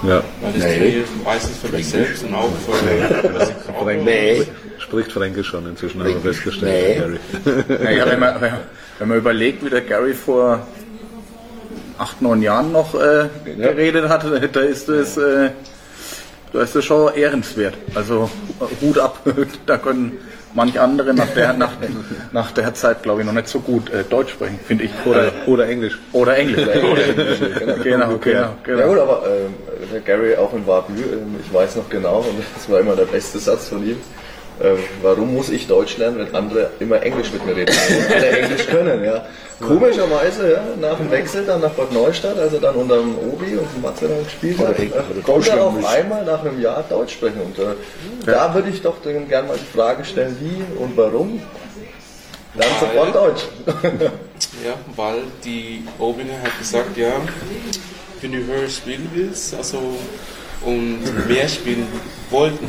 Ja. 0.04 0.24
Weil 0.42 0.54
das 0.54 0.62
trainiert 0.62 1.08
meistens 1.24 1.58
für 1.58 1.68
dich 1.76 1.88
selbst 1.90 2.24
und 2.24 2.36
auch 2.36 2.50
für 2.66 3.34
was 3.34 3.50
ich 3.50 3.56
brauche. 3.74 3.94
Nee. 3.94 4.44
Spricht 4.80 5.12
Fränkisch 5.12 5.48
schon 5.48 5.68
inzwischen, 5.68 6.02
haben 6.02 6.14
wir 6.14 6.34
festgestellt. 6.34 7.20
Gary. 7.44 7.64
Naja, 7.84 8.06
wenn 8.06 8.20
man, 8.20 8.42
wenn 9.00 9.08
man 9.08 9.18
überlegt, 9.18 9.66
wie 9.66 9.70
der 9.70 9.82
Gary 9.82 10.14
vor 10.14 10.66
acht, 11.98 12.22
neun 12.22 12.42
Jahren 12.42 12.72
noch 12.72 12.96
äh, 12.96 13.28
geredet 13.46 14.08
hat, 14.10 14.26
da 14.54 14.60
ist 14.62 14.90
es, 14.90 15.18
äh, 15.18 15.50
da 16.54 16.62
ist 16.62 16.76
es 16.76 16.86
schon 16.86 17.14
ehrenswert. 17.16 17.76
Also 17.96 18.30
Hut 18.82 18.98
ab, 18.98 19.20
da 19.66 19.78
können 19.78 20.18
manch 20.54 20.80
andere 20.80 21.14
nach 21.14 21.28
der, 21.28 21.54
nach, 21.54 21.74
nach 22.32 22.52
der 22.52 22.74
Zeit, 22.74 23.04
glaube 23.04 23.22
ich, 23.22 23.28
noch 23.28 23.34
nicht 23.34 23.48
so 23.48 23.60
gut 23.60 23.90
äh, 23.90 24.04
Deutsch 24.04 24.32
sprechen, 24.32 24.60
finde 24.66 24.86
ich. 24.86 24.92
Oder, 25.06 25.32
oder 25.46 25.68
Englisch. 25.68 26.00
Oder 26.14 26.38
Englisch. 26.38 26.66
genau, 27.84 28.18
genau, 28.18 28.40
Ja 28.40 28.56
genau. 28.64 28.88
gut, 28.88 29.00
aber 29.00 29.24
ähm, 29.28 29.54
der 29.92 30.02
Gary 30.02 30.36
auch 30.36 30.54
in 30.54 30.66
Wabü, 30.68 30.94
ähm, 30.94 31.36
ich 31.42 31.54
weiß 31.54 31.76
noch 31.76 31.90
genau, 31.90 32.20
und 32.20 32.44
das 32.56 32.70
war 32.70 32.80
immer 32.80 32.96
der 32.96 33.06
beste 33.06 33.40
Satz 33.40 33.70
von 33.70 33.84
ihm, 33.84 33.98
ähm, 34.60 34.78
warum 35.04 35.36
muss 35.36 35.50
ich 35.50 35.68
Deutsch 35.68 35.98
lernen, 35.98 36.18
wenn 36.20 36.36
andere 36.36 36.72
immer 36.80 37.02
Englisch 37.04 37.32
mit 37.32 37.46
mir 37.46 37.56
reden 37.56 37.74
und 37.74 38.16
alle 38.16 38.30
Englisch 38.30 38.66
können, 38.66 39.04
ja. 39.04 39.26
Komischerweise, 39.60 40.54
ja, 40.54 40.64
nach 40.80 40.98
dem 40.98 41.10
Wechsel 41.12 41.46
dann 41.46 41.62
nach 41.62 41.72
Bad 41.72 41.92
Neustadt, 41.92 42.38
als 42.38 42.54
er 42.54 42.60
dann 42.60 42.76
unter 42.76 42.98
dem 42.98 43.18
Obi 43.18 43.56
und 43.56 43.68
dem 43.74 43.82
Matze 43.82 44.08
dann 44.08 44.24
gespielt 44.24 44.60
hat, 44.60 44.80
äh, 44.80 44.90
konnte 45.24 45.50
er 45.52 45.64
auf 45.64 45.86
einmal 45.86 46.24
nach 46.26 46.42
einem 46.44 46.62
Jahr 46.62 46.84
Deutsch 46.88 47.14
sprechen. 47.14 47.42
Und 47.42 47.58
äh, 47.58 47.76
da 48.26 48.54
würde 48.54 48.70
ich 48.70 48.82
doch 48.82 48.96
dann 49.04 49.28
gerne 49.28 49.48
mal 49.48 49.58
die 49.58 49.78
Frage 49.78 50.06
stellen, 50.06 50.38
wie 50.40 50.64
und 50.82 50.96
warum. 50.96 51.42
Dann 52.56 52.70
sofort 52.80 53.16
Deutsch. 53.16 53.44
Ja, 54.66 54.74
weil 54.96 55.22
die 55.44 55.84
Obinger 56.00 56.42
hat 56.44 56.58
gesagt, 56.58 56.98
ja, 56.98 57.12
wenn 58.22 58.32
du 58.32 58.46
höher 58.46 58.70
spielen 58.70 59.10
willst, 59.14 59.54
also 59.54 59.98
und 60.62 61.28
mehr 61.28 61.48
spielen 61.48 61.88
wollten, 62.30 62.68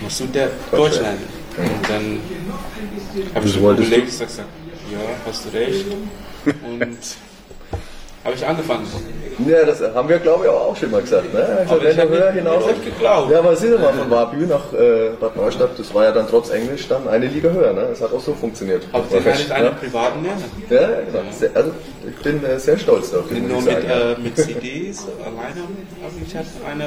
musst 0.00 0.20
du 0.20 0.26
Deutsch 0.70 1.00
lernen. 1.00 1.24
Und 1.56 1.88
dann 1.88 2.20
habe 3.34 3.46
ich 3.46 3.56
überlegt, 3.56 4.08
ich 4.08 4.18
gesagt, 4.18 4.48
ja, 4.92 4.98
hast 5.26 5.44
du 5.44 5.48
recht. 5.50 5.86
Und 6.62 6.98
habe 8.24 8.34
ich 8.34 8.46
angefangen. 8.46 8.86
Ja, 9.46 9.64
das 9.64 9.80
haben 9.80 10.08
wir, 10.08 10.18
glaube 10.18 10.44
ich, 10.44 10.50
auch 10.50 10.74
schon 10.74 10.90
mal 10.90 11.00
gesagt. 11.00 11.32
Ne? 11.32 11.40
Also, 11.40 11.74
Aber 11.74 11.84
wenn 11.84 11.96
ich 11.96 12.08
höher 12.08 12.32
hinaus 12.32 12.66
nicht 12.66 12.84
geglaubt. 12.84 13.30
Ja, 13.30 13.38
aber 13.38 13.54
sieh 13.54 13.70
doch 13.70 13.78
mal, 13.78 13.92
von 13.92 14.10
Wabü 14.10 14.46
nach 14.46 14.72
äh, 14.72 15.10
Bad 15.20 15.36
Neustadt, 15.36 15.78
das 15.78 15.94
war 15.94 16.04
ja 16.04 16.12
dann 16.12 16.26
trotz 16.28 16.50
Englisch 16.50 16.88
dann 16.88 17.06
eine 17.06 17.26
Liga 17.26 17.48
höher. 17.50 17.72
Ne? 17.72 17.86
Das 17.90 18.00
hat 18.00 18.12
auch 18.12 18.20
so 18.20 18.34
funktioniert. 18.34 18.82
Aber 18.92 19.04
die 19.06 19.24
werden 19.24 19.38
nicht 19.38 19.52
einen 19.52 19.64
ne? 19.66 19.72
privaten 19.78 20.24
lernen. 20.24 20.44
Ja, 20.68 20.80
ja, 20.80 20.88
genau. 21.06 21.20
Sehr, 21.30 21.50
also, 21.54 21.70
ich 22.08 22.16
bin 22.16 22.44
äh, 22.44 22.58
sehr 22.58 22.78
stolz 22.78 23.12
darauf. 23.12 23.30
Nicht 23.30 23.48
muss 23.48 23.64
nur 23.64 23.72
ich 23.72 23.78
mit, 23.78 23.90
äh, 23.90 24.16
mit 24.20 24.36
CDs 24.36 25.06
alleine, 25.20 25.68
aber 26.02 26.26
ich 26.26 26.36
hatte 26.36 26.48
eine 26.68 26.84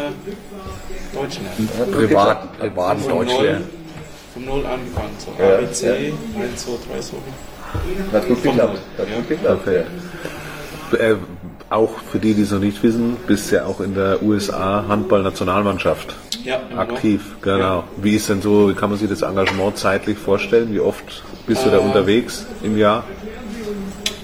Deutsch 1.13 1.39
lernen. 1.39 1.69
Hat 1.79 1.85
gut 1.85 1.95
Privat, 1.95 2.41
geklappt. 2.41 2.59
privat 2.59 2.99
Von 2.99 3.09
Deutsch 3.17 3.33
null, 3.33 3.45
lernen. 3.45 3.69
von 4.33 4.45
null 4.45 4.65
angefangen, 4.65 5.15
so 5.19 5.31
Ja, 5.41 5.55
ABC, 5.55 5.85
ja. 5.85 6.43
1, 6.43 6.65
2, 6.65 6.71
3, 6.93 7.01
so. 7.01 7.13
Hat 8.11 8.27
gut 8.27 8.43
geklappt. 8.43 8.79
Hat 8.97 9.07
ja. 9.07 9.15
gut 9.15 9.29
geklappt. 9.29 9.67
Ja. 9.67 9.83
Äh, 10.93 11.15
auch 11.69 11.91
für 12.11 12.19
die, 12.19 12.33
die 12.33 12.41
es 12.41 12.51
noch 12.51 12.59
nicht 12.59 12.83
wissen, 12.83 13.15
bist 13.27 13.49
ja 13.51 13.65
auch 13.65 13.79
in 13.79 13.95
der 13.95 14.21
USA 14.21 14.85
Handballnationalmannschaft 14.87 16.15
Ja, 16.43 16.59
aktiv. 16.75 17.21
Genau. 17.41 17.85
Wie 17.95 18.15
ist 18.15 18.27
denn 18.27 18.41
so, 18.41 18.69
wie 18.69 18.73
kann 18.73 18.89
man 18.89 18.99
sich 18.99 19.09
das 19.09 19.21
Engagement 19.21 19.77
zeitlich 19.77 20.17
vorstellen? 20.17 20.73
Wie 20.73 20.81
oft 20.81 21.23
bist 21.47 21.65
du 21.65 21.69
da 21.69 21.77
unterwegs 21.77 22.45
im 22.61 22.77
Jahr? 22.77 23.05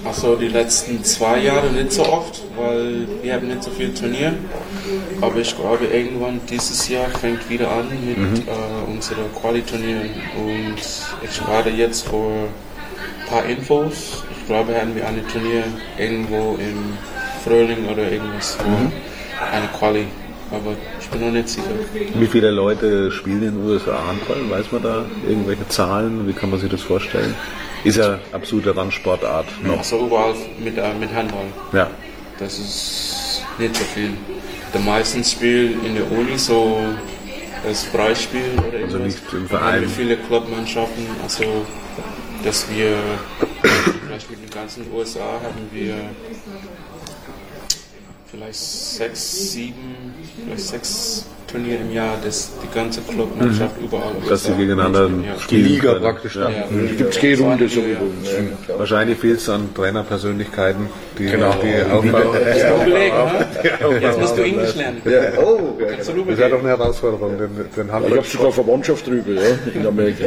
Also 0.04 0.36
die 0.36 0.48
letzten 0.48 1.02
zwei 1.04 1.38
Jahre 1.40 1.70
nicht 1.70 1.92
so 1.92 2.02
oft, 2.06 2.42
weil 2.56 3.06
wir 3.22 3.34
haben 3.34 3.48
nicht 3.48 3.62
so 3.62 3.70
viel 3.70 3.92
Turnier. 3.92 4.34
Aber 5.20 5.36
ich 5.36 5.54
glaube 5.56 5.86
irgendwann 5.86 6.40
dieses 6.48 6.88
Jahr 6.88 7.08
fängt 7.08 7.48
wieder 7.50 7.70
an 7.70 7.88
mit 8.04 8.46
äh, 8.46 8.90
unserer 8.90 9.26
Quali-Turnier 9.40 10.02
und 10.36 10.76
ich 11.22 11.46
warte 11.46 11.70
jetzt 11.70 12.06
vor 12.06 12.30
ein 12.30 13.28
paar 13.28 13.44
Infos. 13.44 14.24
Ich 14.48 14.54
glaube, 14.54 14.80
haben 14.80 14.94
wir 14.94 15.06
ein 15.06 15.22
Turnier 15.28 15.64
irgendwo 15.98 16.56
im 16.58 16.96
Frühling 17.44 17.86
oder 17.86 18.10
irgendwas, 18.10 18.56
wo 18.64 18.90
eine 19.54 19.66
Quali. 19.78 20.06
Aber 20.50 20.74
ich 20.98 21.06
bin 21.08 21.20
noch 21.20 21.32
nicht 21.32 21.50
sicher. 21.50 21.68
Wie 22.14 22.26
viele 22.26 22.50
Leute 22.50 23.10
spielen 23.10 23.42
in 23.42 23.58
den 23.58 23.66
USA 23.66 24.06
Handball? 24.06 24.48
Weiß 24.48 24.72
man 24.72 24.82
da 24.82 25.04
irgendwelche 25.28 25.68
Zahlen? 25.68 26.26
Wie 26.26 26.32
kann 26.32 26.48
man 26.48 26.58
sich 26.58 26.70
das 26.70 26.80
vorstellen? 26.80 27.34
Ist 27.84 27.98
ja 27.98 28.20
absolute 28.32 28.74
Randsportart 28.74 29.44
noch. 29.64 29.76
Also 29.76 30.06
überall 30.06 30.34
mit, 30.64 30.78
äh, 30.78 30.94
mit 30.98 31.12
Handball. 31.14 31.44
Ja. 31.74 31.90
Das 32.38 32.58
ist 32.58 33.42
nicht 33.58 33.76
so 33.76 33.84
viel. 33.84 34.12
Die 34.72 34.78
meisten 34.78 35.22
spielen 35.24 35.84
in 35.84 35.94
der 35.94 36.10
Uni 36.10 36.38
so 36.38 36.80
das 37.66 37.84
Freispiel 37.84 38.52
oder 38.66 38.78
irgendwas. 38.78 39.02
nicht 39.02 39.22
im 39.30 39.46
Verein. 39.46 39.82
wir 39.82 39.88
viele 39.90 40.16
Clubmannschaften, 40.16 41.04
also 41.22 41.44
dass 42.42 42.66
wir 42.70 42.96
vielleicht 44.18 44.30
mit 44.30 44.42
den 44.42 44.50
ganzen 44.50 44.92
USA 44.92 45.40
haben 45.40 45.68
wir 45.72 46.10
vielleicht 48.30 48.58
sechs, 48.58 49.52
sieben, 49.52 50.14
vielleicht 50.44 50.66
sechs 50.68 51.26
Turniere 51.50 51.78
im 51.80 51.94
Jahr, 51.94 52.14
dass 52.22 52.50
die 52.62 52.74
ganze 52.74 53.00
Clubmannschaft 53.00 53.74
überall 53.80 54.12
Mhm. 54.22 54.28
Dass 54.28 54.44
sie 54.44 54.52
gegeneinander 54.52 55.06
spielen, 55.06 55.24
spielen 55.40 55.64
Liga 55.64 55.88
können. 55.92 56.02
praktisch 56.02 56.36
Ja. 56.36 56.50
Ja. 56.50 56.64
Da 56.70 56.92
gibt 56.94 57.14
es 57.14 57.18
keine 57.20 57.38
Runde 57.38 57.68
so 57.70 57.76
wie 57.76 57.94
bei 57.94 58.00
Ja. 58.30 58.38
uns. 58.38 58.78
Wahrscheinlich 58.78 59.18
fehlt 59.18 59.38
es 59.38 59.48
an 59.48 59.70
Trainerpersönlichkeiten, 59.74 60.88
die, 61.18 61.24
Genau. 61.24 61.54
die 61.62 61.90
aufbauen. 61.90 62.36
Hast 62.44 62.62
du 62.64 62.86
überlegt, 62.90 63.14
ne? 63.14 64.00
Jetzt 64.02 64.20
musst 64.20 64.36
du 64.36 64.42
Englisch 64.42 64.74
lernen. 64.74 65.00
Ja, 65.06 65.20
oh, 65.42 65.78
ja. 65.80 65.86
Das 65.96 66.08
wäre 66.38 66.50
doch 66.50 66.58
eine 66.60 66.68
Herausforderung, 66.68 67.38
den, 67.38 67.48
den 67.74 67.86
Ich 67.86 67.92
habe 67.92 68.22
sogar 68.26 68.52
Verwandtschaft 68.52 69.06
drüber, 69.06 69.32
ja, 69.32 69.56
in 69.74 69.86
Amerika. 69.86 70.24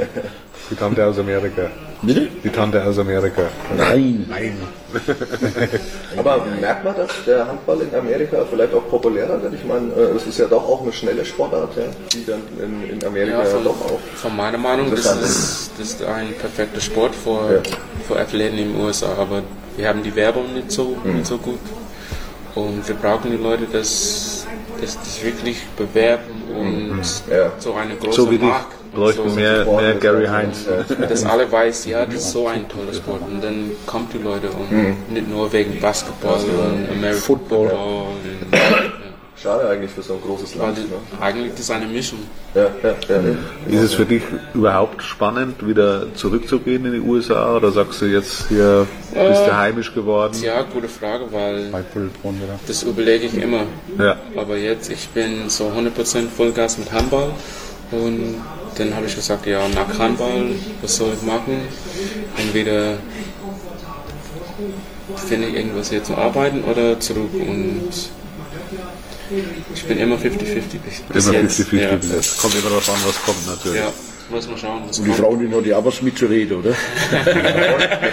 Die 0.71 0.75
Tante 0.75 1.05
aus 1.05 1.19
Amerika. 1.19 1.67
Bitte? 2.01 2.29
Die 2.43 2.49
Tante 2.49 2.83
aus 2.83 2.97
Amerika. 2.97 3.43
Nein. 3.77 4.25
Aber 6.17 6.45
merkt 6.59 6.83
man, 6.83 6.95
dass 6.95 7.09
der 7.25 7.47
Handball 7.47 7.79
in 7.81 7.93
Amerika 7.97 8.37
vielleicht 8.49 8.73
auch 8.73 8.87
populärer 8.89 9.41
wird? 9.41 9.53
Ich 9.53 9.65
meine, 9.65 9.87
äh, 9.87 10.00
es 10.15 10.27
ist 10.27 10.39
ja 10.39 10.45
doch 10.47 10.63
auch 10.67 10.81
eine 10.81 10.91
schnelle 10.93 11.25
Sportart, 11.25 11.75
ja, 11.77 11.83
die 12.13 12.25
dann 12.25 12.41
in, 12.63 12.89
in 12.99 13.05
Amerika 13.05 13.37
Ja, 13.39 13.43
ja, 13.43 13.49
von, 13.49 13.63
doch 13.63 13.81
auch. 13.85 13.99
von 14.15 14.35
meiner 14.35 14.57
Meinung 14.57 14.91
ist 14.93 15.05
das 15.05 15.69
ist 15.79 16.03
ein 16.03 16.33
perfekter 16.35 16.81
Sport 16.81 17.13
für, 17.15 17.55
Ja. 17.55 17.61
für 18.07 18.19
Athleten 18.19 18.57
in 18.57 18.73
den 18.73 18.81
USA, 18.83 19.07
aber 19.17 19.41
wir 19.77 19.87
haben 19.87 20.03
die 20.03 20.15
Werbung 20.15 20.53
nicht 20.53 20.71
so, 20.71 20.95
Mhm. 21.03 21.13
nicht 21.17 21.25
so 21.27 21.37
gut. 21.37 21.59
Und 22.55 22.85
wir 22.87 22.95
brauchen 22.95 23.31
die 23.31 23.37
Leute, 23.41 23.63
dass, 23.71 24.45
dass 24.81 24.97
das 24.97 25.23
wirklich 25.23 25.57
bewerben 25.77 26.41
und 26.53 27.01
Ja. 27.31 27.51
so 27.59 27.73
eine 27.75 27.95
große 27.95 28.21
So 28.23 28.31
wie. 28.31 28.37
Marke 28.37 28.65
bräuchten 28.93 29.29
So, 29.29 29.35
mehr, 29.35 29.63
mehr 29.63 29.93
Gary 29.95 30.25
ja- 30.25 30.31
Heinz. 30.33 30.65
dass 31.09 31.23
alle 31.23 31.49
weiß, 31.49 31.85
ja, 31.85 32.05
das 32.05 32.15
ist 32.15 32.31
so 32.31 32.47
ein 32.47 32.67
toller 32.67 32.93
Sport. 32.93 33.21
Und 33.25 33.41
dann 33.41 33.71
kommen 33.85 34.09
die 34.13 34.17
Leute 34.17 34.49
und 34.49 35.13
nicht 35.13 35.29
nur 35.29 35.49
wegen 35.53 35.79
Basketball 35.79 36.33
und 36.41 36.89
American 36.91 37.21
Football. 37.21 37.69
Football. 37.69 38.90
Schade 39.41 39.67
eigentlich 39.69 39.89
für 39.89 40.03
so 40.03 40.13
ein 40.13 40.21
großes 40.21 40.55
Land. 40.55 40.77
die, 40.77 40.81
Ne? 40.81 40.87
eigentlich 41.19 41.51
das 41.51 41.61
ist 41.61 41.71
eine 41.71 41.87
Mischung. 41.87 42.19
Ja, 42.53 42.67
ja, 42.83 42.95
ja. 43.09 43.75
Ist 43.75 43.81
es 43.81 43.93
für 43.95 44.05
dich 44.05 44.21
überhaupt 44.53 45.01
spannend, 45.01 45.65
wieder 45.65 46.13
zurückzugehen 46.13 46.85
in 46.85 46.93
die 46.93 46.99
USA? 46.99 47.55
Oder 47.55 47.71
sagst 47.71 48.01
du 48.01 48.05
jetzt, 48.05 48.49
hier 48.49 48.85
bist 49.13 49.41
du 49.47 49.57
heimisch 49.57 49.95
geworden? 49.95 50.37
Ja, 50.43 50.61
gute 50.61 50.87
Frage, 50.87 51.25
weil 51.31 51.71
das 52.67 52.83
überlege 52.83 53.25
ich 53.25 53.35
immer. 53.35 53.63
Ja. 53.97 54.17
Aber 54.35 54.57
jetzt, 54.57 54.91
ich 54.91 55.09
bin 55.09 55.49
so 55.49 55.69
100% 55.69 56.27
Vollgas 56.29 56.77
mit 56.77 56.91
Handball 56.91 57.31
und 57.91 58.35
dann 58.77 58.95
habe 58.95 59.07
ich 59.07 59.15
gesagt, 59.15 59.47
ja, 59.47 59.67
nach 59.69 59.97
Handball, 59.97 60.51
was 60.83 60.97
soll 60.97 61.13
ich 61.15 61.25
machen? 61.25 61.61
Entweder 62.37 62.97
finde 65.15 65.47
ich 65.47 65.55
irgendwas 65.55 65.89
hier 65.89 66.03
zum 66.03 66.15
Arbeiten 66.15 66.63
oder 66.63 66.99
zurück 66.99 67.31
und 67.33 67.89
ich 69.73 69.83
bin 69.85 69.97
immer 69.97 70.15
50-50 70.15 70.19
bis, 70.83 71.01
bis 71.01 71.27
Immer 71.27 71.39
jetzt. 71.39 71.59
50-50 71.61 71.75
ja. 71.79 71.95
bis 71.95 72.11
jetzt. 72.11 72.37
Kommt 72.41 72.55
immer 72.55 72.69
darauf 72.69 72.89
an, 72.89 72.95
was 73.05 73.21
kommt 73.23 73.47
natürlich. 73.47 73.79
ja, 73.81 73.91
muss 74.29 74.47
man 74.47 74.57
schauen, 74.57 74.81
was 74.87 74.97
Und 74.99 75.05
die 75.05 75.11
kommt. 75.11 75.21
Frauen, 75.21 75.39
die 75.39 75.55
haben 75.55 75.65
ja 75.65 75.77
auch 75.77 76.01
mitzureden, 76.01 76.57
oder? 76.59 76.73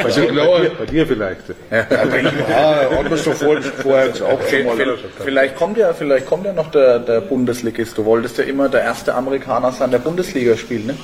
Also, 0.04 0.20
bei, 0.22 0.32
dir, 0.32 0.70
bei 0.78 0.86
dir 0.86 1.06
vielleicht. 1.06 1.40
Ja, 1.70 2.90
hat 2.90 3.04
man 3.04 3.12
es 3.12 3.24
doch 3.24 3.34
vorher, 3.34 3.62
vorher 3.62 4.08
auch 4.10 4.40
schon 4.48 4.64
mal. 4.66 4.98
Vielleicht 5.24 5.56
kommt 5.56 5.76
ja, 5.78 5.92
vielleicht 5.94 6.26
kommt 6.26 6.44
ja 6.46 6.52
noch 6.52 6.70
der, 6.70 6.98
der 7.00 7.20
Bundesligist. 7.20 7.96
Du 7.98 8.04
wolltest 8.04 8.38
ja 8.38 8.44
immer 8.44 8.68
der 8.68 8.82
erste 8.82 9.14
Amerikaner 9.14 9.72
sein, 9.72 9.90
der 9.90 9.98
Bundesliga 9.98 10.56
spielt, 10.56 10.86
ne? 10.86 10.96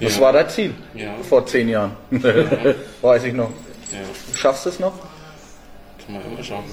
Das 0.00 0.16
Ja. 0.16 0.20
war 0.22 0.32
dein 0.34 0.48
Ziel 0.50 0.74
Ja. 0.94 1.14
vor 1.26 1.46
zehn 1.46 1.68
Jahren. 1.70 1.92
Weiß 3.02 3.24
ich 3.24 3.32
noch. 3.32 3.50
Ja, 3.92 3.98
Schaffst 4.36 4.66
du 4.66 4.70
es 4.70 4.78
noch? 4.78 4.92
kann 6.04 6.14
man 6.14 6.22
immer 6.32 6.42
schauen. 6.44 6.64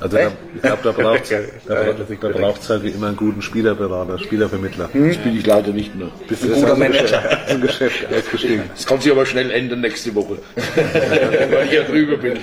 Also 0.00 0.16
da, 0.16 0.28
ich 0.54 0.62
glaube, 0.62 0.78
da 0.84 0.92
braucht 0.92 1.22
es 1.30 1.34
da 1.66 2.28
braucht's 2.28 2.70
halt 2.70 2.82
wie 2.84 2.90
immer 2.90 3.08
einen 3.08 3.16
guten 3.16 3.42
Spielerberater, 3.42 4.18
Spielervermittler. 4.18 4.90
Das 4.92 5.16
bin 5.16 5.36
ich 5.36 5.46
leider 5.46 5.72
nicht 5.72 5.94
mehr. 5.96 6.08
Bist 6.28 6.44
du 6.44 6.48
guter 6.48 6.76
Manager? 6.76 7.46
Ein 7.48 7.60
Geschäft 7.60 8.06
ausgestiegen. 8.12 8.64
Das 8.74 8.86
kann 8.86 9.00
sich 9.00 9.10
aber 9.10 9.26
schnell 9.26 9.50
ändern 9.50 9.80
nächste 9.80 10.14
Woche. 10.14 10.38
Weil 10.54 11.66
ich 11.66 11.72
ja 11.72 11.82
drüber 11.82 12.16
bin. 12.16 12.38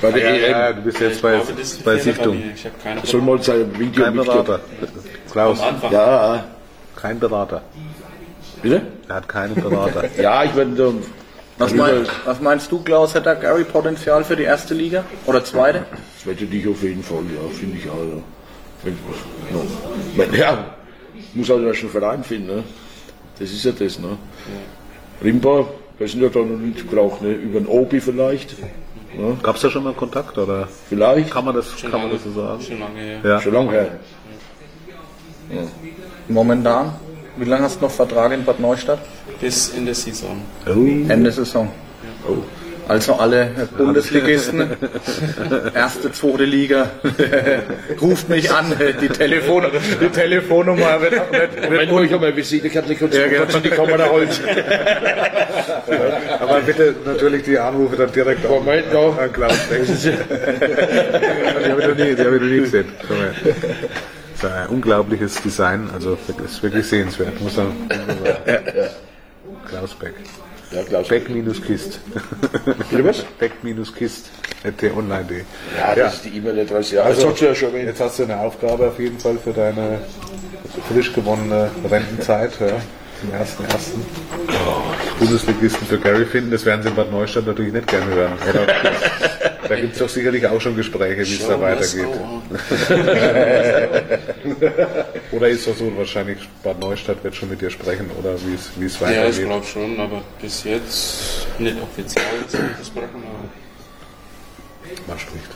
Bei 0.00 0.12
der 0.12 0.28
EM. 0.28 0.50
Ja, 0.50 0.72
du 0.72 0.82
bist 0.82 1.00
jetzt 1.00 1.22
bei, 1.22 1.40
ist 1.60 1.84
bei 1.84 1.92
ein 1.92 2.00
Sichtung. 2.00 2.38
mir. 2.38 2.52
Ich 2.54 2.64
habe 2.64 2.74
keine 2.82 3.04
Soll 3.04 3.20
mal 3.20 3.42
sein 3.42 3.78
Video 3.78 4.04
Kein. 4.04 4.14
Berater. 4.14 4.60
Klaus. 5.32 5.58
Ja, 5.90 6.44
kein 6.96 7.18
Berater. 7.18 7.62
bitte? 8.62 8.82
Er 9.08 9.14
hat 9.16 9.28
keinen 9.28 9.54
Berater. 9.54 10.04
Ja, 10.20 10.44
ich 10.44 10.54
werde. 10.54 10.94
Was, 11.58 11.74
mein, 11.74 12.06
was 12.24 12.40
meinst 12.40 12.72
du, 12.72 12.80
Klaus? 12.82 13.14
Hat 13.14 13.26
da 13.26 13.34
Gary 13.34 13.64
Potenzial 13.64 14.24
für 14.24 14.36
die 14.36 14.44
erste 14.44 14.72
Liga? 14.72 15.04
Oder 15.26 15.44
zweite? 15.44 15.84
Das 16.20 16.26
wette 16.26 16.44
dich 16.44 16.68
auf 16.68 16.82
jeden 16.82 17.02
Fall, 17.02 17.22
ja, 17.34 17.48
finde 17.50 17.78
ich 17.78 17.88
auch. 17.88 17.94
Ja. 17.94 18.22
Wenn, 18.84 18.92
ja. 18.92 19.62
Wenn, 20.16 20.38
ja, 20.38 20.74
muss 21.32 21.48
halt 21.48 21.64
erst 21.64 21.80
einen 21.80 21.90
Verein 21.90 22.22
finden, 22.22 22.46
ne? 22.56 22.64
Das 23.38 23.50
ist 23.50 23.64
ja 23.64 23.72
das, 23.72 23.98
ne? 23.98 24.18
Rimba, 25.24 25.66
wir 25.98 26.08
sind 26.08 26.20
ja 26.22 26.28
da 26.28 26.40
noch 26.40 26.58
nicht 26.58 26.90
gebraucht, 26.90 27.22
ne? 27.22 27.32
Über 27.32 27.60
ein 27.60 27.66
Obi 27.66 28.02
vielleicht. 28.02 28.54
Ne? 29.16 29.38
Gab 29.42 29.56
es 29.56 29.62
da 29.62 29.70
schon 29.70 29.82
mal 29.82 29.94
Kontakt 29.94 30.36
oder 30.36 30.68
Vielleicht. 30.90 31.30
kann 31.30 31.46
man 31.46 31.54
das, 31.54 31.70
Schon 31.78 31.90
kann 31.90 32.02
man 32.02 32.10
lange, 32.10 32.22
das 32.22 32.34
so 32.34 32.40
sagen? 32.40 32.62
schon 32.62 32.78
lange 32.80 33.00
her. 33.00 33.20
Ja. 33.24 33.40
Schon 33.40 33.54
lange 33.54 33.70
her. 33.70 33.98
Momentan? 36.28 36.96
Wie 37.38 37.44
lange 37.46 37.64
hast 37.64 37.80
du 37.80 37.86
noch 37.86 37.90
Vertrag 37.90 38.32
in 38.32 38.44
Bad 38.44 38.60
Neustadt? 38.60 39.00
Bis 39.40 39.70
in 39.70 39.86
der 39.86 39.94
Saison. 39.94 40.42
Oh. 40.66 41.10
Ende 41.10 41.32
Saison. 41.32 41.68
Also 42.90 43.14
alle 43.14 43.50
Bundesligisten, 43.78 44.68
erste, 45.76 46.10
zweite 46.10 46.42
Liga, 46.42 46.90
ruft 48.00 48.28
mich 48.28 48.50
an, 48.50 48.74
die, 49.00 49.08
Telefon, 49.08 49.66
die 50.00 50.08
Telefonnummer 50.08 51.00
wird, 51.00 51.12
wird, 51.12 51.70
Wenn 51.70 51.88
du 51.88 52.00
ich 52.00 52.12
habe 52.12 52.26
eine 52.26 52.36
Visitekarte 52.36 52.96
kurz, 52.96 53.16
ja, 53.16 53.28
kurz 53.28 53.54
in 53.54 53.62
die 53.62 53.68
Kamera 53.68 54.10
holen. 54.10 54.28
Aber 56.40 56.60
bitte 56.62 56.96
natürlich 57.04 57.44
die 57.44 57.60
Anrufe 57.60 57.94
dann 57.94 58.10
direkt 58.10 58.44
an, 58.44 58.50
Moment, 58.50 58.86
ja. 58.92 59.08
an 59.08 59.32
Klaus 59.32 59.58
Beck. 59.68 59.82
die 59.86 61.70
habe 61.70 61.80
ich 61.80 61.86
noch 61.86 61.94
nie, 61.94 62.14
die 62.16 62.24
habe 62.24 62.36
ich 62.36 62.42
noch 62.42 62.48
nie 62.48 62.58
gesehen. 62.58 62.86
Das 64.32 64.42
ist 64.42 64.44
ein 64.52 64.66
unglaubliches 64.66 65.40
Design, 65.40 65.88
also 65.94 66.18
das 66.26 66.54
ist 66.54 66.62
wirklich 66.64 66.86
sehenswert, 66.86 67.40
muss 67.40 67.56
man 67.56 67.66
sagen. 67.66 68.90
Klaus 69.68 69.94
Beck. 69.94 70.14
Ja. 70.70 70.82
Beck-Kist. 71.02 72.00
Beck-Kist. 73.38 74.30
online.de. 74.96 75.42
Ja, 75.78 75.94
das 75.94 76.14
ist 76.14 76.24
die 76.26 76.36
E-Mail-Adresse. 76.36 76.96
Ja, 76.96 77.04
hast 77.04 77.22
du 77.22 77.28
ja. 77.44 77.52
Jetzt 77.86 78.00
hast 78.00 78.18
du 78.18 78.24
eine 78.24 78.38
Aufgabe 78.38 78.88
auf 78.88 78.98
jeden 78.98 79.18
Fall 79.18 79.38
für 79.38 79.52
deine 79.52 80.00
frisch 80.88 81.12
gewonnene 81.12 81.70
Rentenzeit. 81.90 82.52
Ja, 82.60 82.68
zum 83.20 83.32
ersten 83.32 83.64
ersten. 83.64 84.04
Bundesligisten 85.18 85.86
für 85.86 85.98
Gary 85.98 86.24
finden, 86.24 86.50
das 86.50 86.64
werden 86.64 86.82
sie 86.82 86.88
in 86.88 86.94
Bad 86.94 87.10
Neustadt 87.10 87.46
natürlich 87.46 87.72
nicht 87.72 87.86
gerne 87.86 88.06
hören. 88.06 88.32
Da 89.68 89.76
gibt 89.76 89.92
es 89.92 89.98
doch 89.98 90.08
sicherlich 90.08 90.46
auch 90.46 90.60
schon 90.60 90.74
Gespräche, 90.76 91.26
wie 91.26 91.34
es 91.34 91.46
da 91.46 91.60
weitergeht. 91.60 92.06
Oder 95.32 95.48
ist 95.48 95.66
das 95.66 95.78
so, 95.78 95.96
wahrscheinlich 95.96 96.38
Bad 96.62 96.78
Neustadt 96.80 97.22
wird 97.22 97.34
schon 97.36 97.50
mit 97.50 97.60
dir 97.60 97.70
sprechen, 97.70 98.10
oder 98.18 98.34
wie 98.44 98.54
es, 98.54 98.70
wie 98.76 98.86
es 98.86 98.98
Ja, 99.00 99.10
ich 99.10 99.16
weitergeht. 99.18 99.44
glaube 99.46 99.66
schon, 99.66 100.00
aber 100.00 100.22
bis 100.40 100.64
jetzt 100.64 101.46
nicht 101.58 101.76
offiziell 101.80 102.24
gesprochen. 102.78 103.22
Aber 103.22 103.48
Man 105.06 105.18
spricht. 105.18 105.50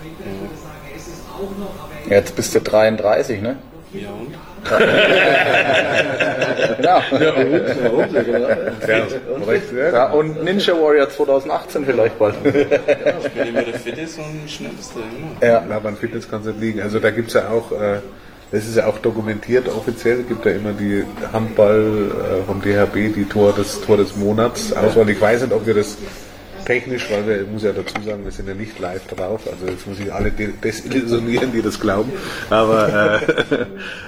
Jetzt 2.08 2.36
bist 2.36 2.54
du 2.54 2.60
33, 2.60 3.40
ne? 3.40 3.56
ja, 3.92 4.10
und? 4.10 4.34
Ja. 6.82 7.02
Ja, 7.02 7.02
ja. 8.86 9.92
ja. 9.92 10.10
Und 10.10 10.44
Ninja 10.44 10.74
Warrior 10.74 11.08
2018 11.08 11.86
vielleicht 11.86 12.18
bald. 12.18 12.34
Ich 12.44 13.30
bin 13.30 13.48
immer 13.48 13.62
der 13.62 13.74
Fitteste 13.74 14.20
und 14.20 14.50
Schnellste. 14.50 14.98
Immer. 14.98 15.46
Ja. 15.46 15.64
Ja, 15.68 15.78
beim 15.78 15.96
Fitness 15.96 16.30
kann 16.30 16.40
es 16.40 16.46
nicht 16.46 16.60
liegen. 16.60 16.82
Also 16.82 16.98
da 16.98 17.10
gibt 17.10 17.28
es 17.28 17.34
ja 17.34 17.48
auch, 17.48 17.72
äh, 17.72 18.00
das 18.52 18.66
ist 18.66 18.76
ja 18.76 18.86
auch 18.86 18.98
dokumentiert 18.98 19.68
offiziell, 19.68 20.22
gibt 20.22 20.44
ja 20.44 20.52
immer 20.52 20.72
die 20.72 21.04
Handball 21.32 22.10
äh, 22.10 22.44
vom 22.46 22.60
DHB, 22.60 23.14
die 23.14 23.24
Tor 23.24 23.52
des, 23.52 23.80
Tor 23.80 23.96
des 23.96 24.16
Monats 24.16 24.72
Auswahl. 24.72 25.08
Ich 25.10 25.20
weiß 25.20 25.42
nicht, 25.42 25.52
ob 25.52 25.66
wir 25.66 25.74
das 25.74 25.96
technisch, 26.64 27.10
weil 27.10 27.26
wir, 27.26 27.42
ich 27.42 27.48
muss 27.48 27.62
ja 27.62 27.72
dazu 27.72 27.94
sagen, 28.02 28.24
wir 28.24 28.32
sind 28.32 28.48
ja 28.48 28.54
nicht 28.54 28.78
live 28.78 29.06
drauf, 29.06 29.42
also 29.50 29.66
jetzt 29.66 29.86
muss 29.86 29.98
ich 30.00 30.12
alle 30.12 30.30
de- 30.30 30.52
desillusionieren, 30.62 31.52
die 31.52 31.62
das 31.62 31.78
glauben, 31.80 32.12
aber 32.50 33.20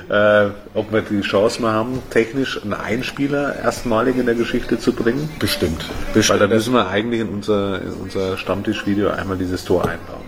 äh, 0.08 0.44
äh, 0.46 0.50
ob 0.74 0.92
wir 0.92 1.02
die 1.02 1.20
Chance 1.22 1.62
mal 1.62 1.72
haben, 1.72 2.02
technisch 2.10 2.62
einen 2.62 2.74
Einspieler 2.74 3.56
erstmalig 3.56 4.16
in 4.16 4.26
der 4.26 4.34
Geschichte 4.34 4.78
zu 4.78 4.92
bringen. 4.92 5.28
Bestimmt. 5.38 5.84
Weil 6.14 6.38
da 6.38 6.46
müssen 6.46 6.72
wir 6.74 6.88
eigentlich 6.88 7.20
in 7.20 7.28
unser, 7.28 7.80
in 7.82 7.92
unser 7.94 8.36
Stammtischvideo 8.38 9.10
einmal 9.10 9.36
dieses 9.36 9.64
Tor 9.64 9.82
einbauen. 9.88 10.24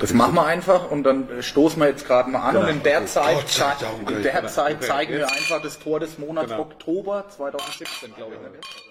Das 0.00 0.12
machen 0.12 0.34
wir 0.34 0.44
einfach 0.46 0.90
und 0.90 1.04
dann 1.04 1.28
stoßen 1.40 1.80
wir 1.80 1.88
jetzt 1.88 2.04
gerade 2.04 2.28
mal 2.28 2.40
an 2.40 2.56
und 2.56 2.68
in 2.68 2.82
der 2.82 3.06
Zeit, 3.06 3.48
zei- 3.48 3.72
in 4.16 4.22
der 4.24 4.46
Zeit 4.48 4.82
zeigen 4.82 5.12
wir 5.14 5.30
einfach 5.30 5.62
das 5.62 5.78
Tor 5.78 6.00
des 6.00 6.18
Monats 6.18 6.50
Oktober 6.58 7.24
2017, 7.36 8.12
glaube 8.16 8.32
ich. 8.34 8.89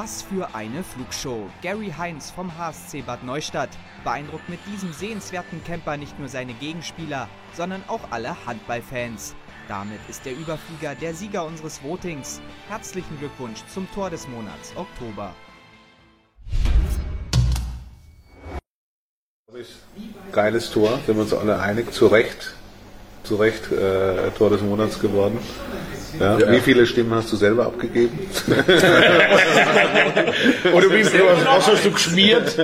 Was 0.00 0.22
für 0.22 0.54
eine 0.54 0.84
Flugshow. 0.84 1.50
Gary 1.60 1.92
Heinz 1.98 2.30
vom 2.30 2.56
HSC 2.56 3.02
Bad 3.02 3.24
Neustadt 3.24 3.70
beeindruckt 4.04 4.48
mit 4.48 4.60
diesem 4.72 4.92
sehenswerten 4.92 5.60
Camper 5.64 5.96
nicht 5.96 6.16
nur 6.20 6.28
seine 6.28 6.54
Gegenspieler, 6.54 7.28
sondern 7.56 7.82
auch 7.88 8.12
alle 8.12 8.46
Handballfans. 8.46 9.34
Damit 9.66 9.98
ist 10.08 10.24
der 10.24 10.34
Überflieger 10.34 10.94
der 10.94 11.14
Sieger 11.14 11.44
unseres 11.44 11.78
Votings. 11.82 12.40
Herzlichen 12.68 13.18
Glückwunsch 13.18 13.58
zum 13.74 13.90
Tor 13.92 14.08
des 14.08 14.28
Monats 14.28 14.72
Oktober. 14.76 15.34
Geiles 20.30 20.70
Tor, 20.70 21.00
sind 21.06 21.16
wir 21.16 21.22
uns 21.22 21.34
alle 21.34 21.58
einig, 21.58 21.92
zu 21.92 22.06
Recht, 22.06 22.54
zu 23.24 23.34
Recht 23.34 23.72
äh, 23.72 24.30
Tor 24.30 24.50
des 24.50 24.62
Monats 24.62 25.00
geworden. 25.00 25.40
Ja. 26.18 26.38
Wie 26.50 26.60
viele 26.60 26.86
Stimmen 26.86 27.14
hast 27.14 27.32
du 27.32 27.36
selber 27.36 27.66
abgegeben? 27.66 28.18
Oder 30.72 30.90
wie 30.90 31.04
viel 31.04 31.20
was 31.24 31.68
hast 31.68 31.84
du 31.84 31.90
geschmiert? 31.90 32.58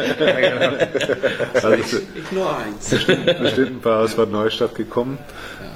Also, 1.54 1.72
Ich 1.72 2.32
nur 2.32 2.56
eins. 2.56 2.90
sind 2.90 3.38
bestimmt 3.40 3.70
ein 3.72 3.80
paar 3.80 4.00
aus 4.02 4.14
Bad 4.14 4.30
Neustadt 4.30 4.74
gekommen. 4.74 5.18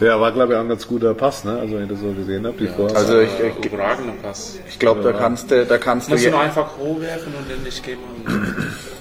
Ja, 0.01 0.21
war 0.21 0.31
glaube 0.33 0.53
ich 0.53 0.59
auch 0.59 0.63
ein 0.63 0.69
ganz 0.69 0.87
guter 0.87 1.13
Pass, 1.15 1.45
ne? 1.45 1.59
Also 1.59 1.75
wenn 1.75 1.85
ich 1.85 1.91
das 1.91 2.01
so 2.01 2.13
gesehen 2.13 2.47
habe, 2.47 2.57
die 2.57 2.69
Vor 2.69 2.95
Also 2.95 3.21
ich, 3.21 3.31
ich, 3.41 3.65
überragender 3.65 4.13
Pass. 4.23 4.59
ich 4.69 4.79
glaube, 4.79 5.03
da 5.03 5.13
kannst 5.13 5.51
du, 5.51 5.67
da 5.67 5.77
kannst 5.79 6.07
du 6.09 6.13
Musst 6.13 6.25
du 6.25 6.31
nur 6.31 6.41
einfach 6.41 6.77
hochwerfen 6.79 7.35
und 7.35 7.51
dann 7.51 7.63
nicht 7.65 7.83
gehen. 7.85 7.99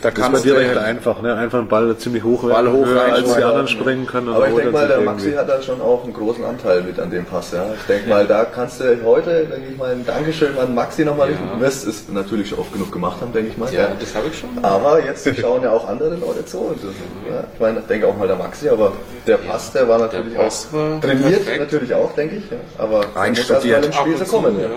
Da 0.01 0.11
Das 0.11 0.19
ist 0.19 0.23
bei 0.23 0.29
kannst 0.29 0.45
dir 0.45 0.53
du 0.53 0.59
recht 0.59 0.77
einfach, 0.77 1.21
ne? 1.21 1.35
Einfach 1.35 1.59
einen 1.59 1.67
Ball 1.67 1.97
ziemlich 1.97 2.23
hoch, 2.23 2.47
Ball 2.47 2.71
hoch 2.71 2.85
höher, 2.85 3.01
als 3.13 3.33
die 3.33 3.43
anderen 3.43 3.67
springen 3.67 4.05
können. 4.05 4.29
Aber 4.29 4.47
ich 4.47 4.55
denke 4.55 4.71
mal, 4.71 4.81
er 4.83 4.87
der 4.87 5.01
Maxi 5.01 5.29
irgendwie. 5.29 5.39
hat 5.39 5.49
da 5.49 5.61
schon 5.61 5.81
auch 5.81 6.03
einen 6.03 6.13
großen 6.13 6.43
Anteil 6.43 6.81
mit 6.81 6.99
an 6.99 7.09
dem 7.09 7.25
Pass. 7.25 7.51
Ja. 7.51 7.65
Ich 7.73 7.85
denke 7.87 8.09
mal, 8.09 8.27
da 8.27 8.45
kannst 8.45 8.79
du 8.79 8.97
heute, 9.03 9.45
denke 9.45 9.71
ich 9.71 9.77
mal, 9.77 9.91
ein 9.91 10.05
Dankeschön 10.05 10.57
an 10.57 10.75
Maxi 10.75 11.03
nochmal 11.03 11.29
richten. 11.29 11.47
Du 11.55 11.59
wirst 11.59 11.87
es 11.87 12.09
natürlich 12.09 12.49
schon 12.49 12.59
oft 12.59 12.71
genug 12.73 12.91
gemacht 12.91 13.21
haben, 13.21 13.33
denke 13.33 13.49
ich 13.49 13.57
mal. 13.57 13.73
Ja, 13.73 13.89
das 13.99 14.13
habe 14.13 14.27
ich 14.27 14.37
schon. 14.37 14.49
Aber 14.61 15.03
jetzt 15.03 15.27
schauen 15.39 15.63
ja 15.63 15.71
auch 15.71 15.87
andere 15.87 16.15
Leute 16.15 16.45
zu. 16.45 16.59
Und 16.59 16.77
das, 16.77 16.91
ja, 17.31 17.43
ich 17.53 17.59
meine, 17.59 17.79
ich 17.79 17.85
denke 17.87 18.07
auch 18.07 18.17
mal 18.17 18.27
der 18.27 18.37
Maxi, 18.37 18.69
aber 18.69 18.93
der 19.25 19.37
Pass, 19.37 19.71
der 19.71 19.87
war 19.87 19.97
natürlich 19.97 20.33
Der 20.33 20.39
Pass 20.43 20.67
auch 20.69 20.73
war 20.77 21.01
trainiert, 21.01 21.43
perfekt. 21.45 21.59
natürlich 21.59 21.93
auch, 21.93 22.13
denke 22.13 22.35
ich. 22.35 22.51
Ja. 22.51 22.57
Aber 22.77 23.01
Einstudiert. 23.15 23.85
im 23.85 23.93
Spiel 23.93 24.15
zu, 24.17 24.25
kommen. 24.25 24.59
Ja. 24.59 24.65
ja. 24.67 24.69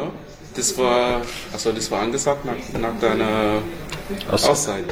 Das 0.56 0.76
war, 0.78 1.20
also 1.52 1.72
das 1.72 1.90
war 1.90 2.00
angesagt 2.00 2.44
nach, 2.44 2.80
nach 2.80 2.98
deiner 3.00 3.62
Auszeit. 4.32 4.84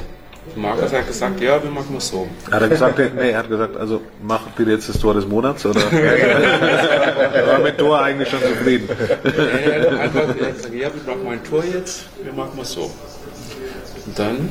Markus 0.56 0.92
hat 0.92 1.06
gesagt, 1.06 1.40
ja, 1.40 1.62
wir 1.62 1.70
machen 1.70 1.96
es 1.96 2.08
so. 2.08 2.28
Hat 2.50 2.62
er 2.62 2.68
gesagt, 2.68 2.98
nee, 2.98 3.30
er 3.30 3.38
hat 3.38 3.48
gesagt, 3.48 3.76
also 3.76 4.00
mach 4.22 4.48
bitte 4.48 4.72
jetzt 4.72 4.88
das 4.88 4.98
Tor 4.98 5.14
des 5.14 5.26
Monats 5.26 5.64
oder? 5.66 5.80
er 5.92 7.46
war 7.46 7.58
mit 7.60 7.78
Tor 7.78 8.00
eigentlich 8.02 8.28
schon 8.28 8.40
zufrieden. 8.40 8.88
Er 9.24 9.80
hat 9.80 10.00
einfach 10.00 10.28
hat 10.28 10.38
gesagt, 10.38 10.74
ja, 10.74 10.88
wir 10.92 11.02
brauchen 11.04 11.28
ein 11.28 11.44
Tor 11.44 11.64
jetzt, 11.64 12.06
wir 12.22 12.32
machen 12.32 12.58
es 12.60 12.72
so. 12.72 12.90
Und 14.06 14.18
dann, 14.18 14.48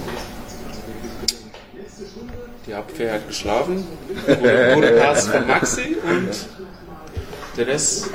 die 2.66 2.74
Abwehr 2.74 3.14
hat 3.14 3.28
geschlafen, 3.28 3.88
wurde 4.26 4.92
Pass 4.94 5.28
von 5.28 5.48
Maxi 5.48 5.98
und 6.04 6.30
der 7.58 7.68
Rest. 7.68 8.10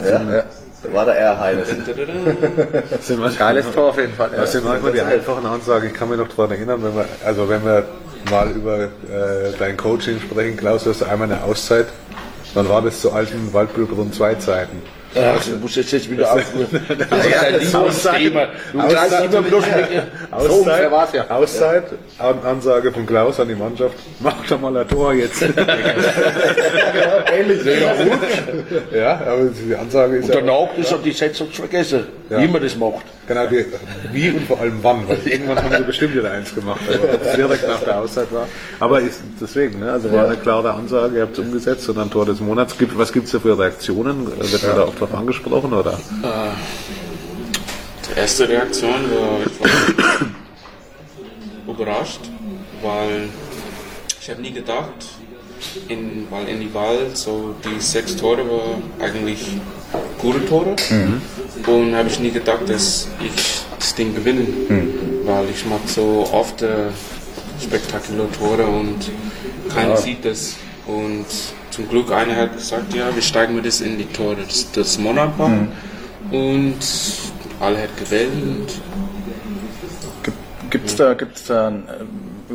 Ja, 0.00 0.22
ja. 0.22 0.44
Da 0.82 0.92
war 0.92 1.04
der 1.04 1.14
R. 1.16 1.38
Heines. 1.40 1.68
Das 1.68 3.06
sind 3.06 3.20
manchmal- 3.20 3.54
Geiles 3.54 3.70
Tor 3.72 3.90
auf 3.90 3.98
jeden 3.98 4.14
Fall. 4.14 4.30
Das 4.34 4.52
sind 4.52 4.64
manchmal 4.64 4.92
die 4.92 5.00
einfachen 5.00 5.46
Ansagen. 5.46 5.88
Ich 5.88 5.94
kann 5.94 6.08
mich 6.08 6.18
noch 6.18 6.28
daran 6.28 6.50
erinnern, 6.50 6.82
wenn 6.82 6.94
wir, 6.96 7.04
also 7.24 7.48
wenn 7.48 7.64
wir 7.64 7.84
mal 8.30 8.50
über 8.50 8.78
äh, 8.84 8.88
dein 9.58 9.76
Coaching 9.76 10.20
sprechen, 10.20 10.56
Klaus, 10.56 10.84
du 10.84 10.90
hast 10.90 11.02
einmal 11.02 11.30
eine 11.30 11.42
Auszeit. 11.44 11.86
Wann 12.54 12.68
war 12.68 12.82
das 12.82 13.00
zu 13.00 13.12
alten 13.12 13.52
Waldbüllbrunn 13.52 14.12
2 14.12 14.34
Zeiten? 14.36 14.82
Ach, 15.14 15.44
du 15.44 15.56
musst 15.56 15.76
jetzt, 15.76 15.92
jetzt 15.92 16.10
wieder 16.10 16.32
aufrufen. 16.32 16.80
Das 16.88 17.26
ist 17.62 17.74
ein 17.74 17.82
Auszeit- 17.82 18.18
Lieblingsthema. 18.18 18.46
Du 18.72 18.78
Auszeit- 18.80 19.24
immer 19.26 19.42
bloß. 19.42 19.64
So 20.48 20.66
war's 20.66 21.12
ja. 21.12 21.30
Auszeit, 21.30 21.84
An 22.18 22.38
Ansage 22.44 22.90
von 22.92 23.04
Klaus 23.06 23.38
an 23.40 23.48
die 23.48 23.54
Mannschaft, 23.54 23.94
mach 24.20 24.34
doch 24.48 24.58
mal 24.60 24.76
ein 24.76 24.88
Tor 24.88 25.12
jetzt. 25.12 25.42
Ähnlich. 27.32 27.64
Ja, 27.64 28.96
ja, 28.98 29.20
aber 29.26 29.44
die 29.50 29.74
Ansage 29.74 30.16
ist 30.16 30.28
Und 30.28 30.34
ja, 30.34 30.40
danach 30.40 30.76
ist 30.76 30.90
er 30.92 30.98
die 30.98 31.12
Setzung 31.12 31.48
vergessen, 31.50 32.06
wie 32.40 32.48
man 32.48 32.62
das 32.62 32.76
macht. 32.76 33.04
genau 33.26 33.46
die, 33.46 33.66
wie 34.12 34.30
und 34.30 34.46
vor 34.46 34.60
allem 34.60 34.78
wann, 34.82 35.08
weil 35.08 35.18
irgendwann 35.24 35.62
haben 35.62 35.76
sie 35.76 35.84
bestimmt 35.84 36.14
wieder 36.14 36.30
eins 36.30 36.54
gemacht, 36.54 36.80
aber 36.88 37.14
ob 37.14 37.24
es 37.24 37.36
direkt 37.36 37.66
nach 37.66 37.80
der 37.80 38.00
Auszeit 38.00 38.32
war. 38.32 38.46
Aber 38.80 39.00
ist, 39.00 39.22
deswegen, 39.40 39.80
ne, 39.80 39.92
also 39.92 40.12
war 40.12 40.26
eine 40.26 40.36
klare 40.36 40.72
Ansage, 40.72 41.16
ihr 41.16 41.22
habt 41.22 41.32
es 41.32 41.38
umgesetzt 41.38 41.88
und 41.88 41.96
dann 41.96 42.10
Tor 42.10 42.26
des 42.26 42.40
Monats. 42.40 42.76
Gibt, 42.78 42.96
was 42.96 43.12
gibt 43.12 43.26
es 43.26 43.32
da 43.32 43.40
für 43.40 43.58
Reaktionen? 43.58 44.26
Wird 44.26 44.66
man 44.66 44.76
da 44.76 44.82
auch 44.84 44.94
drauf 44.94 45.14
angesprochen 45.14 45.72
oder? 45.72 45.98
Die 48.08 48.18
erste 48.18 48.48
Reaktion 48.48 48.92
war, 48.92 49.38
ich 49.46 49.60
war 51.66 51.74
überrascht, 51.74 52.20
weil 52.82 53.28
ich 54.20 54.30
habe 54.30 54.42
nie 54.42 54.52
gedacht, 54.52 54.92
in, 55.88 56.26
weil 56.30 56.48
in 56.48 56.60
die 56.60 56.72
Wahl 56.74 57.10
so 57.14 57.54
die 57.64 57.80
sechs 57.80 58.16
Tore 58.16 58.44
war 58.48 59.04
eigentlich 59.04 59.46
gute 60.18 60.44
Tore. 60.46 60.76
Und 61.66 61.94
habe 61.94 62.08
ich 62.08 62.18
nie 62.20 62.30
gedacht, 62.30 62.68
dass 62.68 63.08
ich 63.24 63.62
das 63.78 63.94
Ding 63.94 64.14
gewinne, 64.14 64.46
weil 65.24 65.44
ich 65.50 65.64
mag 65.66 65.80
so 65.86 66.28
oft 66.32 66.62
äh, 66.62 66.88
spektakuläre 67.62 68.30
Tore 68.32 68.66
und 68.66 68.98
keiner 69.74 69.96
sieht 69.96 70.24
das. 70.24 70.56
Und 70.86 71.26
zum 71.70 71.88
Glück 71.88 72.10
einer 72.12 72.36
hat 72.36 72.54
gesagt, 72.56 72.94
ja, 72.94 73.14
wir 73.14 73.22
steigen 73.22 73.54
wir 73.54 73.62
das 73.62 73.80
in 73.80 73.98
die 73.98 74.06
Tore 74.06 74.36
des, 74.36 74.70
des 74.72 74.98
Monats 74.98 75.38
machen 75.38 75.68
und 76.30 76.78
alle 77.60 77.82
hat 77.82 77.96
gewählt. 77.96 78.30
Und 78.34 78.66
Gibt's 80.72 80.96
da, 80.96 81.12
gibt's 81.12 81.44
da, 81.44 81.68
ein, 81.68 81.86
äh, 81.86 82.04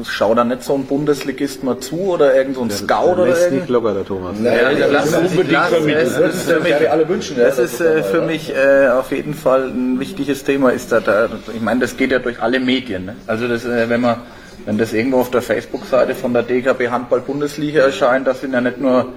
schau 0.04 0.36
da 0.36 0.44
nicht 0.44 0.64
so 0.64 0.74
ein 0.76 0.86
Bundesligist 0.86 1.64
mal 1.64 1.80
zu 1.80 2.00
oder 2.00 2.36
irgend 2.36 2.56
so 2.56 2.64
ein 2.64 2.70
Scout 2.72 3.14
oder 3.14 3.26
lässt 3.28 3.44
irgend? 3.44 3.62
nicht 3.62 3.70
locker, 3.70 3.94
der 3.94 4.06
Thomas. 4.06 4.36
Ja, 4.44 4.54
Ja, 4.54 4.72
lass, 4.72 5.12
das 5.12 5.22
ist 5.22 5.30
unbedingt 5.32 5.52
lass, 5.52 5.70
vermitteln. 5.70 6.14
das 6.20 6.36
ist 6.36 6.52
für 6.52 6.60
mich, 6.60 6.80
wir 6.80 6.92
alle 6.92 7.10
wünschen, 7.10 7.38
ja, 7.38 7.46
das 7.46 7.60
ist 7.60 7.82
äh, 7.82 8.04
für 8.04 8.22
mich 8.22 8.54
äh, 8.56 8.88
auf 8.90 9.12
jeden 9.12 9.34
Fall 9.34 9.70
ein 9.70 10.00
wichtiges 10.00 10.44
Thema. 10.44 10.72
Ist 10.72 10.92
da, 10.92 11.00
da, 11.00 11.30
ich 11.54 11.62
meine, 11.62 11.82
das 11.82 11.98
geht 11.98 12.12
ja 12.12 12.20
durch 12.20 12.42
alle 12.42 12.60
Medien. 12.60 13.06
Ne? 13.06 13.16
Also 13.28 13.48
das, 13.48 13.66
äh, 13.66 13.90
wenn 13.90 14.02
man, 14.02 14.18
wenn 14.66 14.78
das 14.78 14.94
irgendwo 14.94 15.20
auf 15.20 15.32
der 15.32 15.42
Facebook-Seite 15.42 16.16
von 16.16 16.34
der 16.34 16.44
DKB 16.44 16.90
Handball 16.90 17.22
Bundesliga 17.22 17.82
erscheint, 17.84 18.28
da 18.28 18.34
sind 18.34 18.54
ja 18.54 18.62
nicht 18.62 18.80
nur 18.80 19.14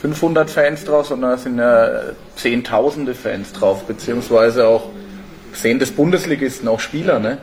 500 0.00 0.50
Fans 0.50 0.84
drauf, 0.84 1.06
sondern 1.06 1.30
da 1.32 1.36
sind 1.36 1.58
ja 1.58 1.88
Zehntausende 2.36 3.14
Fans 3.14 3.52
drauf, 3.52 3.84
beziehungsweise 3.84 4.66
auch 4.66 4.90
sehen 5.52 5.78
des 5.78 5.90
Bundesligisten, 5.92 6.68
auch 6.68 6.80
Spieler. 6.80 7.18
Ne? 7.18 7.38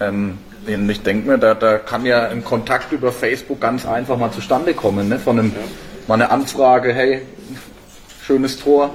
Ähm, 0.00 0.30
und 0.30 0.38
ich 0.66 1.02
denke 1.02 1.28
mir, 1.28 1.38
da, 1.38 1.54
da 1.54 1.78
kann 1.78 2.06
ja 2.06 2.28
ein 2.28 2.44
Kontakt 2.44 2.92
über 2.92 3.12
Facebook 3.12 3.60
ganz 3.60 3.86
einfach 3.86 4.16
mal 4.18 4.30
zustande 4.32 4.74
kommen, 4.74 5.08
ne? 5.08 5.18
von 5.18 5.38
einem, 5.38 5.52
mal 6.08 6.14
eine 6.14 6.30
Anfrage, 6.30 6.92
hey, 6.92 7.22
schönes 8.24 8.58
Tor, 8.58 8.90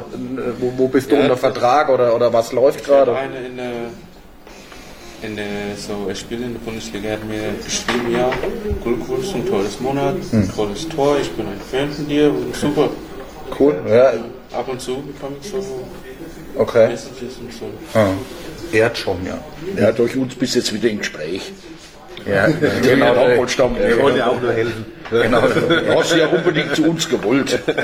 wo, 0.59 0.73
wo 0.77 0.87
bist 0.87 1.11
du 1.11 1.15
Ja, 1.15 1.21
unter 1.21 1.37
Vertrag 1.37 1.89
oder, 1.89 2.15
oder 2.15 2.33
was 2.33 2.51
läuft 2.51 2.85
gerade? 2.85 3.15
eine 3.15 3.37
in 3.45 3.57
der, 3.57 3.71
in 5.21 5.35
der, 5.35 5.45
so, 5.75 6.07
er 6.07 6.15
spielt 6.15 6.41
in 6.41 6.53
der 6.53 6.59
Bundesliga, 6.61 7.11
hat 7.11 7.25
mir 7.25 7.53
geschrieben, 7.63 8.11
ja, 8.11 8.29
Glückwunsch 8.83 9.29
zum 9.29 9.45
Tor 9.47 9.61
des 9.63 9.79
Monats, 9.79 10.31
Hm. 10.31 10.49
tolles 10.55 10.87
Tor, 10.89 11.17
ich 11.21 11.29
bin 11.31 11.45
ein 11.47 11.59
Fan 11.69 11.91
von 11.91 12.07
dir, 12.07 12.29
und 12.31 12.55
super. 12.55 12.89
Cool, 13.59 13.75
ja, 13.87 14.13
Ab 14.57 14.67
und 14.67 14.81
zu 14.81 14.95
bekomme 15.03 15.35
ich 15.41 15.49
so 15.49 15.63
okay. 16.57 16.87
Messages 16.87 17.37
und 17.39 17.53
so. 17.53 17.65
Ah. 17.93 18.07
Ehrt 18.71 18.97
schon, 18.97 19.25
ja. 19.25 19.37
Ja, 19.77 19.91
durch 19.91 20.15
uns 20.15 20.33
bist 20.35 20.55
du 20.55 20.59
jetzt 20.59 20.73
wieder 20.73 20.89
im 20.89 20.99
Gespräch. 20.99 21.51
Ja, 22.25 22.47
Genau, 22.81 23.13
genau. 23.13 23.43
Ich 23.43 23.59
wollte 23.99 24.17
ja 24.17 24.27
auch 24.27 24.41
nur 24.41 24.53
helfen. 24.53 24.85
genau. 25.09 25.41
Du 25.41 25.99
hast 25.99 26.15
ja 26.15 26.27
unbedingt 26.27 26.73
zu 26.75 26.89
uns 26.89 27.07
gewollt. 27.09 27.59
Aber 27.67 27.77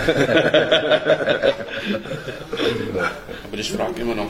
ich 3.58 3.71
frage 3.71 4.02
immer 4.02 4.15
noch. 4.15 4.28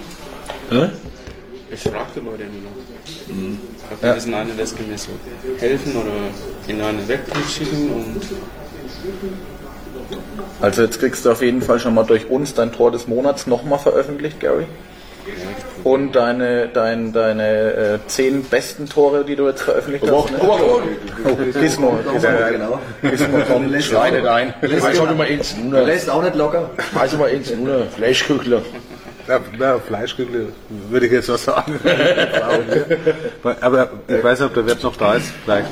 Ich 1.72 1.82
frage 1.82 2.06
die 2.16 2.20
Leute 2.20 2.44
immer 2.44 2.62
noch. 2.64 3.36
Mhm. 3.36 3.60
Ob 3.92 4.04
ja. 4.04 4.14
einer, 4.14 4.46
das 4.58 4.76
kann 4.76 4.88
mir 4.90 4.98
so 4.98 5.10
helfen 5.60 5.96
oder 5.96 6.12
in 6.68 6.82
eine 6.82 7.08
Wegpunkt 7.08 7.50
schicken 7.50 7.92
und 7.92 8.22
Also 10.62 10.84
jetzt 10.84 11.00
kriegst 11.00 11.26
du 11.26 11.32
auf 11.32 11.42
jeden 11.42 11.62
Fall 11.62 11.80
schon 11.80 11.94
mal 11.94 12.04
durch 12.04 12.30
uns 12.30 12.54
dein 12.54 12.72
Tor 12.72 12.92
des 12.92 13.08
Monats 13.08 13.46
nochmal 13.46 13.80
veröffentlicht, 13.80 14.40
Gary. 14.40 14.66
Und 15.86 16.14
deine, 16.16 16.68
dein, 16.68 17.14
deine 17.14 17.44
äh, 17.74 18.00
zehn 18.08 18.44
besten 18.44 18.90
Tore, 18.90 19.24
die 19.24 19.36
du 19.36 19.48
jetzt 19.48 19.62
veröffentlicht 19.62 20.04
hast. 20.12 20.32
Ne? 20.32 20.40
Oh, 20.42 20.82
Gizmo, 21.60 22.00
Ja, 22.22 22.50
genau. 22.50 22.80
Gizmo 23.04 23.38
kommt, 23.48 23.84
schreitet 23.84 24.26
ein. 24.26 24.56
Weiß 24.64 25.00
auch 25.00 25.12
immer 25.12 25.26
eins, 25.26 25.56
Du 25.56 25.62
nur. 25.62 25.82
lässt 25.82 26.10
auch 26.10 26.24
nicht 26.24 26.36
locker. 26.36 26.72
Weiß 26.94 27.14
immer 27.14 27.26
eins, 27.26 27.54
nur. 27.56 27.86
Fleischküchler. 27.96 28.64
Ja, 29.28 29.40
ja, 29.60 29.78
Fleischküchle 29.78 30.48
würde 30.90 31.06
ich 31.06 31.12
jetzt 31.12 31.30
was 31.30 31.46
sagen. 31.46 31.80
Aber 33.62 33.90
ich 34.08 34.24
weiß 34.24 34.40
nicht, 34.40 34.48
ob 34.50 34.54
der 34.56 34.66
Wirt 34.66 34.82
noch 34.84 34.96
da 34.96 35.14
ist. 35.14 35.32
Vielleicht. 35.44 35.68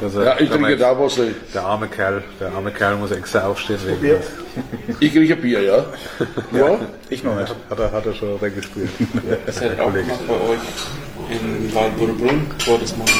Er, 0.00 0.24
Ja, 0.24 0.34
ich 0.38 0.50
jetzt- 0.50 0.80
da 0.82 0.98
was. 0.98 1.18
äh, 1.18 1.32
Der 1.54 1.62
arme 1.64 1.88
Kerl, 1.88 2.22
der 2.40 2.52
arme 2.52 2.70
Kerl 2.70 2.96
muss 2.96 3.10
extra 3.10 3.46
aufstehen 3.46 3.78
wegen 3.84 4.16
das. 4.16 4.26
Ich 5.00 5.12
kriege 5.12 5.34
ein 5.34 5.40
Bier, 5.40 5.62
ja. 5.62 5.84
Ja? 6.56 6.78
Ich 7.10 7.22
noch 7.24 7.34
nicht. 7.36 7.54
Hat 7.70 7.78
er, 7.78 7.90
hat 7.92 8.06
er 8.06 8.14
schon 8.14 8.40
weggespielt. 8.40 8.90
das 9.46 9.60
hat 9.62 9.80
auch 9.80 9.92
gemacht 9.92 10.20
bei 10.28 10.34
euch 10.34 11.30
in 11.30 11.74
Waldburbrunn, 11.74 12.46
Tor 12.64 12.78
des 12.78 12.96
Monats. 12.96 13.16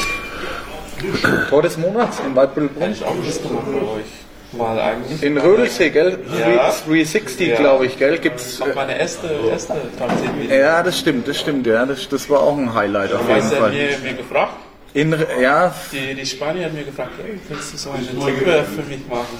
Tor 1.49 1.61
des 1.61 1.77
Monats 1.77 2.19
in 2.25 2.35
Waldbüttelbrunn. 2.35 2.81
Hätte 2.81 2.93
ich 2.93 3.05
auch 3.05 3.15
das 3.25 3.41
gemacht 3.41 3.65
bei 3.67 3.81
euch. 3.99 4.05
Weil 4.51 4.79
eigentlich. 4.79 5.21
In 5.21 5.37
Rödelsee, 5.37 5.91
gell? 5.91 6.17
Ja. 6.39 6.71
360, 6.87 7.49
Ja. 7.49 7.55
glaube 7.57 7.85
ich, 7.85 7.99
gell? 7.99 8.17
Gibt's. 8.17 8.59
Auch 8.61 8.73
meine 8.73 8.97
erste, 8.97 9.29
erste 9.49 9.75
Transitvideo. 9.97 10.57
Ja, 10.57 10.81
das 10.81 10.97
stimmt, 10.97 11.27
das 11.27 11.39
stimmt, 11.39 11.67
ja. 11.67 11.85
Das, 11.85 12.09
das 12.09 12.27
war 12.29 12.39
auch 12.41 12.57
ein 12.57 12.73
Highlight 12.73 13.13
auf 13.13 13.27
jeden 13.29 13.41
Fall. 13.43 13.69
mir, 13.69 13.89
mir 14.01 14.13
gefragt, 14.15 14.53
In, 14.93 15.15
ja, 15.41 15.73
die, 15.91 16.15
die 16.15 16.25
Spanier 16.25 16.65
haben 16.65 16.75
mir 16.75 16.83
gefragt, 16.83 17.11
hey, 17.23 17.39
willst 17.47 17.73
du 17.73 17.77
so 17.77 17.91
einen 17.91 18.19
Trickwerf 18.19 18.67
für 18.67 18.81
mich 18.83 19.07
machen? 19.07 19.37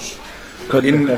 in, 0.84 1.10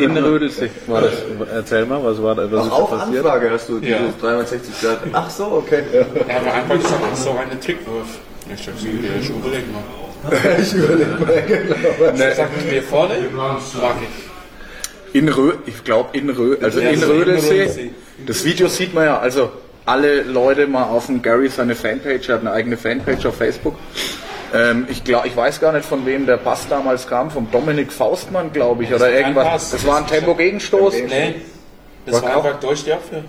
in 0.00 0.16
Rödelsee 0.16 0.70
war 0.86 1.02
das. 1.02 1.12
Erzähl 1.52 1.86
mal, 1.86 2.02
was 2.02 2.20
war 2.20 2.34
da, 2.34 2.50
was 2.50 2.66
ist 2.66 2.72
Auch 2.72 2.90
passiert? 2.90 3.24
Anfrage 3.24 3.50
hast 3.50 3.68
du, 3.68 3.78
Ja. 3.78 3.98
dieses 3.98 4.18
360 4.20 4.80
Grad. 4.80 4.98
Ach 5.12 5.30
so, 5.30 5.44
okay. 5.44 5.82
Er 6.26 6.34
hat 6.36 6.44
mir 6.44 6.52
einfach 6.52 6.74
gesagt, 6.76 7.16
so 7.16 7.30
einen 7.30 7.60
Trickwurf. 7.60 8.06
Ich 8.52 8.66
ja, 8.66 8.72
ich 9.20 9.30
überleg 9.30 9.64
mal. 9.72 9.82
Ich 10.60 10.72
überlege 10.72 11.10
mal, 11.20 11.42
genau. 11.46 12.22
Er 12.24 12.34
sagt 12.34 12.66
mir 12.66 12.82
vorne, 12.82 13.14
mag 13.32 13.58
ich. 14.02 15.14
In 15.20 15.28
Rö, 15.28 15.54
ich 15.66 15.84
glaube 15.84 16.16
in 16.18 16.30
Rö, 16.30 16.56
also 16.60 16.80
in. 16.80 17.02
Rödelsee. 17.02 17.92
Das 18.26 18.44
Video 18.44 18.68
sieht 18.68 18.92
man 18.94 19.04
ja, 19.04 19.18
also 19.18 19.52
alle 19.88 20.22
Leute 20.22 20.66
mal 20.66 20.84
auf 20.84 21.06
dem 21.06 21.22
Gary 21.22 21.48
seine 21.48 21.74
Fanpage, 21.74 22.28
er 22.28 22.34
hat 22.36 22.40
eine 22.42 22.52
eigene 22.52 22.76
Fanpage 22.76 23.26
auf 23.26 23.36
Facebook. 23.36 23.74
Ähm, 24.54 24.86
ich, 24.88 25.04
glaub, 25.04 25.26
ich 25.26 25.36
weiß 25.36 25.60
gar 25.60 25.72
nicht, 25.72 25.84
von 25.84 26.06
wem 26.06 26.26
der 26.26 26.36
Pass 26.38 26.68
damals 26.68 27.06
kam, 27.06 27.30
vom 27.30 27.50
Dominik 27.50 27.92
Faustmann, 27.92 28.52
glaube 28.52 28.84
ich, 28.84 28.90
oder 28.90 29.00
war 29.00 29.10
irgendwas. 29.10 29.44
Pass. 29.46 29.70
Das 29.72 29.86
war 29.86 29.98
ein 29.98 30.06
Tempo-Gegenstoß. 30.06 30.94
Nee, 31.08 31.34
das 32.06 32.14
Was 32.16 32.22
war 32.22 32.36
auch? 32.36 32.44
einfach 32.44 32.60
durch 32.60 32.84
die 32.84 32.92
Abwehr. 32.92 33.24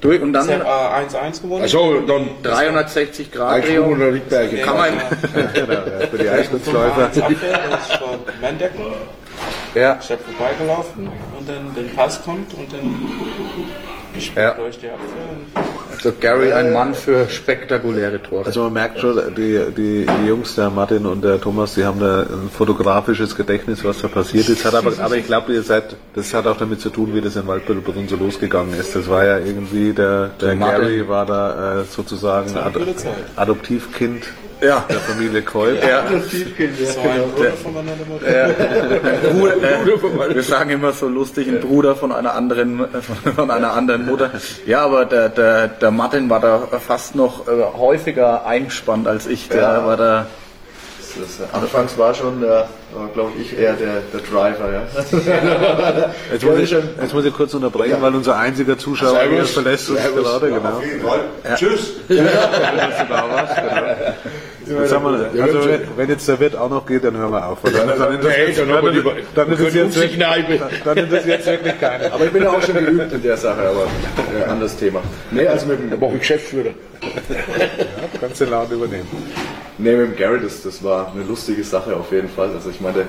Durch 0.00 0.22
und 0.22 0.32
Das 0.32 0.46
dann 0.46 0.64
hat 0.64 1.12
äh, 1.12 1.16
1-1 1.16 1.42
gewonnen. 1.42 1.62
Also 1.62 2.00
dann 2.00 2.28
360 2.42 3.30
Grad 3.32 3.54
Eichhuhn 3.56 3.70
Drehung. 3.74 3.92
oder 3.96 4.12
Rittberger. 4.14 4.56
Kann 4.58 4.76
man, 4.76 4.88
Für 6.10 6.18
die 6.18 6.28
Eiskurzläufer. 6.28 7.04
Abwehr, 7.06 7.60
das 7.70 8.00
war 8.00 8.18
Mandecken. 8.40 8.80
ja, 9.74 9.98
Ich 10.00 10.10
habe 10.10 10.20
vorbeigelaufen 10.22 11.08
und 11.38 11.48
dann 11.48 11.74
den 11.74 11.94
Pass 11.94 12.22
kommt 12.24 12.54
und 12.54 12.72
dann 12.72 12.96
ich 14.16 14.34
Ja. 14.34 14.56
also 15.92 16.12
Gary 16.20 16.52
ein 16.52 16.72
Mann 16.72 16.94
für 16.94 17.28
spektakuläre 17.28 18.22
Tore. 18.22 18.46
Also 18.46 18.64
man 18.64 18.72
merkt 18.72 19.00
schon, 19.00 19.34
die, 19.34 19.60
die, 19.76 20.06
die 20.06 20.26
Jungs, 20.26 20.54
der 20.54 20.70
Martin 20.70 21.06
und 21.06 21.22
der 21.22 21.40
Thomas, 21.40 21.74
die 21.74 21.84
haben 21.84 22.00
da 22.00 22.20
ein 22.22 22.50
fotografisches 22.50 23.36
Gedächtnis, 23.36 23.84
was 23.84 24.00
da 24.00 24.08
passiert 24.08 24.48
ist. 24.48 24.64
Hat 24.64 24.74
aber, 24.74 24.92
aber 24.98 25.16
ich 25.16 25.26
glaube, 25.26 25.52
ihr 25.52 25.62
seid, 25.62 25.96
das 26.14 26.32
hat 26.34 26.46
auch 26.46 26.56
damit 26.56 26.80
zu 26.80 26.90
tun, 26.90 27.14
wie 27.14 27.20
das 27.20 27.36
in 27.36 27.46
Waldbüttelbrunn 27.46 28.08
so 28.08 28.16
losgegangen 28.16 28.78
ist. 28.78 28.94
Das 28.96 29.08
war 29.08 29.24
ja 29.24 29.38
irgendwie, 29.38 29.92
der, 29.92 30.30
der. 30.40 30.56
Gary 30.56 31.08
war 31.08 31.26
da 31.26 31.80
äh, 31.80 31.84
sozusagen 31.84 32.56
Ad. 32.56 32.78
Adoptivkind 33.36 34.24
ja, 34.60 34.84
der 34.88 35.00
Familie 35.00 35.42
Kolb. 35.42 35.82
ja. 35.82 36.04
So 36.08 37.00
ein 37.00 37.30
Bruder 37.34 37.52
von 37.52 37.74
meiner 37.74 37.92
Mutter. 38.08 38.26
Bruder, 39.32 40.30
äh, 40.30 40.34
wir 40.34 40.42
sagen 40.42 40.70
immer 40.70 40.92
so 40.92 41.08
lustig, 41.08 41.48
ein 41.48 41.60
Bruder 41.60 41.96
von 41.96 42.12
einer 42.12 42.34
anderen, 42.34 42.80
äh, 42.80 43.00
von, 43.00 43.32
von 43.34 43.50
einer 43.50 43.72
anderen 43.72 44.06
Mutter. 44.06 44.30
Ja, 44.66 44.84
aber 44.84 45.04
der, 45.06 45.28
der, 45.28 45.68
der 45.68 45.90
Martin 45.90 46.28
war 46.30 46.40
da 46.40 46.58
fast 46.78 47.14
noch 47.14 47.46
äh, 47.48 47.50
häufiger 47.76 48.46
eingespannt 48.46 49.06
als 49.08 49.26
ich. 49.26 49.48
Der 49.48 49.60
Ja. 49.62 49.86
war 49.86 49.96
da. 49.96 50.26
Das, 51.18 51.40
äh, 51.40 51.44
anfangs 51.52 51.98
war 51.98 52.14
schon, 52.14 52.42
äh, 52.42 52.62
glaube 53.14 53.32
ich, 53.40 53.58
eher 53.58 53.74
der, 53.74 54.02
der 54.12 54.20
Driver. 54.20 54.72
Ja. 54.72 54.82
Jetzt 56.32 56.44
muss, 56.44 56.58
ich, 56.58 56.70
jetzt 56.70 57.14
muss 57.14 57.24
ich 57.24 57.34
kurz 57.34 57.54
unterbrechen, 57.54 57.96
weil 58.00 58.14
unser 58.14 58.36
einziger 58.36 58.78
Zuschauer 58.78 59.20
hier 59.28 59.44
verlässt 59.44 59.90
uns 59.90 60.00
gerade, 60.00 60.48
genau. 60.48 60.80
Tschüss. 61.56 61.94
Jetzt 64.78 64.92
haben 64.92 65.04
wir, 65.04 65.30
also 65.42 65.68
wenn, 65.96 66.08
jetzt 66.08 66.28
der 66.28 66.38
Wirt 66.38 66.54
auch 66.54 66.70
noch 66.70 66.86
geht, 66.86 67.02
dann 67.02 67.16
hören 67.16 67.32
wir 67.32 67.46
auf. 67.46 67.58
Dann, 67.62 67.72
interessiert 67.72 68.50
es 71.40 71.46
wirklich, 71.46 71.80
keinen. 71.80 72.04
Aber 72.12 72.24
ich 72.24 72.30
bin 72.30 72.42
ja 72.42 72.50
auch 72.50 72.62
schon 72.62 72.74
geübt 72.74 73.12
in 73.12 73.22
der 73.22 73.36
Sache, 73.36 73.60
aber 73.60 73.86
äh, 74.38 74.44
anderes 74.44 74.76
Thema. 74.76 75.00
Nee, 75.30 75.46
also 75.46 75.66
mit 75.66 75.80
dem, 75.80 75.90
Da 75.90 75.96
brauche 75.96 76.14
ich 76.14 76.20
Geschäftsführer. 76.20 76.70
Du 77.00 78.18
kannst 78.20 78.40
den 78.40 78.50
Laden 78.50 78.76
übernehmen. 78.76 79.08
Nee, 79.82 79.96
mit 79.96 80.08
dem 80.08 80.16
Gary, 80.16 80.40
das, 80.40 80.62
das 80.62 80.82
war 80.82 81.12
eine 81.12 81.24
lustige 81.24 81.64
Sache 81.64 81.96
auf 81.96 82.12
jeden 82.12 82.28
Fall. 82.28 82.50
Also 82.50 82.70
ich 82.70 82.80
meine, 82.80 83.06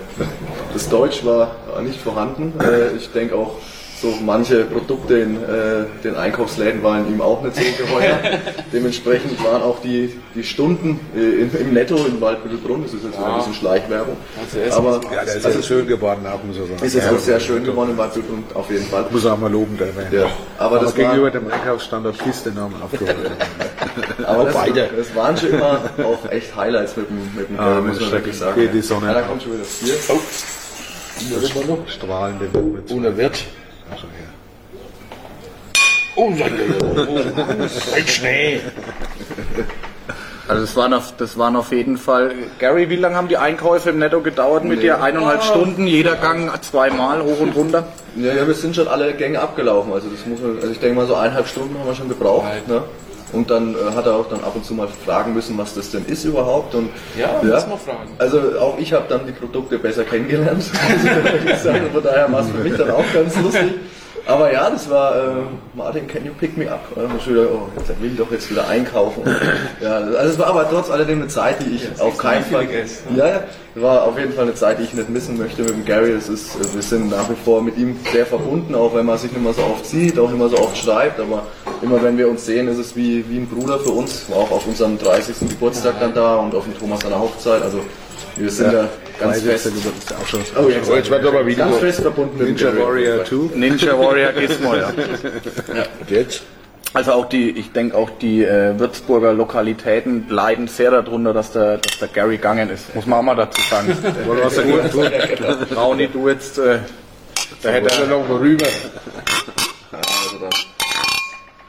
das 0.74 0.90
Deutsch 0.90 1.24
war 1.26 1.56
nicht 1.84 2.00
vorhanden. 2.00 2.54
Äh, 2.60 2.96
ich 2.96 3.12
denke 3.12 3.36
auch, 3.36 3.56
so 4.02 4.14
manche 4.26 4.64
Produkte 4.66 5.18
in 5.20 5.36
äh, 5.38 5.86
den 6.04 6.16
Einkaufsläden 6.16 6.82
waren 6.82 7.08
ihm 7.08 7.22
auch 7.22 7.43
nicht 7.43 7.56
so 7.56 7.62
geheuer. 7.86 8.18
Dementsprechend 8.74 9.43
waren 9.43 9.62
auch 9.62 9.80
die, 9.82 10.20
die 10.34 10.43
Stunden 10.43 10.99
äh, 11.16 11.20
im, 11.43 11.52
im 11.56 11.74
Netto 11.74 11.95
in 12.06 12.20
Waldbüttelbrunn, 12.20 12.84
das 12.84 12.93
ist 12.93 13.04
jetzt 13.04 13.18
wieder 13.18 13.28
ein 13.28 13.38
bisschen 13.38 13.54
Schleichwerbung. 13.54 14.18
Aber 14.72 15.02
Ja, 15.14 15.24
der 15.24 15.36
ist 15.36 15.45
also 15.45 15.62
schön 15.62 15.86
geworden, 15.88 16.26
auch 16.26 16.43
muss 16.43 16.56
ich 16.58 16.64
sagen. 16.68 16.84
ist 16.86 16.95
jetzt 16.95 17.10
auch 17.10 17.20
sehr 17.20 17.39
schön 17.39 17.64
geworden 17.64 17.91
in 17.91 17.97
Waldbüttelbrunn, 17.97 18.43
auf 18.56 18.72
jeden 18.72 18.86
Fall. 18.88 19.06
Muss 19.12 19.26
auch 19.26 19.38
mal 19.38 19.52
loben, 19.52 19.78
der. 19.78 20.22
Ja, 20.22 20.30
aber 20.58 20.80
das 20.80 20.88
war- 20.88 20.93
gegenüber 20.93 21.30
dem 21.32 21.52
Einkaufsstandort 21.52 22.18
Kiste 22.20 22.49
enorm 22.49 22.74
aufgeholt. 22.84 23.16
Aber 24.26 24.45
das, 24.45 24.54
beide. 24.54 24.89
das 24.95 25.14
waren 25.16 25.36
schon 25.36 25.49
immer 25.49 25.80
auch 26.06 26.32
echt 26.32 26.56
Highlights 26.56 26.95
mit 26.95 27.10
dem, 27.10 27.18
mit 27.36 27.49
dem 27.49 27.60
Ah, 27.60 27.82
muss 27.82 27.99
man 27.99 28.12
wirklich 28.12 28.38
sagen. 28.38 28.60
geht 28.62 28.74
die 28.74 28.82
Sonne 28.82 29.08
Ja, 29.08 29.14
da 29.16 29.22
kommt 29.22 29.41
schon 29.43 29.54
wieder 29.54 29.64
das 29.64 29.74
Bier. 29.80 29.95
Strahlende 31.88 32.45
Witwe. 32.54 32.95
Ohne 32.95 33.18
Wirt. 33.18 33.43
Oh, 36.16 36.30
ja, 36.30 36.48
ja, 36.48 36.54
ja. 36.54 37.08
Oh, 37.08 37.96
ein 37.96 38.08
Schnee. 38.08 38.62
Also 40.48 40.64
das 40.64 40.76
waren, 40.76 40.94
auf, 40.94 41.14
das 41.18 41.38
waren 41.38 41.56
auf 41.56 41.72
jeden 41.72 41.98
Fall. 41.98 42.34
Gary, 42.60 42.89
wie 42.89 42.98
lange 42.98 43.16
haben 43.16 43.30
die 43.30 43.38
Einkäufe 43.38 43.92
im 43.92 44.00
Netto 44.00 44.20
gedauert 44.22 44.66
mit 44.66 44.82
dir? 44.82 45.02
Eineinhalb 45.02 45.44
Stunden, 45.44 45.88
jeder 45.88 46.16
Gang 46.16 46.52
zweimal 46.62 47.24
hoch 47.24 47.39
und 47.39 47.56
runter. 47.56 47.88
Ja, 48.18 48.34
ja, 48.34 48.46
wir 48.46 48.54
sind 48.54 48.76
schon 48.76 48.89
alle 48.89 49.14
Gänge 49.14 49.39
abgelaufen. 49.39 49.94
Also 49.94 50.10
das 50.10 50.26
muss 50.26 50.42
man, 50.42 50.58
also 50.58 50.70
ich 50.70 50.80
denke 50.80 50.98
mal 50.98 51.08
so 51.08 51.16
eineinhalb 51.16 51.48
Stunden 51.48 51.78
haben 51.80 51.88
wir 51.88 51.96
schon 51.96 52.10
gebraucht. 52.10 52.68
Ne? 52.68 52.84
Und 53.34 53.50
dann 53.50 53.76
äh, 53.76 53.96
hat 53.96 54.06
er 54.06 54.16
auch 54.16 54.30
dann 54.30 54.44
ab 54.44 54.54
und 54.56 54.66
zu 54.66 54.74
mal 54.74 54.88
fragen 54.88 55.34
müssen, 55.34 55.58
was 55.58 55.74
das 55.74 55.92
denn 55.92 56.06
ist 56.06 56.26
überhaupt. 56.26 56.76
Und 56.76 56.90
Ja, 57.18 57.40
muss 57.42 57.68
man 57.68 57.80
fragen. 57.80 58.10
Also 58.18 58.40
auch 58.60 58.78
ich 58.78 58.94
habe 58.94 59.06
dann 59.08 59.26
die 59.26 59.32
Produkte 59.32 59.80
besser 59.80 60.04
kennengelernt. 60.04 60.64
sagen. 61.64 61.90
Von 61.94 62.04
daher 62.04 62.32
war 62.32 62.42
es 62.42 62.50
für 62.50 62.58
mich 62.58 62.76
dann 62.78 62.92
auch 62.92 63.06
ganz 63.14 63.36
lustig. 63.42 63.74
Aber 64.26 64.54
ja, 64.54 64.70
das 64.70 64.90
war 64.90 65.16
äh, 65.16 65.20
Martin, 65.74 66.08
can 66.08 66.26
you 66.26 66.32
pick 66.34 66.56
me 66.56 66.72
up? 66.72 66.82
Ich 67.18 67.28
wieder, 67.28 67.48
oh, 67.52 67.70
jetzt 67.76 68.02
will 68.02 68.12
ich 68.12 68.18
doch 68.18 68.32
jetzt 68.32 68.50
wieder 68.52 68.68
einkaufen. 68.68 69.24
ja, 69.82 69.96
also 69.96 70.18
es 70.18 70.40
war 70.40 70.48
aber 70.48 70.70
trotz 70.70 70.92
alledem 70.92 71.20
eine 71.20 71.28
Zeit, 71.28 71.58
die 71.62 71.76
ich 71.76 72.02
auf 72.02 72.18
keinen 72.18 72.46
Fall. 72.46 72.68
Ja, 73.16 73.28
ja, 73.28 73.44
war 73.76 74.04
auf 74.04 74.18
jeden 74.18 74.34
Fall 74.34 74.44
eine 74.44 74.56
Zeit, 74.56 74.80
die 74.80 74.84
ich 74.84 74.94
nicht 74.94 75.10
missen 75.10 75.38
möchte 75.38 75.62
mit 75.62 75.72
dem 75.72 75.86
Gary. 75.86 76.14
Das 76.14 76.28
ist, 76.30 76.56
äh, 76.56 76.74
wir 76.74 76.82
sind 76.82 77.10
nach 77.10 77.30
wie 77.30 77.36
vor 77.46 77.62
mit 77.62 77.78
ihm 77.78 77.98
sehr 78.12 78.26
verbunden, 78.26 78.76
auch 78.76 78.94
wenn 78.94 79.06
man 79.06 79.18
sich 79.18 79.32
nicht 79.32 79.42
mehr 79.44 79.54
so 79.54 79.62
oft 79.62 79.86
sieht, 79.86 80.20
auch 80.20 80.30
nicht 80.30 80.40
mehr 80.40 80.50
so 80.50 80.58
oft 80.60 80.78
schreibt. 80.78 81.20
Aber 81.20 81.44
immer 81.82 82.02
wenn 82.04 82.18
wir 82.18 82.28
uns 82.30 82.46
sehen, 82.46 82.68
ist 82.68 82.78
es 82.78 82.96
wie, 82.96 83.24
wie 83.30 83.38
ein 83.38 83.48
Bruder 83.48 83.80
für 83.80 83.92
uns. 83.92 84.30
War 84.30 84.40
auch 84.40 84.52
auf 84.52 84.68
unserem 84.68 84.98
30. 84.98 85.50
Geburtstag 85.50 86.00
dann 86.00 86.14
da 86.14 86.36
und 86.36 86.54
auf 86.54 86.66
dem 86.66 86.78
Thomas 86.78 87.00
seiner 87.02 87.20
Hochzeit. 87.20 87.62
Also 87.62 87.82
wir 88.36 88.50
sind 88.50 88.74
da 88.74 88.90
ganz 89.20 89.42
fest. 89.42 89.66
ist 89.68 90.16
auch 90.16 90.28
schon. 90.28 90.42
Oh, 90.58 90.70
jetzt, 90.70 90.90
Oh, 90.90 90.96
jetzt 90.96 91.10
wird 91.10 91.26
aber 91.26 91.46
wieder 91.46 91.66
ganz 91.66 91.78
fest 91.78 92.02
verbunden 92.02 92.38
mit 92.38 92.48
dem 92.48 92.56
Ninja 92.56 92.72
Gary. 92.72 93.06
Warrior 93.08 93.26
2. 93.26 93.36
Ninja 93.58 94.00
Warrior 94.00 94.32
Gizmo, 94.34 94.76
ja. 94.76 94.88
Und 94.90 96.10
jetzt? 96.10 96.44
Also 96.94 97.14
auch 97.14 97.30
die, 97.30 97.52
ich 97.52 97.72
denke 97.72 97.96
auch 97.96 98.10
die 98.10 98.44
äh, 98.44 98.78
Würzburger 98.78 99.34
Lokalitäten 99.34 100.28
leiden 100.28 100.68
sehr 100.68 100.92
darunter, 100.92 101.34
dass 101.34 101.54
der, 101.54 101.78
dass 101.78 102.00
der 102.00 102.10
Gary 102.10 102.36
gegangen 102.36 102.70
ist. 102.70 102.94
Muss 102.94 103.06
man 103.06 103.20
auch 103.20 103.24
mal 103.24 103.36
dazu 103.36 103.62
sagen. 103.62 103.98
Dagegen 104.56 104.92
tun? 104.92 105.08
Rauni, 105.74 106.10
du 106.10 106.28
jetzt, 106.28 106.58
äh, 106.58 106.80
da 107.64 107.70
hätte 107.70 107.88
Dann 107.98 108.10
noch 108.10 108.28
rüber. 108.30 108.66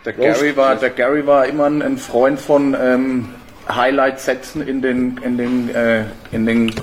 Der 0.04 0.12
Gary 0.12 0.56
war, 0.56 0.74
der 0.74 0.90
Gary 0.90 1.24
war 1.24 1.46
immer 1.46 1.66
ein, 1.66 1.82
ein 1.82 1.98
Freund 1.98 2.40
von 2.40 2.76
ähm, 2.80 3.28
Highlight-Sätzen 3.68 4.66
in 4.66 4.82
den, 4.82 5.18
in 5.18 5.38
den, 5.38 5.72
äh, 5.72 6.04
in 6.32 6.46
den 6.46 6.74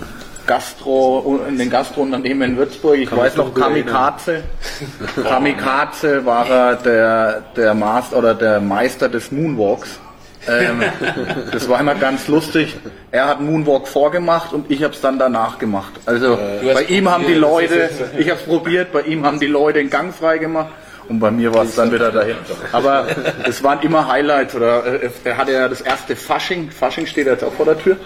Gastro, 0.50 1.42
in 1.48 1.60
den 1.60 1.70
Gastrounternehmen 1.70 2.52
in 2.52 2.58
Würzburg. 2.58 2.98
Ich 2.98 3.16
weiß 3.16 3.36
noch. 3.36 3.54
Kamikaze. 3.54 4.44
Kamikaze 5.24 6.26
war 6.26 6.50
er 6.50 6.76
der, 6.76 7.44
der 7.56 7.76
Master 7.76 8.18
oder 8.18 8.34
der 8.34 8.60
Meister 8.60 9.10
des 9.10 9.32
Moonwalks. 9.32 10.00
Ähm, 10.48 10.82
das 11.52 11.70
war 11.70 11.80
immer 11.80 11.94
ganz 11.94 12.28
lustig. 12.28 12.78
Er 13.12 13.28
hat 13.28 13.42
Moonwalk 13.42 13.88
vorgemacht 13.88 14.52
und 14.52 14.72
ich 14.72 14.84
habe 14.84 14.96
es 14.96 15.02
dann 15.02 15.20
danach 15.20 15.60
gemacht. 15.60 15.94
Also 16.08 16.40
bei 16.64 16.84
ihm 16.86 17.08
haben 17.08 17.28
die 17.28 17.36
Leute, 17.36 17.92
ich 18.18 18.28
habe 18.32 18.40
es 18.40 18.46
probiert, 18.48 18.92
bei 18.92 19.02
ihm 19.02 19.28
haben 19.28 19.40
die 19.40 19.46
Leute 19.46 19.78
den 19.78 19.92
Gang 19.92 20.12
frei 20.12 20.40
gemacht 20.40 20.72
und 21.10 21.20
bei 21.20 21.32
mir 21.32 21.52
war 21.54 21.64
es 21.64 21.74
dann 21.74 21.92
wieder 21.92 22.12
dahin. 22.12 22.36
Aber 22.72 23.08
es 23.44 23.64
waren 23.64 23.82
immer 23.82 24.08
Highlights. 24.08 24.54
Oder 24.54 24.86
äh, 24.86 25.10
er 25.24 25.38
hatte 25.38 25.52
ja 25.52 25.68
das 25.68 25.82
erste 25.82 26.16
Fasching. 26.16 26.70
Fasching 26.70 27.08
steht 27.08 27.26
jetzt 27.26 27.44
auch 27.44 27.54
vor 27.54 27.66
der 27.66 27.80
Tür. 27.80 27.98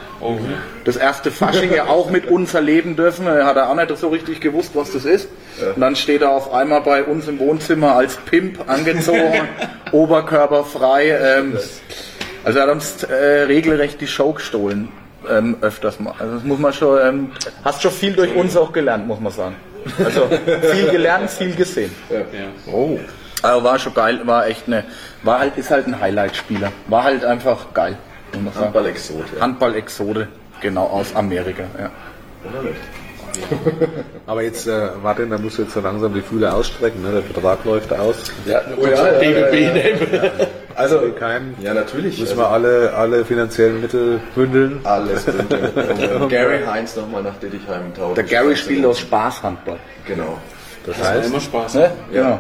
Das 0.86 0.96
erste 0.96 1.30
Fasching 1.30 1.74
ja 1.74 1.88
auch 1.88 2.10
mit 2.10 2.28
uns 2.28 2.54
erleben 2.54 2.96
dürfen. 2.96 3.28
Er 3.28 3.46
hat 3.46 3.58
auch 3.58 3.76
nicht 3.76 3.98
so 3.98 4.08
richtig 4.08 4.40
gewusst, 4.40 4.72
was 4.74 4.94
das 4.94 5.04
ist. 5.04 5.28
Und 5.76 5.82
dann 5.82 5.98
steht 5.98 6.22
er 6.22 6.32
auf 6.32 6.54
einmal 6.54 6.80
bei 6.82 7.04
uns 7.04 7.28
im 7.28 7.40
Wohnzimmer 7.40 7.96
als 7.96 8.16
Pimp 8.16 8.70
angezogen, 8.70 9.50
oberkörperfrei. 9.92 11.10
Ähm, 11.10 11.58
also 12.46 12.60
er 12.60 12.64
hat 12.66 12.72
uns 12.72 13.04
äh, 13.04 13.44
regelrecht 13.44 14.00
die 14.00 14.08
Show 14.08 14.32
gestohlen. 14.32 14.88
Ähm, 15.30 15.58
öfters 15.62 16.00
mal. 16.00 16.14
Also 16.20 16.36
das 16.36 16.44
muss 16.44 16.60
man 16.60 16.74
schon, 16.74 17.00
ähm, 17.02 17.32
hast 17.64 17.82
schon 17.82 17.92
viel 17.92 18.14
durch 18.14 18.34
uns 18.36 18.58
auch 18.58 18.72
gelernt, 18.74 19.08
muss 19.08 19.20
man 19.20 19.32
sagen. 19.32 19.56
Also 20.04 20.30
viel 20.72 20.90
gelernt, 20.90 21.30
viel 21.30 21.56
gesehen. 21.56 21.92
Oh. 22.72 23.00
Aber 23.42 23.64
war 23.64 23.80
schon 23.80 23.94
geil, 23.94 24.22
war 24.26 24.48
echt 24.48 24.68
eine, 24.68 24.86
war 25.24 25.40
halt, 25.40 25.58
ist 25.58 25.70
halt 25.70 25.88
ein 25.88 26.00
Highlight-Spieler. 26.00 26.72
War 26.88 27.04
halt 27.04 27.26
einfach 27.26 27.74
geil. 27.74 27.98
ja. 29.36 29.42
Handball-Exode, 29.42 30.28
genau, 30.62 30.86
aus 30.86 31.14
Amerika, 31.16 31.64
ja. 31.78 31.92
Aber 34.28 34.42
jetzt, 34.44 34.68
äh, 34.68 34.90
Martin, 35.02 35.30
da 35.30 35.38
musst 35.38 35.58
du 35.58 35.64
jetzt 35.64 35.74
so 35.74 35.82
langsam 35.82 36.14
die 36.14 36.22
Fühler 36.22 36.56
ausstrecken, 36.56 37.02
ne? 37.02 37.12
der 37.12 37.24
Vertrag 37.24 37.64
läuft 37.66 37.92
aus. 37.94 38.32
Ja, 38.46 38.62
Oh 38.80 38.86
ja, 38.86 38.92
ja, 38.92 39.22
ja, 39.22 39.50
DBB 39.52 40.48
Also, 40.76 41.02
Kein, 41.20 41.56
ja, 41.62 41.74
natürlich. 41.74 42.20
müssen 42.20 42.32
Also, 42.32 42.42
wir 42.42 42.50
alle, 42.50 42.94
alle 42.94 43.26
finanziellen 43.26 43.80
Mittel 43.82 44.20
bündeln. 44.34 44.80
alles 44.84 45.24
bündeln. 45.24 45.70
Und 46.22 46.30
Gary 46.30 46.62
Heinz 46.66 46.96
nochmal 46.96 47.22
nach 47.22 47.36
Dittichheim 47.36 47.94
tauschen. 47.94 48.16
Der 48.16 48.24
Gary 48.24 48.56
spielt 48.56 48.86
aus 48.86 49.00
Spaß 49.00 49.44
Handball. 49.44 49.78
Genau. 50.08 50.38
Das 50.86 50.98
Hat 50.98 51.06
heißt, 51.06 51.30
immer 51.30 51.40
Spaß. 51.40 51.76
Ne? 51.76 51.92
Genau. 52.12 52.40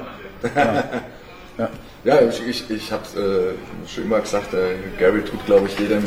Ja, 2.03 2.19
ich, 2.21 2.45
ich, 2.47 2.69
ich 2.69 2.91
habe 2.91 3.03
äh, 3.15 3.87
schon 3.89 4.05
immer 4.05 4.19
gesagt, 4.19 4.53
äh, 4.53 4.75
Gary 4.99 5.21
tut, 5.21 5.45
glaube 5.45 5.67
ich, 5.67 5.79
jedem, 5.79 6.03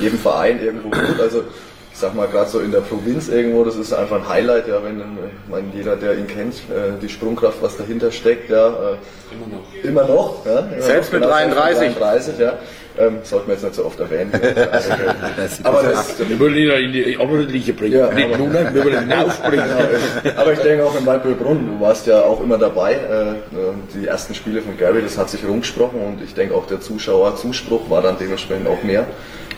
jedem 0.00 0.18
Verein 0.18 0.60
irgendwo 0.60 0.88
gut. 0.88 1.20
Also 1.20 1.44
sag 1.98 2.14
mal, 2.14 2.28
gerade 2.28 2.48
so 2.48 2.60
in 2.60 2.70
der 2.70 2.80
Provinz 2.80 3.28
irgendwo, 3.28 3.64
das 3.64 3.76
ist 3.76 3.92
einfach 3.92 4.16
ein 4.16 4.28
Highlight, 4.28 4.68
ja, 4.68 4.82
wenn, 4.82 4.98
ich 5.00 5.50
meine, 5.50 5.66
jeder, 5.74 5.96
der 5.96 6.16
ihn 6.16 6.26
kennt, 6.26 6.54
äh, 6.54 6.98
die 7.00 7.08
Sprungkraft, 7.08 7.62
was 7.62 7.76
dahinter 7.76 8.10
steckt, 8.10 8.50
ja. 8.50 8.68
Äh, 8.68 8.72
immer 9.32 9.46
noch. 9.50 9.84
Immer 9.84 10.04
noch, 10.04 10.46
ja. 10.46 10.60
Immer 10.60 10.82
Selbst 10.82 11.12
noch, 11.12 11.20
mit 11.20 11.28
33. 11.28 11.94
33, 11.94 12.38
ja. 12.38 12.54
Ähm, 12.98 13.18
sollten 13.22 13.46
wir 13.46 13.54
jetzt 13.54 13.62
nicht 13.62 13.74
so 13.76 13.84
oft 13.84 14.00
erwähnen. 14.00 14.32
Also, 15.38 15.62
aber 15.62 15.82
das, 15.82 16.18
Wir 16.18 16.40
wollen 16.40 16.56
ihn 16.56 16.68
ja 16.68 16.74
in 16.74 16.92
die 16.92 17.16
ordentliche 17.18 17.72
bringen. 17.72 17.98
Ja, 17.98 18.10
Nicht 18.10 18.26
aber- 18.26 18.38
nur, 18.38 18.52
wir 18.52 18.84
wollen 18.84 19.02
ihn 19.04 19.12
aufbringen. 19.12 19.64
aber 20.36 20.52
ich 20.52 20.58
denke 20.58 20.84
auch 20.84 20.98
in 20.98 21.06
Waldbüllbrunn, 21.06 21.78
du 21.78 21.80
warst 21.80 22.06
ja 22.08 22.22
auch 22.22 22.42
immer 22.42 22.58
dabei. 22.58 22.94
Äh, 22.94 23.56
die 23.94 24.06
ersten 24.06 24.34
Spiele 24.34 24.62
von 24.62 24.76
Gary, 24.76 25.02
das 25.02 25.16
hat 25.16 25.30
sich 25.30 25.44
rumgesprochen 25.46 26.00
und 26.00 26.22
ich 26.24 26.34
denke 26.34 26.54
auch 26.54 26.66
der 26.66 26.80
Zuschauerzuspruch 26.80 27.88
war 27.88 28.02
dann 28.02 28.16
dementsprechend 28.18 28.66
auch 28.66 28.82
mehr. 28.82 29.06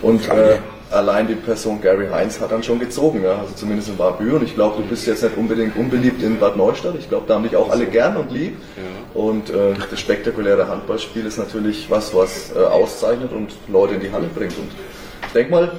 Und 0.02 0.28
äh, 0.28 0.56
allein 0.90 1.28
die 1.28 1.34
Person 1.34 1.80
Gary 1.80 2.08
Heinz 2.08 2.40
hat 2.40 2.52
dann 2.52 2.62
schon 2.62 2.78
gezogen, 2.78 3.22
ja? 3.22 3.38
also 3.38 3.54
zumindest 3.54 3.88
in 3.88 3.96
Barbü. 3.96 4.32
Und 4.32 4.42
ich 4.42 4.54
glaube, 4.54 4.82
du 4.82 4.88
bist 4.88 5.06
jetzt 5.06 5.22
nicht 5.22 5.36
unbedingt 5.36 5.76
unbeliebt 5.76 6.22
in 6.22 6.38
Bad 6.38 6.56
Neustadt. 6.56 6.94
Ich 6.98 7.08
glaube, 7.08 7.26
da 7.28 7.34
haben 7.34 7.44
dich 7.44 7.56
auch 7.56 7.70
alle 7.70 7.86
gern 7.86 8.16
und 8.16 8.30
lieb. 8.32 8.56
Und 9.14 9.50
äh, 9.50 9.74
das 9.90 10.00
spektakuläre 10.00 10.68
Handballspiel 10.68 11.26
ist 11.26 11.38
natürlich 11.38 11.90
was, 11.90 12.14
was 12.14 12.52
äh, 12.54 12.58
auszeichnet 12.58 13.32
und 13.32 13.52
Leute 13.68 13.94
in 13.94 14.00
die 14.00 14.12
Halle 14.12 14.26
bringt. 14.34 14.56
Und 14.58 14.70
ich 15.26 15.32
denke 15.32 15.50
mal, 15.50 15.72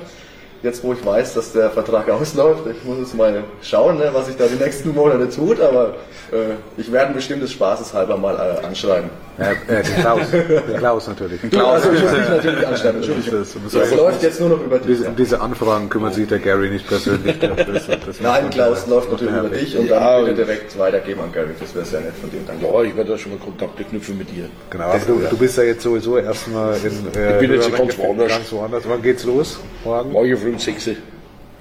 jetzt 0.64 0.84
wo 0.84 0.94
ich 0.94 1.04
weiß, 1.06 1.34
dass 1.34 1.54
der 1.54 1.70
Vertrag 1.70 2.10
ausläuft, 2.10 2.64
ich 2.68 2.84
muss 2.84 3.00
jetzt 3.00 3.16
mal 3.16 3.44
schauen, 3.62 3.98
ne, 3.98 4.10
was 4.14 4.28
sich 4.28 4.38
da 4.38 4.46
die 4.48 4.62
nächsten 4.62 4.94
Monate 4.94 5.30
tut, 5.30 5.60
aber 5.60 5.96
äh, 6.32 6.56
ich 6.78 6.92
werde 6.92 7.14
bestimmt 7.14 7.42
des 7.42 7.52
Spaßes 7.52 7.94
halber 7.94 8.18
mal 8.18 8.36
äh, 8.36 8.66
anschreiben. 8.66 9.10
Äh, 9.42 9.84
den 9.84 9.96
Klaus. 10.02 10.32
Den 10.32 10.78
Klaus 10.78 11.08
natürlich. 11.08 11.40
Also 11.58 11.92
ich 11.92 12.02
muss 12.04 12.12
dich 12.12 12.30
natürlich 12.30 12.68
anschreiben, 12.68 12.96
Entschuldigung. 12.98 13.40
Das- 13.40 13.56
das- 13.74 13.90
Es 13.92 13.96
läuft 13.98 14.24
jetzt 14.24 14.40
nur 14.40 14.50
noch 14.50 14.64
über 14.64 14.78
dich. 14.78 14.88
Diese, 14.88 15.08
um 15.10 15.16
diese 15.16 15.42
Anfragen 15.42 15.90
kümmert 15.90 16.14
sich 16.14 16.28
der 16.28 16.40
Gary 16.40 16.70
nicht 16.70 16.88
persönlich. 16.88 17.40
Das, 17.40 18.20
Nein, 18.22 18.50
Klaus 18.50 18.88
läuft 18.88 19.12
natürlich 19.12 19.36
über 19.36 19.50
dich 19.50 19.78
und 19.78 19.88
Ja, 19.88 20.00
dann 20.18 20.26
bitte 20.26 20.46
direkt 20.46 20.78
weitergeben 20.78 21.22
an 21.22 21.32
Gary. 21.32 21.50
Das 21.60 21.74
wäre 21.76 21.86
sehr 21.86 22.02
nett 22.02 22.14
von 22.20 22.30
dir. 22.30 22.40
Danke. 22.46 22.66
Ja, 22.66 22.82
ich 22.84 22.96
werde 22.96 23.12
da 23.12 23.18
schon 23.18 23.32
mal 23.34 23.40
Kontakte 23.40 23.84
knüpfen 23.84 24.18
mit 24.18 24.30
dir. 24.30 24.46
Genau, 24.70 24.84
aber 24.86 25.00
du, 25.00 25.22
du 25.30 25.38
bist 25.38 25.58
ja 25.58 25.64
jetzt 25.64 25.84
sowieso 25.84 26.18
erstmal 26.18 26.76
in. 26.78 27.20
Äh, 27.20 27.34
Ich 27.34 27.40
bin 27.40 27.54
jetzt 27.54 27.76
ganz 27.76 27.98
woanders. 27.98 28.28
Ganz 28.30 28.52
woanders. 28.52 28.84
Wann 28.88 29.02
geht's 29.02 29.24
los? 29.24 29.60
Morgen? 29.84 30.12
Morgen 30.12 30.38
früh 30.38 30.50
um 30.52 30.60
6 30.60 30.88
Uhr. 30.88 30.94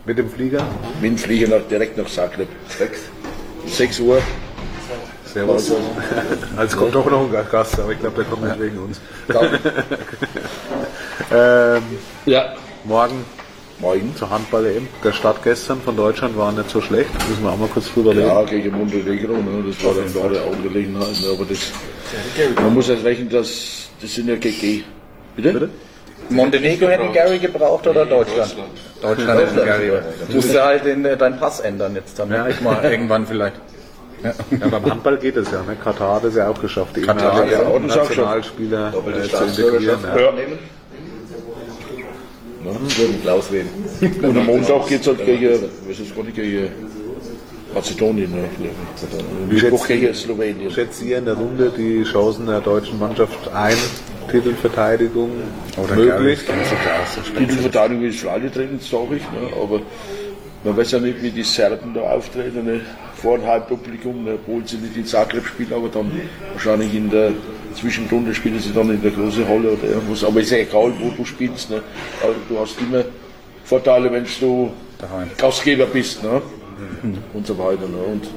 Mit 0.07 0.19
dem 0.19 0.31
Flieger? 0.31 0.63
Mit 1.01 1.11
dem 1.13 1.19
Flieger 1.19 1.49
nach, 1.59 1.67
direkt 1.69 1.97
nach 1.99 2.07
Zagreb. 2.09 2.49
6 3.67 4.01
Uhr. 4.01 4.19
Servus. 5.33 5.73
Also 6.57 6.77
kommt 6.79 6.95
doch 6.95 7.11
noch 7.11 7.33
ein 7.33 7.47
Gast, 7.51 7.79
aber 7.79 7.93
ich 7.93 8.01
glaube, 8.01 8.17
der 8.17 8.25
kommt 8.25 8.43
nicht 8.45 8.61
wegen 8.61 8.79
uns. 8.79 9.01
ähm, 11.33 11.83
Ja. 12.27 12.55
morgen 12.85 13.25
Morgen. 13.79 14.15
zur 14.15 14.29
Handball-EM. 14.29 14.89
Der 15.03 15.13
Start 15.13 15.43
gestern 15.43 15.81
von 15.81 15.97
Deutschland 15.97 16.37
war 16.37 16.53
nicht 16.53 16.69
so 16.69 16.81
schlecht. 16.83 17.11
Müssen 17.29 17.43
wir 17.45 17.51
auch 17.51 17.57
mal 17.57 17.69
kurz 17.69 17.93
drüber 17.93 18.11
reden. 18.11 18.27
Ja, 18.27 18.43
gegen 18.43 18.77
Montenegro, 18.77 19.33
ne, 19.33 19.65
das 19.67 19.83
war 19.85 19.93
eine 19.93 20.11
klare 20.11 20.43
Angelegenheit. 20.53 21.21
Ne, 21.23 21.29
aber 21.33 21.45
das, 21.47 21.73
man 22.57 22.75
muss 22.75 22.89
jetzt 22.89 23.05
rechnen, 23.05 23.31
dass, 23.31 23.89
das 24.03 24.15
sind 24.15 24.29
ja 24.29 24.37
GG. 24.37 24.83
Bitte? 25.37 25.53
Bitte? 25.53 25.69
Montenegro 26.29 26.89
hätten 26.89 27.13
Gary 27.13 27.39
gebraucht 27.39 27.87
oder 27.87 28.05
Deutschland? 28.05 28.55
Deutschland 29.01 29.41
hätten 29.41 29.57
Gary. 29.57 29.93
Du 30.29 30.37
musst 30.37 30.53
ja 30.53 30.65
halt 30.67 30.85
den, 30.85 31.05
äh, 31.05 31.17
deinen 31.17 31.39
Pass 31.39 31.61
ändern 31.61 31.95
jetzt 31.95 32.19
dann. 32.19 32.31
Ja, 32.31 32.47
ich 32.49 32.61
mal 32.61 32.85
irgendwann 32.91 33.27
vielleicht. 33.27 33.57
Ja, 34.23 34.69
beim 34.69 34.85
Handball 34.91 35.17
geht 35.19 35.37
es 35.37 35.51
ja. 35.51 35.63
Ne? 35.63 35.77
Katar 35.83 36.17
hat 36.17 36.25
es 36.25 36.35
ja 36.35 36.49
auch 36.49 36.61
geschafft, 36.61 36.97
die 36.97 37.03
Katar 37.03 37.47
ja 37.51 37.61
auch. 37.67 37.81
Nationalspieler 37.81 38.89
äh, 38.89 39.29
zu 39.29 39.63
integrieren. 39.63 40.01
Ja. 40.03 40.21
Ja. 40.21 40.33
nehmen. 40.33 40.59
Würden 42.63 43.23
Klaus 43.23 43.51
reden. 43.51 43.71
Und 44.23 44.37
am 44.37 44.47
Montag 44.47 44.87
geht 44.89 45.01
es 45.01 45.07
halt 45.07 45.25
gegen, 45.25 45.63
was 45.89 45.99
ist 45.99 46.15
gar 46.15 46.23
nicht, 46.25 46.37
gegen 46.37 46.69
Mazedonien, 47.75 48.31
ne. 48.31 48.45
Wie 49.49 49.59
schätzt- 49.61 49.87
gegen 49.87 50.15
Slowenien. 50.15 50.71
Schätzt 50.71 51.03
ihr 51.03 51.19
in 51.19 51.25
der 51.25 51.35
Runde 51.35 51.73
die 51.77 52.03
Chancen 52.05 52.47
der 52.47 52.61
deutschen 52.61 52.99
Mannschaft 52.99 53.49
ein? 53.55 53.77
Titelverteidigung 54.31 55.31
möglich? 55.97 56.41
Titelverteidigung 57.37 58.05
ist 58.05 58.21
für 58.21 58.31
alle 58.31 58.51
drin, 58.51 58.79
sage 58.81 59.17
ich, 59.17 59.23
ne, 59.23 59.51
aber 59.61 59.81
man 60.63 60.77
weiß 60.77 60.93
ja 60.93 60.99
nicht, 61.01 61.23
wie 61.23 61.31
die 61.31 61.43
Serben 61.43 61.95
da 61.95 62.01
auftreten, 62.03 62.65
ne, 62.65 62.81
vor 63.21 63.39
dem 63.39 63.47
Heimpublikum, 63.47 64.27
obwohl 64.27 64.67
sie 64.67 64.77
nicht 64.79 64.97
in 64.97 65.05
Zagreb 65.05 65.47
spielen, 65.47 65.73
aber 65.75 65.89
dann 65.89 66.11
wahrscheinlich 66.53 66.95
in 66.95 67.11
der 67.11 67.33
Zwischenrunde 67.75 68.35
spielen 68.35 68.59
sie 68.59 68.73
dann 68.73 68.91
in 68.91 69.03
der 69.03 69.11
großen 69.11 69.47
Halle 69.47 69.73
oder 69.73 69.85
irgendwas, 69.85 70.25
aber 70.25 70.41
ist 70.41 70.51
ja 70.51 70.59
egal, 70.59 70.93
wo 70.99 71.11
du 71.11 71.25
spielst, 71.25 71.71
ne, 71.71 71.83
also 72.23 72.35
du 72.49 72.59
hast 72.59 72.81
immer 72.81 73.05
Vorteile, 73.65 74.11
wenn 74.11 74.25
du 74.41 74.71
Daheim. 74.99 75.31
Gastgeber 75.37 75.87
bist, 75.87 76.23
ne, 76.23 76.41
und 77.35 77.47
so 77.47 77.57
weiter, 77.59 77.87
ne, 77.89 78.03
und 78.13 78.29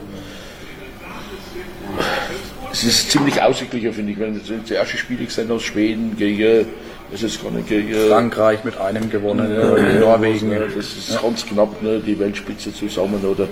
es 2.72 2.84
ist 2.84 3.12
ziemlich 3.12 3.42
aussichtlicher, 3.42 3.94
finde 3.94 4.12
ich, 4.12 4.20
wenn 4.20 4.34
du 4.34 4.40
das 4.40 4.72
erste 4.72 4.98
Spiel 4.98 5.18
gesehen 5.18 5.50
aus 5.52 5.64
Schweden 5.64 6.18
gegen, 6.18 6.66
das 7.12 7.22
ist 7.22 7.42
gar 7.42 7.52
nicht 7.52 7.70
gegen 7.70 7.94
Frankreich 8.10 8.64
mit 8.64 8.78
einem 8.78 9.10
gewonnen, 9.10 9.54
ja, 9.54 10.00
Norwegen. 10.00 10.52
Ja, 10.52 10.60
das 10.60 10.98
ist 10.98 11.22
ganz 11.22 11.46
knapp, 11.46 11.82
ne, 11.84 12.00
die 12.00 12.18
Weltspitze 12.18 12.74
zusammen. 12.74 13.24
Oder 13.24 13.48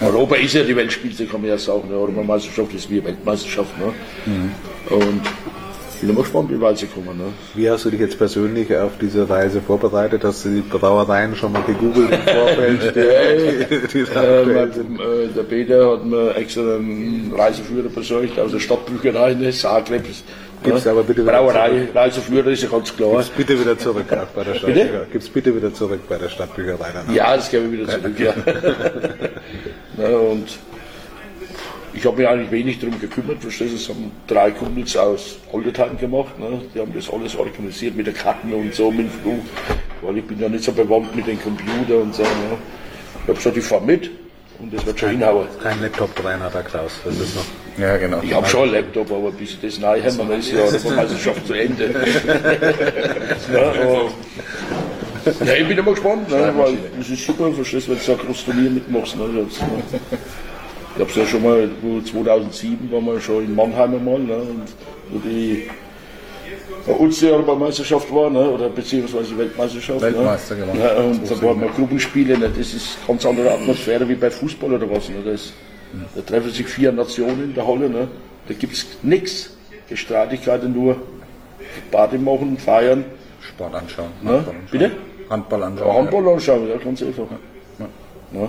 Europa 0.00 0.36
ist 0.36 0.54
ja 0.54 0.62
die 0.62 0.74
Weltspitze, 0.74 1.26
kann 1.26 1.40
man 1.40 1.50
ja 1.50 1.58
sagen. 1.58 1.88
Ne, 1.88 1.94
Europameisterschaft 1.94 2.74
ist 2.74 2.90
wie 2.90 2.98
eine 2.98 3.08
Weltmeisterschaft. 3.08 3.70
Ne. 3.78 3.92
Und 4.90 5.22
ich 6.02 6.08
bin 6.08 6.16
immer 6.16 6.22
gespannt, 6.22 6.50
wie 6.50 6.60
weit 6.60 6.78
sie 6.78 6.86
kommen. 6.86 7.16
Ne. 7.16 7.26
Wie 7.54 7.70
hast 7.70 7.84
du 7.84 7.90
dich 7.90 8.00
jetzt 8.00 8.18
persönlich 8.18 8.76
auf 8.76 8.90
diese 9.00 9.30
Reise 9.30 9.60
vorbereitet? 9.60 10.24
Hast 10.24 10.44
du 10.44 10.48
die 10.48 10.60
Brauereien 10.60 11.36
schon 11.36 11.52
mal 11.52 11.62
gegoogelt 11.62 12.10
im 12.10 12.22
Vorfeld? 12.22 12.96
Äh, 13.92 14.44
mein, 14.44 14.70
äh, 14.70 15.28
der 15.34 15.42
Peter 15.42 15.92
hat 15.92 16.04
mir 16.04 16.34
extra 16.36 16.76
einen 16.76 17.32
Reiseführer 17.36 17.88
besorgt 17.88 18.38
aus 18.38 18.50
der 18.50 18.58
Stadtbücherei, 18.58 19.34
ne, 19.34 19.52
Zagreb. 19.52 20.04
Gibt's 20.62 20.86
aber 20.86 21.02
bitte 21.02 21.22
wieder 21.22 21.32
Brauerei, 21.32 21.88
Reiseführer 21.94 22.48
ist 22.48 22.62
ja 22.62 22.68
ganz 22.68 22.94
klar. 22.94 23.16
Gib's 23.16 23.28
bitte 23.28 23.60
wieder 23.60 23.78
zurück 23.78 24.06
bei 24.08 24.44
der 24.44 24.54
Stadtbücherei. 24.54 25.06
Gib's 25.12 25.28
bitte 25.28 25.54
wieder 25.56 25.72
zurück 25.72 26.00
bei 26.08 26.18
der 26.18 26.28
Stadtbücherei. 26.28 26.88
Ja, 27.14 27.36
das 27.36 27.50
gebe 27.50 27.66
ich 27.66 27.72
wieder 27.72 27.88
zurück, 27.88 28.18
ja. 28.18 28.34
ja 30.02 30.16
und 30.16 30.48
ich 31.94 32.06
habe 32.06 32.16
mich 32.16 32.28
eigentlich 32.28 32.50
wenig 32.50 32.78
darum 32.78 32.98
gekümmert, 33.00 33.40
verstehst 33.40 33.72
du, 33.72 33.76
es 33.76 33.88
haben 33.88 34.10
drei 34.26 34.50
Kumpels 34.50 34.96
aus 34.96 35.38
Oldertheim 35.52 35.98
gemacht, 35.98 36.38
ne? 36.38 36.60
die 36.74 36.80
haben 36.80 36.92
das 36.94 37.10
alles 37.10 37.36
organisiert 37.36 37.96
mit 37.96 38.06
der 38.06 38.14
Karten 38.14 38.52
und 38.52 38.74
so, 38.74 38.90
mit 38.90 39.06
dem 39.06 39.10
Flug, 39.10 39.40
weil 40.00 40.18
ich 40.18 40.24
bin 40.24 40.40
ja 40.40 40.48
nicht 40.48 40.64
so 40.64 40.72
bewandt 40.72 41.14
mit 41.14 41.26
dem 41.26 41.40
Computer 41.42 41.98
und 41.98 42.14
so. 42.14 42.22
Ne? 42.22 42.56
Ich 43.22 43.28
habe 43.28 43.34
gesagt, 43.34 43.56
ich 43.56 43.64
fahre 43.64 43.84
mit 43.84 44.10
und 44.58 44.72
das 44.72 44.86
wird 44.86 44.98
schon 44.98 45.10
hinhauen. 45.10 45.46
Kein 45.62 45.82
Laptop 45.82 46.14
drin 46.14 46.40
hat 46.40 46.54
der 46.54 46.62
Klaus. 46.62 46.92
Das 47.04 47.18
ist 47.18 47.36
noch. 47.36 47.44
Ja, 47.78 47.96
genau. 47.96 48.20
Ich 48.22 48.32
habe 48.32 48.46
schon 48.46 48.62
einen 48.62 48.72
Laptop, 48.72 49.10
aber 49.10 49.32
bis 49.32 49.50
ich 49.50 49.60
das 49.60 49.78
neu 49.78 50.02
haben, 50.02 50.18
dann 50.18 50.32
ist 50.32 50.52
ja 50.52 50.70
die 50.70 50.88
Meisterschaft 50.88 51.46
zu 51.46 51.54
Ende. 51.54 51.84
ja, 55.44 55.54
ich 55.54 55.68
bin 55.68 55.78
immer 55.78 55.92
gespannt, 55.92 56.30
ne, 56.30 56.52
weil 56.56 56.76
das 56.98 57.08
ist 57.08 57.24
super, 57.24 57.52
verstehst 57.52 57.86
du, 57.86 57.92
wenn 57.92 57.98
du 57.98 58.04
so 58.04 58.12
ein 58.12 58.18
großes 58.18 58.44
Turnier 58.44 58.70
mitmachst. 58.70 59.16
Ne, 59.16 59.46
das, 59.48 59.60
ne. 59.60 59.82
Ich 60.94 61.00
habe 61.00 61.10
es 61.10 61.16
ja 61.16 61.26
schon 61.26 61.42
mal, 61.42 61.70
wo 61.80 62.00
2007 62.00 62.92
waren 62.92 63.06
wir 63.06 63.20
schon 63.20 63.44
in 63.44 63.54
Mannheim 63.54 63.94
einmal, 63.94 64.18
ne, 64.18 64.36
und 64.36 64.68
wo 65.10 65.18
die 65.18 65.68
Ulster-Europameisterschaft 66.86 68.12
war, 68.12 68.28
ne, 68.28 68.50
oder 68.50 68.68
beziehungsweise 68.68 69.36
Weltmeisterschaft. 69.38 70.02
Weltmeister, 70.02 70.54
ne. 70.54 70.66
genau. 70.72 70.84
Ja, 70.84 70.96
und 70.96 71.30
da 71.30 71.42
waren 71.42 71.60
wir 71.60 71.68
Gruppenspiele, 71.68 72.38
ne, 72.38 72.50
das 72.50 72.74
ist 72.74 72.98
eine 72.98 73.06
ganz 73.06 73.24
andere 73.24 73.52
Atmosphäre 73.52 74.06
wie 74.06 74.16
bei 74.16 74.30
Fußball 74.30 74.74
oder 74.74 74.90
was. 74.90 75.08
Ne, 75.08 75.16
das, 75.24 75.52
da 76.14 76.20
treffen 76.20 76.50
sich 76.50 76.66
vier 76.66 76.92
Nationen 76.92 77.44
in 77.44 77.54
der 77.54 77.66
Halle, 77.66 77.88
ne, 77.88 78.08
da 78.48 78.54
gibt 78.54 78.74
es 78.74 78.86
nichts, 79.02 79.56
Streitigkeiten 79.94 80.72
nur, 80.72 80.96
Party 81.90 82.18
machen, 82.18 82.58
feiern, 82.58 83.04
Sport 83.40 83.74
anschauen. 83.74 84.08
ne, 84.20 84.30
Handball 84.30 84.54
anschauen. 84.54 84.68
bitte? 84.70 84.90
Handball 85.30 85.62
anschauen. 85.62 85.88
Ja, 85.88 85.94
Handball 85.94 86.28
anschauen, 86.28 86.68
ja, 86.68 86.76
ganz 86.76 87.02
einfach. 87.02 87.26
Ja. 88.34 88.48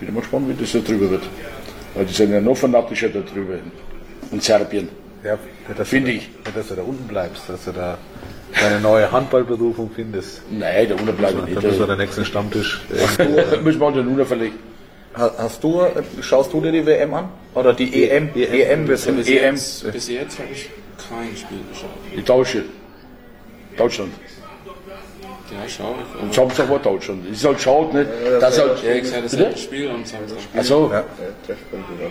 Bin 0.00 0.08
immer 0.08 0.20
gespannt, 0.20 0.48
wie 0.48 0.54
das 0.60 0.72
da 0.72 0.78
drüber 0.80 1.10
wird. 1.10 1.22
Weil 1.94 2.04
die 2.06 2.12
sind 2.12 2.32
ja 2.32 2.40
noch 2.40 2.56
fanatischer 2.56 3.08
da 3.08 3.20
drüber. 3.20 3.54
In 4.32 4.40
Serbien. 4.40 4.88
Ja, 5.22 5.38
dass 5.76 5.88
Finde 5.88 6.10
ich. 6.12 6.28
Dass 6.54 6.68
du 6.68 6.74
da 6.74 6.82
unten 6.82 7.06
bleibst, 7.06 7.48
dass 7.48 7.64
du 7.64 7.72
da 7.72 7.96
deine 8.60 8.80
neue 8.80 9.10
Handballberufung 9.10 9.90
findest. 9.94 10.42
Nein, 10.50 10.88
da 10.88 10.94
unten 10.96 11.16
bleiben 11.16 11.46
wir 11.46 11.54
Dann 11.54 11.64
müssen 11.64 11.78
wir 11.78 11.86
nicht. 11.86 11.88
den 11.90 11.98
nächsten 11.98 12.24
Stammtisch. 12.24 12.82
Da 13.18 13.56
müssen 13.62 13.80
wir 13.80 13.92
den 13.92 14.06
unten 14.08 14.26
verlegen. 14.26 14.56
Ha- 15.16 15.32
Hast 15.38 15.62
du, 15.62 15.80
äh, 15.82 16.02
schaust 16.20 16.52
du 16.52 16.60
dir 16.60 16.72
die 16.72 16.84
WM 16.84 17.14
an? 17.14 17.28
Oder 17.54 17.72
die 17.72 18.04
EM? 18.08 18.30
EM, 18.34 18.88
wir 18.88 18.96
sind 18.96 19.16
Bis 19.18 19.28
EM. 19.28 19.54
jetzt, 19.54 19.92
bis 19.92 20.08
jetzt 20.08 20.38
habe 20.40 20.48
ich 20.52 20.68
kein 21.08 21.36
Spiel 21.36 21.58
geschaut. 21.70 21.90
Die 22.16 22.22
Deutsche. 22.22 22.64
Deutschland. 23.76 24.12
Ja, 25.50 25.68
schau 25.68 25.94
ich. 26.16 26.22
Am 26.22 26.32
Samstag 26.32 26.68
war 26.70 26.78
Deutschland. 26.78 27.24
Es 27.30 27.38
ist 27.38 27.44
halt 27.44 27.60
schade, 27.60 27.92
ne? 27.94 28.06
Das 28.40 28.58
halt, 28.60 28.82
Ja, 28.82 28.94
ich 28.94 29.06
sage, 29.08 29.22
das 29.22 29.32
ist 29.34 29.44
ein 29.44 29.56
Spiel 29.56 29.88
am 29.90 30.04
Samstag. 30.04 30.38
also, 30.54 30.90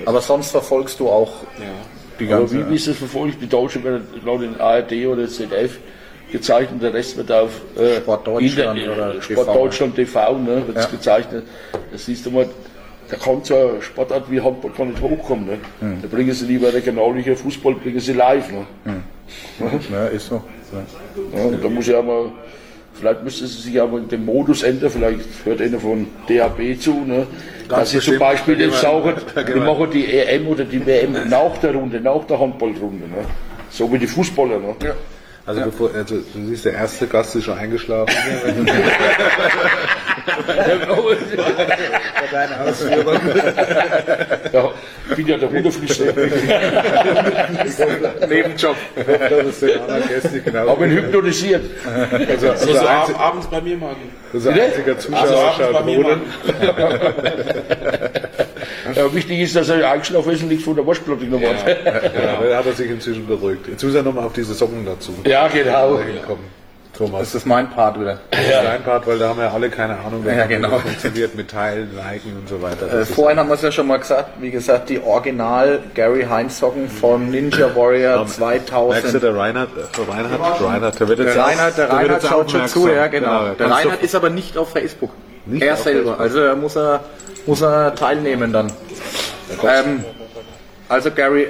Aber 0.06 0.22
sonst 0.22 0.52
verfolgst 0.52 1.00
du 1.00 1.10
auch 1.10 1.32
Ja. 1.58 1.66
die 2.20 2.28
aber 2.28 2.40
ganze. 2.40 2.66
wie, 2.68 2.70
wie 2.72 2.76
ist 2.76 2.88
das 2.88 2.98
verfolgt? 2.98 3.42
Die 3.42 3.48
Deutschen 3.48 3.84
werden, 3.84 4.08
glaube 4.24 4.46
ich, 4.46 4.52
in 4.52 4.62
ARD 4.62 5.06
oder 5.08 5.28
ZDF, 5.28 5.80
gezeigt 6.32 6.72
und 6.72 6.82
der 6.82 6.94
Rest 6.94 7.18
wird 7.18 7.32
auf 7.32 7.50
äh, 7.78 7.98
Sport 7.98 8.28
Deutschland 8.28 8.80
Inter- 8.80 8.94
oder 8.94 9.22
Sport 9.22 9.48
TV. 9.48 9.54
Deutschland 9.54 9.96
TV, 9.96 10.38
ne, 10.40 10.64
wird 10.68 10.78
Ja. 10.78 10.86
gezeichnet. 10.86 11.44
Das 11.92 12.06
siehst 12.06 12.26
du 12.26 12.32
mal, 12.32 12.48
da 13.10 13.18
kann 13.18 13.44
so 13.44 13.56
eine 13.56 13.82
Sportart 13.82 14.32
wie 14.32 14.42
Handball 14.42 14.72
kann 14.72 14.90
nicht 14.90 15.02
hochkommen. 15.02 15.46
Ne? 15.46 15.58
Hm. 15.80 16.02
Da 16.02 16.08
bringen 16.08 16.32
sie 16.34 16.46
lieber 16.46 16.74
regionallicher 16.74 17.36
Fußball, 17.36 17.76
bringen 17.76 18.00
sie 18.00 18.14
live. 18.14 18.52
Ne? 18.52 18.66
Ja, 19.92 20.06
ist 20.08 20.28
so. 20.28 20.42
Ja, 21.36 21.44
und 21.44 21.64
da 21.64 21.70
muss 21.70 21.86
ja 21.86 22.02
mal, 22.02 22.32
vielleicht 22.94 23.24
müsste 23.24 23.48
sie 23.48 23.62
sich 23.62 23.82
aber 23.82 24.00
den 24.00 24.26
Modus 24.26 24.64
ändern, 24.64 24.90
vielleicht 24.90 25.22
hört 25.46 25.62
einer 25.62 25.80
von 25.80 26.08
DHB 26.30 26.80
zu, 26.80 27.04
ne? 27.06 27.28
dass 27.70 27.92
sie 27.92 28.00
zum. 28.00 28.20
Beispiel 28.20 28.58
wir- 28.58 28.72
saugen, 28.72 29.16
wir- 29.36 29.56
machen 29.58 29.90
die 29.92 30.06
EM 30.12 30.48
oder 30.48 30.66
die 30.66 30.86
WM 30.86 31.30
nach 31.30 31.58
der 31.58 31.74
Runde, 31.74 32.00
nach 32.00 32.24
der 32.26 32.40
Handballrunde. 32.40 33.08
Ne? 33.08 33.26
So 33.70 33.92
wie 33.92 33.98
die 33.98 34.08
Fußballer. 34.08 34.60
Ne? 34.60 34.76
Also, 35.46 35.62
bevor, 35.62 35.94
also 35.94 36.16
du 36.16 36.46
siehst, 36.48 36.66
der 36.66 36.74
erste 36.74 37.06
Gast 37.08 37.36
ist 37.36 37.44
schon 37.44 37.58
eingeschlafen. 37.58 38.16
Ja, 44.54 44.72
ich 45.10 45.16
bin 45.16 45.28
ja 45.28 45.38
der 45.38 45.50
Ruderflüster. 45.50 46.06
Nebenjob. 48.28 48.76
das 48.96 49.62
ist 49.62 50.46
genau. 50.46 50.70
Aber 50.70 50.86
ihn 50.86 50.92
hypnotisiert. 50.92 51.64
Also, 52.30 52.50
also, 52.52 52.66
So, 52.68 52.74
so 52.74 52.80
ab, 52.88 53.20
abends 53.20 53.48
bei 53.48 53.62
mir 53.62 53.78
machen. 53.78 54.12
unser 54.32 54.52
einziger 54.52 54.98
Zuschauer 54.98 55.22
Also 55.22 55.36
abends 55.38 55.58
schaut 55.58 55.74
bei 55.74 55.82
mir 55.84 55.98
Rudern. 55.98 56.22
Ja, 58.96 59.14
wichtig 59.14 59.40
ist, 59.40 59.56
dass 59.56 59.70
er 59.70 59.90
eingeschlafen 59.92 60.34
ist 60.34 60.44
und 60.44 60.50
nichts 60.50 60.66
von 60.66 60.76
der 60.76 60.86
Waschplatte 60.86 61.26
genommen 61.26 61.48
hat. 61.48 61.66
Ja, 61.68 62.36
aber 62.38 62.50
da 62.50 62.58
hat 62.58 62.66
er 62.66 62.74
sich 62.74 62.90
inzwischen 62.90 63.26
beruhigt. 63.26 63.68
Jetzt 63.68 63.84
muss 63.84 63.96
er 63.96 64.04
nochmal 64.04 64.26
auf 64.26 64.34
diese 64.34 64.54
Socken 64.54 64.86
dazu 64.86 65.16
Ja, 65.26 65.48
genau. 65.48 66.00
kommen. 66.28 66.44
Thomas. 66.98 67.20
Das 67.22 67.36
ist 67.36 67.46
mein 67.48 67.70
Part 67.72 68.00
wieder. 68.00 68.20
Das 68.30 68.40
ist 68.42 68.52
dein 68.52 68.84
Part, 68.84 69.08
weil 69.08 69.18
da 69.18 69.30
haben 69.30 69.40
wir 69.40 69.52
alle 69.52 69.70
keine 69.70 69.98
Ahnung, 70.00 70.24
wie 70.24 70.30
Ja, 70.30 70.46
genau. 70.46 70.78
funktioniert 70.78 71.34
mit 71.36 71.50
Teilen, 71.50 71.90
Liken 71.96 72.38
und 72.38 72.48
so 72.48 72.62
weiter. 72.62 73.02
Äh, 73.02 73.06
vorhin 73.06 73.40
haben 73.40 73.50
wir 73.50 73.56
es 73.56 73.62
ja 73.64 73.72
schon 73.72 73.88
mal 73.88 73.98
gesagt, 73.98 74.30
wie 74.40 74.52
gesagt, 74.52 74.90
die 74.90 75.02
Original 75.02 75.80
Gary 75.96 76.24
Heinz 76.30 76.60
Socken 76.60 76.88
von 76.88 77.30
Ninja 77.32 77.76
Warrior 77.76 78.18
Merkst 78.18 78.38
du, 78.38 78.42
2000. 78.44 79.24
der 79.24 79.36
Reinhard, 79.36 79.70
äh, 79.76 80.12
Reinhard, 80.12 80.62
Reinhard, 80.62 81.00
der 81.00 81.08
wird 81.08 81.20
jetzt 81.20 81.36
Der 81.36 81.44
Reinhard, 81.44 81.78
der 81.78 81.90
Reinhard 81.92 82.24
schaut 82.24 82.52
schon 82.52 82.68
zu, 82.68 82.88
ja 82.88 83.08
genau. 83.08 83.46
ja. 83.48 83.54
Der 83.56 83.72
Reinhard 83.72 84.02
ist 84.04 84.14
aber 84.14 84.30
nicht 84.30 84.56
auf 84.58 84.72
Facebook. 84.72 85.10
Nicht 85.46 85.64
er 85.64 85.74
auf 85.74 85.80
selber. 85.82 86.00
Facebook. 86.18 86.20
Also 86.20 86.40
er 86.40 86.56
muss 86.56 86.76
er, 86.78 87.00
muss 87.48 87.62
er 87.62 87.96
teilnehmen 87.96 88.54
dann. 88.54 88.72
Ähm, 89.64 90.04
also 90.90 91.10
Gary, 91.12 91.48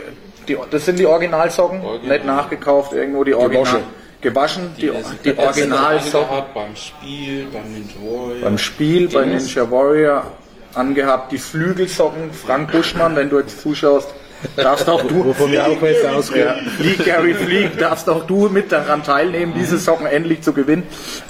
die, 0.47 0.57
das 0.71 0.85
sind 0.85 0.99
die 0.99 1.05
Originalsocken, 1.05 1.81
Original. 1.83 2.17
nicht 2.17 2.25
nachgekauft, 2.27 2.93
irgendwo 2.93 3.23
die 3.23 3.33
Original. 3.33 3.63
Gewaschen. 3.65 4.02
Gewaschen, 4.23 4.71
die, 4.77 4.81
die 4.81 5.37
Original 5.37 5.95
Originalsocken. 5.97 6.43
beim 6.55 6.75
Spiel, 6.75 7.47
beim 7.51 7.71
Ninja 7.71 7.95
Warrior. 8.01 8.41
Beim 8.41 8.57
Spiel 8.57 9.09
bei 9.09 9.25
Ninja 9.25 9.69
Warrior 9.69 10.31
angehabt, 10.73 11.31
die 11.31 11.37
Flügelsocken, 11.37 12.31
Frank 12.31 12.71
Buschmann, 12.71 13.15
wenn 13.15 13.29
du 13.29 13.37
jetzt 13.37 13.61
zuschaust, 13.61 14.07
darfst 14.55 14.89
auch 14.89 15.03
du, 15.03 15.25
Wovon 15.25 15.51
wir 15.51 15.67
auch 15.67 15.81
jetzt 15.81 16.05
ausgehen. 16.05 16.55
Flieg, 16.77 17.05
Gary 17.05 17.33
Flieg, 17.33 17.77
darfst 17.77 18.09
auch 18.09 18.25
du 18.25 18.49
mit 18.49 18.71
daran 18.71 19.03
teilnehmen, 19.03 19.53
diese 19.55 19.77
Socken 19.77 20.07
endlich 20.07 20.41
zu 20.41 20.53
gewinnen. 20.53 20.83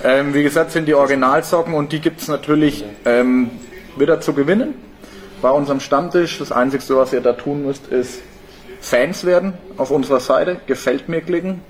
Ähm, 0.03 0.33
wie 0.33 0.43
gesagt, 0.43 0.71
sind 0.71 0.87
die 0.87 0.93
Originalsocken 0.93 1.73
und 1.73 1.91
die 1.91 1.99
gibt's 1.99 2.27
natürlich 2.27 2.85
ähm, 3.05 3.49
wieder 3.97 4.21
zu 4.21 4.33
gewinnen 4.33 4.75
bei 5.41 5.49
unserem 5.49 5.79
Stammtisch. 5.79 6.39
Das 6.39 6.51
Einzige, 6.51 6.95
was 6.95 7.11
ihr 7.11 7.21
da 7.21 7.33
tun 7.33 7.65
müsst, 7.65 7.87
ist 7.87 8.21
Fans 8.81 9.25
werden 9.25 9.53
auf 9.77 9.91
unserer 9.91 10.19
Seite, 10.19 10.57
gefällt 10.67 11.09
mir 11.09 11.21
klicken 11.21 11.61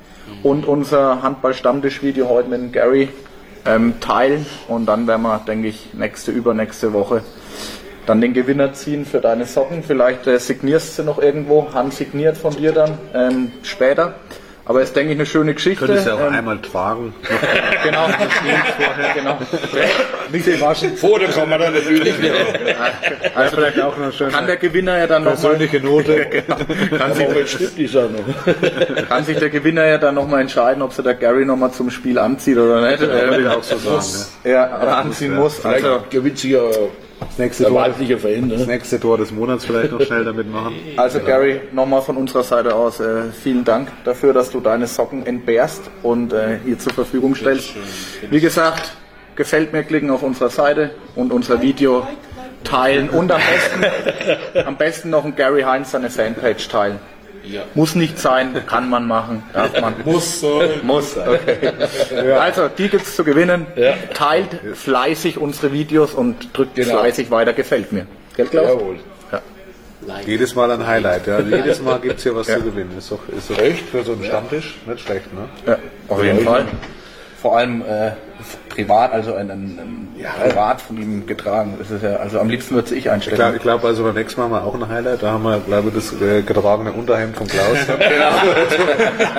und 0.42 0.66
unser 0.66 1.22
Handball-Stammtisch-Video 1.22 2.30
heute 2.30 2.50
mit 2.50 2.74
Gary 2.74 3.10
ähm, 3.66 4.00
teilen 4.00 4.46
und 4.68 4.86
dann 4.86 5.08
werden 5.08 5.22
wir, 5.22 5.40
denke 5.48 5.68
ich, 5.68 5.94
nächste, 5.94 6.32
übernächste 6.32 6.94
Woche 6.94 7.24
dann 8.06 8.22
den 8.22 8.34
Gewinner 8.34 8.74
ziehen 8.74 9.06
für 9.06 9.22
deine 9.22 9.46
Socken. 9.46 9.84
Vielleicht 9.84 10.28
äh, 10.28 10.40
signierst 10.40 11.00
du 11.00 11.04
noch 11.04 11.20
irgendwo, 11.20 11.74
handsigniert 11.74 12.38
von 12.38 12.56
dir 12.56 12.72
dann 12.72 12.98
ähm, 13.14 13.52
später. 13.64 14.16
Aber 14.66 14.82
ist, 14.82 14.96
denke 14.96 15.12
ich, 15.12 15.18
eine 15.18 15.26
schöne 15.26 15.54
Geschichte. 15.54 15.86
Könntest 15.86 16.08
du 16.08 16.12
auch 16.14 16.22
Ähm, 16.22 16.34
einmal 16.36 16.58
tragen. 16.60 17.14
genau, 17.84 18.08
vorher, 18.08 19.14
genau. 19.14 19.38
Nicht 20.32 20.46
gewaschen. 20.46 20.96
Vor 20.96 21.20
der 21.20 21.30
Kamera 21.30 21.70
natürlich. 21.70 22.14
Also 23.36 23.58
Vielleicht 23.58 23.82
auch 23.82 23.98
noch 23.98 24.14
schön. 24.14 24.32
kann 24.32 24.48
der 24.48 24.56
Gewinner 24.58 24.98
ja 25.00 25.08
dann 25.08 25.24
nochmal 25.26 25.38
persönliche 25.38 25.80
Note. 25.82 26.26
kann 26.98 27.14
sich, 27.14 27.26
Aber 27.28 27.40
jetzt 27.40 27.52
stimmt 27.52 27.78
die 27.78 27.88
Sache 27.88 28.10
noch. 28.12 29.10
kann 29.10 29.26
sich 29.26 29.38
der 29.38 29.50
Gewinner 29.50 29.86
ja 29.86 29.98
dann 29.98 30.16
nochmal 30.16 30.42
entscheiden, 30.42 30.82
ob 30.82 30.94
sie 30.94 31.04
der 31.04 31.16
Gary 31.16 31.44
nochmal 31.46 31.72
zum 31.72 31.90
Spiel 31.90 32.18
anzieht 32.18 32.58
oder 32.58 32.90
nicht. 32.90 33.02
Würde 33.02 33.42
ich 33.42 33.48
auch 33.48 33.64
so 33.64 33.78
sagen. 33.78 34.30
Ja. 34.46 34.52
ja, 34.52 34.82
oder 34.82 34.98
anziehen 34.98 35.36
muss. 35.36 35.64
Also, 35.66 35.86
Vielleicht 35.88 36.12
gewinnt 36.12 36.40
sich 36.40 36.52
ja 36.52 36.62
Das 37.30 37.38
nächste, 37.38 37.64
Tor, 37.66 37.84
Fan. 38.20 38.50
das 38.50 38.60
Ne? 38.62 38.66
nächste 38.68 39.00
Tor 39.00 39.18
des 39.18 39.32
Monats 39.32 39.66
vielleicht 39.66 39.92
noch 39.92 40.02
schnell 40.02 40.26
damit 40.26 40.52
machen. 40.52 40.76
also 40.98 41.20
Gary, 41.20 41.62
nochmal 41.72 42.02
von 42.02 42.18
unserer 42.18 42.44
Seite 42.44 42.76
aus 42.76 43.00
äh, 43.00 43.32
vielen 43.32 43.64
Dank 43.64 43.90
dafür, 44.04 44.34
dass 44.34 44.52
du 44.52 44.60
deine 44.60 44.88
Socken 44.88 45.26
entbehrst 45.26 45.82
und 46.04 46.34
äh, 46.34 46.60
hier 46.66 46.78
zur 46.80 46.94
Verfügung 46.94 47.36
stellst. 47.36 47.74
Wie 48.30 48.40
gesagt, 48.40 48.94
gefällt 49.36 49.74
mir, 49.74 49.84
klicken 49.84 50.10
auf 50.10 50.24
unserer 50.24 50.50
Seite 50.50 50.92
und 51.16 51.32
unser 51.32 51.62
Video 51.62 52.08
teilen 52.64 53.10
und 53.10 53.32
am 53.32 53.42
besten, 53.42 54.66
am 54.66 54.78
besten 54.78 55.10
noch 55.10 55.26
ein 55.26 55.36
Gary 55.36 55.64
Heinz 55.64 55.92
seine 55.92 56.10
Fanpage 56.10 56.68
teilen. 56.70 57.00
Ja. 57.46 57.64
Muss 57.76 57.96
nicht 57.96 58.18
sein, 58.20 58.56
kann 58.68 58.90
man 58.90 59.06
machen, 59.08 59.44
darf 59.54 59.80
man. 59.82 59.96
Muss, 60.06 60.40
soll. 60.40 60.80
Muss, 60.84 61.18
okay. 61.18 61.74
Also, 62.40 62.70
die 62.70 62.88
gibt's 62.90 63.16
zu 63.16 63.24
gewinnen. 63.24 63.68
Teilt 64.14 64.60
fleißig 64.76 65.38
unsere 65.38 65.72
Videos 65.74 66.14
und 66.14 66.56
drückt 66.58 66.76
Genau. 66.76 67.00
fleißig 67.00 67.32
weiter, 67.32 67.54
gefällt 67.54 67.92
mir. 67.92 68.08
Gell, 68.38 68.46
Klaus? 68.48 68.68
Jawohl. 68.70 69.00
Jedes 70.26 70.54
Mal 70.56 70.70
ein 70.72 70.86
Highlight. 70.86 71.28
Ja. 71.28 71.38
Also 71.38 71.50
jedes 71.56 71.82
Mal 71.82 72.00
gibt 72.00 72.18
es 72.18 72.24
hier 72.24 72.36
was 72.36 72.48
zu 72.48 72.62
gewinnen. 72.62 72.92
Ist 72.98 73.12
doch, 73.12 73.20
ist 73.38 73.50
doch 73.50 73.58
echt 73.58 73.88
für 73.88 74.04
so 74.04 74.14
einen 74.14 74.24
Stammtisch 74.26 74.76
nicht 74.86 75.00
schlecht. 75.02 75.34
Ne? 75.34 75.48
Ja, 75.66 75.78
auf 76.10 76.24
jeden 76.24 76.40
Fall. 76.42 76.66
Vor 77.42 77.58
allem 77.58 77.82
äh, 77.82 78.12
privat, 78.70 79.12
also 79.14 79.34
ein, 79.36 79.50
ein, 79.52 79.80
ein 79.80 80.08
privat 80.50 80.82
von 80.82 80.98
ihm 80.98 81.26
getragen. 81.26 81.76
Das 81.80 81.92
ist 81.92 82.04
ja, 82.04 82.16
also 82.18 82.40
am 82.40 82.50
liebsten 82.50 82.76
würde 82.76 82.90
ich 82.96 82.98
Ich 82.98 83.04
glaube, 83.04 83.14
einstellen. 83.16 83.56
ich 83.56 83.62
glaub, 83.62 83.84
also 83.84 84.04
beim 84.04 84.16
nächsten 84.16 84.40
Mal 84.40 84.46
haben 84.46 84.54
wir 84.54 84.64
auch 84.64 84.76
ein 84.76 84.88
Highlight. 84.88 85.24
Da 85.24 85.32
haben 85.32 85.44
wir, 85.44 85.60
glaube 85.60 85.90
ich, 85.90 85.96
das 85.96 86.14
äh, 86.22 86.42
getragene 86.42 86.92
Unterhemd 86.92 87.38
von 87.38 87.48
Klaus. 87.48 87.78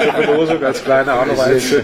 Zur 0.05 0.23
Verlosung 0.25 0.65
als 0.65 0.85
kleine 0.85 1.13
Anreiz. 1.13 1.65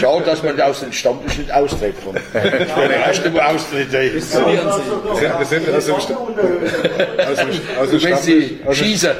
Schau, 0.00 0.20
dass 0.20 0.42
man 0.42 0.60
aus 0.60 0.80
den 0.80 0.92
Stammtisch 0.92 1.38
nicht 1.38 1.52
austritt. 1.52 1.94
Austritt. 2.04 3.94
ey. 3.94 4.12
Wir 4.14 5.46
sind 5.46 5.68
aus 5.74 5.86
dem, 5.86 6.00
Stammtisch, 6.00 6.72
sie 8.22 8.60
aus 8.66 8.76
dem, 8.76 8.84
schießen. 8.84 9.10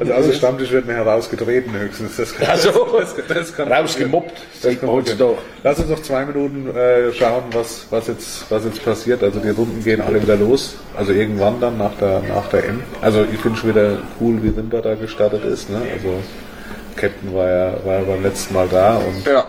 also 0.00 0.12
aus 0.14 0.24
dem 0.26 0.34
Stammtisch 0.34 0.70
wird 0.70 0.86
mir 0.86 0.94
herausgetreten 0.94 1.72
höchstens. 1.78 2.16
Das 2.16 2.34
kann, 2.34 2.48
Also, 2.48 2.70
das, 2.98 3.14
das 3.28 3.56
kann 3.56 3.72
rausgemobbt. 3.72 4.40
Das 4.62 4.82
man 4.82 4.90
heutzutage. 4.92 5.38
Lass 5.62 5.78
uns 5.78 5.88
noch 5.88 6.02
zwei 6.02 6.24
Minuten 6.24 6.74
äh, 6.74 7.12
schauen, 7.12 7.44
was, 7.52 7.86
was, 7.90 8.06
jetzt, 8.08 8.50
was 8.50 8.64
jetzt 8.64 8.84
passiert. 8.84 9.22
Also 9.22 9.40
die 9.40 9.50
Runden 9.50 9.82
gehen 9.82 10.00
alle 10.00 10.22
wieder 10.22 10.36
los. 10.36 10.76
Also 10.96 11.12
irgendwann 11.12 11.60
dann 11.60 11.78
nach 11.78 11.94
der, 12.00 12.20
nach 12.22 12.48
der 12.48 12.64
M. 12.64 12.82
Also 13.00 13.24
ich 13.30 13.38
finde 13.40 13.58
schon 13.58 13.70
wieder 13.70 13.98
cool, 14.20 14.42
wie 14.42 14.48
Rimba 14.48 14.80
da 14.80 14.94
gestartet 14.94 15.44
ist. 15.44 15.70
Ne? 15.70 15.78
Also 15.92 16.14
Captain 16.96 17.34
war 17.34 17.48
ja, 17.48 17.74
war 17.84 17.94
ja 17.94 18.02
beim 18.02 18.22
letzten 18.22 18.54
Mal 18.54 18.68
da 18.70 18.96
und 18.96 19.26
Ja, 19.26 19.46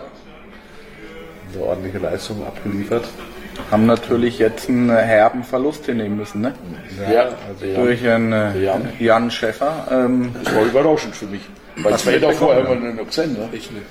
eine 1.54 1.62
ordentliche 1.64 1.98
Leistung 1.98 2.44
abgeliefert. 2.46 3.04
haben 3.70 3.86
natürlich 3.86 4.38
jetzt 4.38 4.68
einen 4.68 4.90
herben 4.90 5.44
Verlust 5.44 5.86
hinnehmen 5.86 6.16
müssen, 6.16 6.40
ne? 6.40 6.54
Ja, 7.12 7.28
Durch 7.76 8.06
einen 8.06 8.32
äh, 8.32 8.58
Jan. 8.58 8.88
Jan 8.98 9.30
Schäffer. 9.30 9.86
Ähm, 9.90 10.34
das 10.42 10.54
war 10.54 10.64
überraschend 10.64 11.14
für 11.14 11.26
mich. 11.26 11.42
Weil 11.76 11.96
zwei 11.98 12.18
Tage 12.18 12.34
vorher 12.34 12.68
wir 12.68 12.74
noch 12.76 13.06
gesehen. 13.06 13.34
Ne? 13.34 13.48
Ich 13.52 13.70
nicht. 13.70 13.84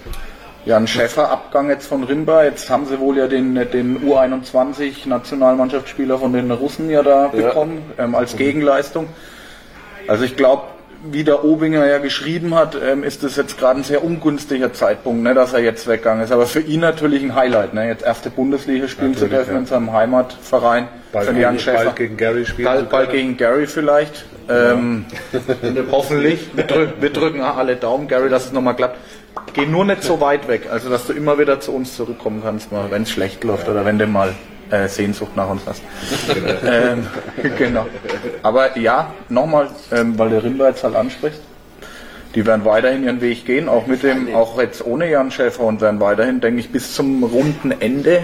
Jan 0.65 0.87
Schäffer, 0.87 1.29
Abgang 1.29 1.69
jetzt 1.69 1.87
von 1.87 2.03
Rinba. 2.03 2.45
Jetzt 2.45 2.69
haben 2.69 2.85
sie 2.85 2.99
wohl 2.99 3.17
ja 3.17 3.27
den, 3.27 3.55
den 3.55 4.01
U21-Nationalmannschaftsspieler 4.03 6.17
von 6.17 6.31
den 6.31 6.49
Russen 6.51 6.89
ja 6.89 7.03
da 7.03 7.27
bekommen, 7.27 7.91
ähm, 7.97 8.15
als 8.15 8.37
Gegenleistung. 8.37 9.07
Also 10.07 10.23
ich 10.23 10.37
glaube, 10.37 10.63
wie 11.11 11.25
der 11.25 11.43
Obinger 11.43 11.85
ja 11.85 11.97
geschrieben 11.97 12.55
hat, 12.55 12.77
ähm, 12.81 13.03
ist 13.03 13.23
das 13.23 13.35
jetzt 13.35 13.57
gerade 13.57 13.81
ein 13.81 13.83
sehr 13.83 14.03
ungünstiger 14.03 14.71
Zeitpunkt, 14.71 15.23
ne, 15.23 15.33
dass 15.33 15.53
er 15.53 15.59
jetzt 15.59 15.87
weggegangen 15.87 16.23
ist. 16.23 16.31
Aber 16.31 16.45
für 16.45 16.61
ihn 16.61 16.79
natürlich 16.79 17.21
ein 17.23 17.35
Highlight, 17.35 17.73
ne, 17.73 17.87
jetzt 17.87 18.03
erste 18.03 18.29
Bundesliga 18.29 18.87
spielen 18.87 19.13
zu 19.13 19.25
Natürlich, 19.25 19.39
dürfen 19.39 19.53
ja. 19.53 19.59
in 19.59 19.65
seinem 19.65 19.91
Heimatverein. 19.91 20.87
Bald, 21.11 21.29
für 21.29 21.37
Jan 21.37 21.59
Schäffer. 21.59 21.85
bald 21.85 21.95
gegen 21.97 22.17
Gary 22.17 22.45
spielen. 22.45 22.65
Bald, 22.65 22.79
zu 22.79 22.85
bald 22.85 23.11
gegen 23.11 23.35
Gary 23.35 23.67
vielleicht. 23.67 24.25
Ähm, 24.49 25.05
hoffentlich. 25.91 26.47
Wir, 26.53 26.63
drück, 26.63 26.93
wir 27.01 27.09
drücken 27.11 27.41
alle 27.41 27.75
Daumen, 27.75 28.07
Gary, 28.07 28.29
dass 28.29 28.45
es 28.45 28.53
nochmal 28.53 28.75
klappt. 28.75 28.97
Geh 29.53 29.65
nur 29.65 29.85
nicht 29.85 30.03
so 30.03 30.19
weit 30.19 30.47
weg, 30.47 30.67
also 30.71 30.89
dass 30.89 31.07
du 31.07 31.13
immer 31.13 31.37
wieder 31.37 31.59
zu 31.59 31.73
uns 31.73 31.95
zurückkommen 31.95 32.41
kannst, 32.43 32.71
mal, 32.71 32.89
wenn 32.89 33.03
es 33.03 33.11
schlecht 33.11 33.43
läuft 33.43 33.67
oder 33.67 33.85
wenn 33.85 33.99
du 33.99 34.07
mal 34.07 34.33
äh, 34.71 34.87
Sehnsucht 34.87 35.35
nach 35.35 35.49
uns 35.49 35.61
hast. 35.65 35.81
ähm, 36.65 37.07
genau. 37.57 37.87
Aber 38.41 38.77
ja, 38.77 39.13
nochmal, 39.29 39.69
ähm, 39.91 40.17
weil 40.17 40.29
der 40.29 40.43
Rimba 40.43 40.69
jetzt 40.69 40.83
halt 40.83 40.95
anspricht. 40.95 41.39
die 42.35 42.45
werden 42.45 42.65
weiterhin 42.65 43.03
ihren 43.03 43.21
Weg 43.21 43.45
gehen, 43.45 43.69
auch 43.69 43.85
mit 43.85 44.01
dem, 44.01 44.33
auch 44.33 44.59
jetzt 44.59 44.85
ohne 44.85 45.09
Jan 45.09 45.29
Schäfer 45.29 45.63
und 45.63 45.81
werden 45.81 45.99
weiterhin, 45.99 46.41
denke 46.41 46.59
ich, 46.59 46.71
bis 46.71 46.95
zum 46.95 47.23
runden 47.23 47.71
Ende 47.79 48.23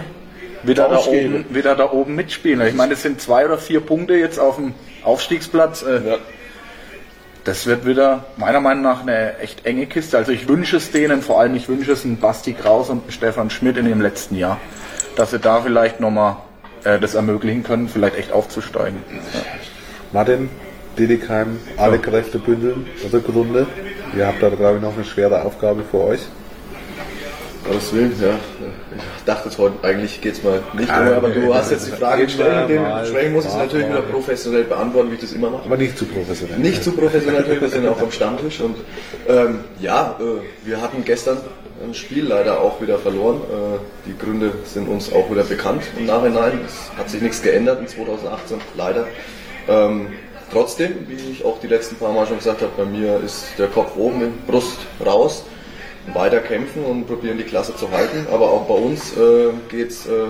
wieder 0.63 0.89
da, 0.89 0.97
oben, 0.97 1.45
wieder 1.49 1.75
da 1.75 1.91
oben 1.91 2.15
mitspielen. 2.15 2.65
Ich 2.67 2.73
meine, 2.73 2.93
es 2.93 3.03
sind 3.03 3.21
zwei 3.21 3.45
oder 3.45 3.57
vier 3.57 3.79
Punkte 3.79 4.15
jetzt 4.15 4.39
auf 4.39 4.55
dem 4.55 4.73
Aufstiegsplatz. 5.03 5.83
Äh, 5.83 6.09
ja. 6.09 6.17
Das 7.45 7.65
wird 7.65 7.85
wieder 7.85 8.25
meiner 8.37 8.59
Meinung 8.59 8.83
nach 8.83 9.01
eine 9.01 9.37
echt 9.39 9.65
enge 9.65 9.85
Kiste. 9.85 10.17
Also 10.17 10.31
ich 10.31 10.47
wünsche 10.47 10.77
es 10.77 10.91
denen, 10.91 11.21
vor 11.21 11.39
allem 11.39 11.55
ich 11.55 11.69
wünsche 11.69 11.91
es 11.91 12.03
einen 12.03 12.17
Basti 12.17 12.53
Kraus 12.53 12.89
und 12.89 13.11
Stefan 13.11 13.49
Schmidt 13.49 13.77
in 13.77 13.85
dem 13.85 14.01
letzten 14.01 14.35
Jahr, 14.35 14.59
dass 15.15 15.31
sie 15.31 15.39
da 15.39 15.61
vielleicht 15.61 15.99
nochmal 15.99 16.37
äh, 16.83 16.99
das 16.99 17.15
ermöglichen 17.15 17.63
können, 17.63 17.87
vielleicht 17.87 18.17
echt 18.17 18.31
aufzusteigen. 18.31 18.99
Ja. 19.09 19.41
Martin, 20.11 20.49
Didikheim, 20.97 21.59
alle 21.77 21.99
Kräfte 21.99 22.39
bündeln, 22.39 22.87
Rückrunde. 23.11 23.67
Ihr 24.17 24.27
habt 24.27 24.43
da, 24.43 24.49
glaube 24.49 24.77
ich, 24.77 24.81
noch 24.81 24.95
eine 24.95 25.05
schwere 25.05 25.43
Aufgabe 25.43 25.83
vor 25.83 26.07
euch. 26.07 26.21
Gottes 27.69 27.93
Willen, 27.93 28.15
ja. 28.19 28.33
Ich 29.17 29.23
dachte 29.25 29.49
heute, 29.57 29.83
eigentlich 29.83 30.21
geht 30.21 30.33
es 30.33 30.43
mal 30.43 30.61
nicht 30.73 30.89
um, 30.89 30.95
aber 30.95 31.29
du 31.29 31.53
hast 31.53 31.71
jetzt 31.71 31.87
die 31.87 31.91
Frage 31.91 32.23
gestellt, 32.23 32.67
dementsprechend 32.67 33.33
muss 33.33 33.45
ich 33.45 33.51
es 33.51 33.57
natürlich 33.57 33.87
wieder 33.87 34.01
professionell 34.01 34.63
beantworten, 34.63 35.11
wie 35.11 35.15
ich 35.15 35.21
das 35.21 35.33
immer 35.33 35.51
mache. 35.51 35.65
Aber 35.65 35.77
nicht 35.77 35.97
zu 35.97 36.05
professionell. 36.05 36.57
Nicht 36.57 36.83
zu 36.83 36.91
professionell, 36.93 37.61
wir 37.61 37.69
sind 37.69 37.87
auch 37.87 38.01
am 38.01 38.11
Stammtisch 38.11 38.59
und 38.59 38.75
ähm, 39.27 39.59
ja, 39.79 40.17
äh, 40.19 40.67
wir 40.67 40.81
hatten 40.81 41.05
gestern 41.05 41.37
ein 41.83 41.93
Spiel 41.93 42.25
leider 42.25 42.59
auch 42.59 42.81
wieder 42.81 42.97
verloren. 42.97 43.37
Äh, 43.37 44.09
die 44.09 44.17
Gründe 44.17 44.51
sind 44.65 44.89
uns 44.89 45.13
auch 45.13 45.29
wieder 45.29 45.43
bekannt 45.43 45.83
im 45.97 46.07
Nachhinein. 46.07 46.59
Es 46.65 46.97
hat 46.97 47.09
sich 47.09 47.21
nichts 47.21 47.41
geändert 47.41 47.79
in 47.79 47.87
2018, 47.87 48.57
leider. 48.75 49.05
Ähm, 49.67 50.07
trotzdem, 50.51 51.07
wie 51.07 51.31
ich 51.31 51.45
auch 51.45 51.59
die 51.59 51.67
letzten 51.67 51.97
paar 51.97 52.13
Mal 52.13 52.25
schon 52.25 52.37
gesagt 52.37 52.61
habe, 52.63 52.71
bei 52.75 52.85
mir 52.85 53.21
ist 53.23 53.45
der 53.59 53.67
Kopf 53.67 53.95
oben, 53.95 54.33
Brust 54.47 54.79
raus 55.05 55.43
weiter 56.13 56.39
kämpfen 56.39 56.83
und 56.83 57.07
probieren 57.07 57.37
die 57.37 57.43
Klasse 57.43 57.75
zu 57.75 57.89
halten. 57.91 58.27
Aber 58.31 58.51
auch 58.51 58.65
bei 58.65 58.75
uns 58.75 59.15
äh, 59.17 59.49
geht 59.69 59.91
es 59.91 60.05
äh, 60.05 60.27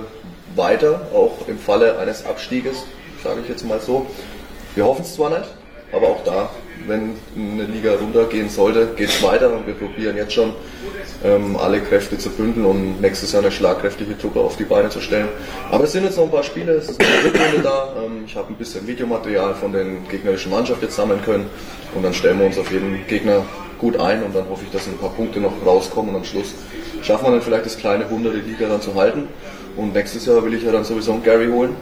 weiter, 0.55 1.07
auch 1.13 1.47
im 1.47 1.57
Falle 1.57 1.97
eines 1.99 2.25
Abstieges, 2.25 2.83
sage 3.23 3.41
ich 3.43 3.49
jetzt 3.49 3.65
mal 3.65 3.79
so. 3.79 4.05
Wir 4.75 4.85
hoffen 4.85 5.01
es 5.01 5.15
zwar 5.15 5.29
nicht, 5.29 5.49
aber 5.91 6.07
auch 6.07 6.23
da, 6.23 6.49
wenn 6.87 7.15
eine 7.35 7.63
Liga 7.63 7.93
runtergehen 7.95 8.49
sollte, 8.49 8.89
geht 8.95 9.09
es 9.09 9.21
weiter 9.23 9.51
und 9.51 9.67
wir 9.67 9.73
probieren 9.73 10.15
jetzt 10.15 10.33
schon 10.33 10.53
ähm, 11.23 11.57
alle 11.57 11.81
Kräfte 11.81 12.17
zu 12.17 12.29
bündeln, 12.29 12.65
um 12.65 13.01
nächstes 13.01 13.31
Jahr 13.31 13.41
eine 13.41 13.51
schlagkräftige 13.51 14.17
Truppe 14.17 14.39
auf 14.39 14.57
die 14.57 14.63
Beine 14.63 14.89
zu 14.89 15.01
stellen. 15.01 15.27
Aber 15.71 15.83
es 15.83 15.91
sind 15.91 16.03
jetzt 16.03 16.17
noch 16.17 16.25
ein 16.25 16.31
paar 16.31 16.43
Spiele, 16.43 16.73
es 16.73 16.89
ist 16.89 17.01
eine 17.01 17.23
Rückrunde 17.25 17.61
da. 17.63 17.95
Ähm, 18.05 18.23
ich 18.25 18.35
habe 18.35 18.53
ein 18.53 18.55
bisschen 18.55 18.87
Videomaterial 18.87 19.55
von 19.55 19.73
den 19.73 20.07
gegnerischen 20.07 20.51
Mannschaften 20.51 20.85
jetzt 20.85 20.95
sammeln 20.95 21.21
können 21.23 21.47
und 21.95 22.03
dann 22.03 22.13
stellen 22.13 22.39
wir 22.39 22.45
uns 22.45 22.57
auf 22.57 22.71
jeden 22.71 23.05
Gegner 23.07 23.45
gut 23.79 23.99
ein 23.99 24.23
und 24.23 24.35
dann 24.35 24.47
hoffe 24.49 24.63
ich, 24.65 24.71
dass 24.71 24.87
ein 24.87 24.97
paar 24.97 25.09
Punkte 25.09 25.39
noch 25.39 25.53
rauskommen 25.65 26.11
und 26.11 26.17
am 26.17 26.25
Schluss 26.25 26.53
schaffen 27.01 27.25
wir 27.25 27.31
dann 27.31 27.41
vielleicht 27.41 27.65
das 27.65 27.77
kleine 27.77 28.09
Wunder, 28.11 28.31
die 28.31 28.41
Liga 28.41 28.67
dann 28.67 28.81
zu 28.81 28.95
halten. 28.95 29.27
Und 29.75 29.93
nächstes 29.93 30.25
Jahr 30.25 30.43
will 30.43 30.53
ich 30.53 30.63
ja 30.63 30.71
dann 30.71 30.83
sowieso 30.83 31.13
einen 31.13 31.23
Gary 31.23 31.47
holen. 31.47 31.75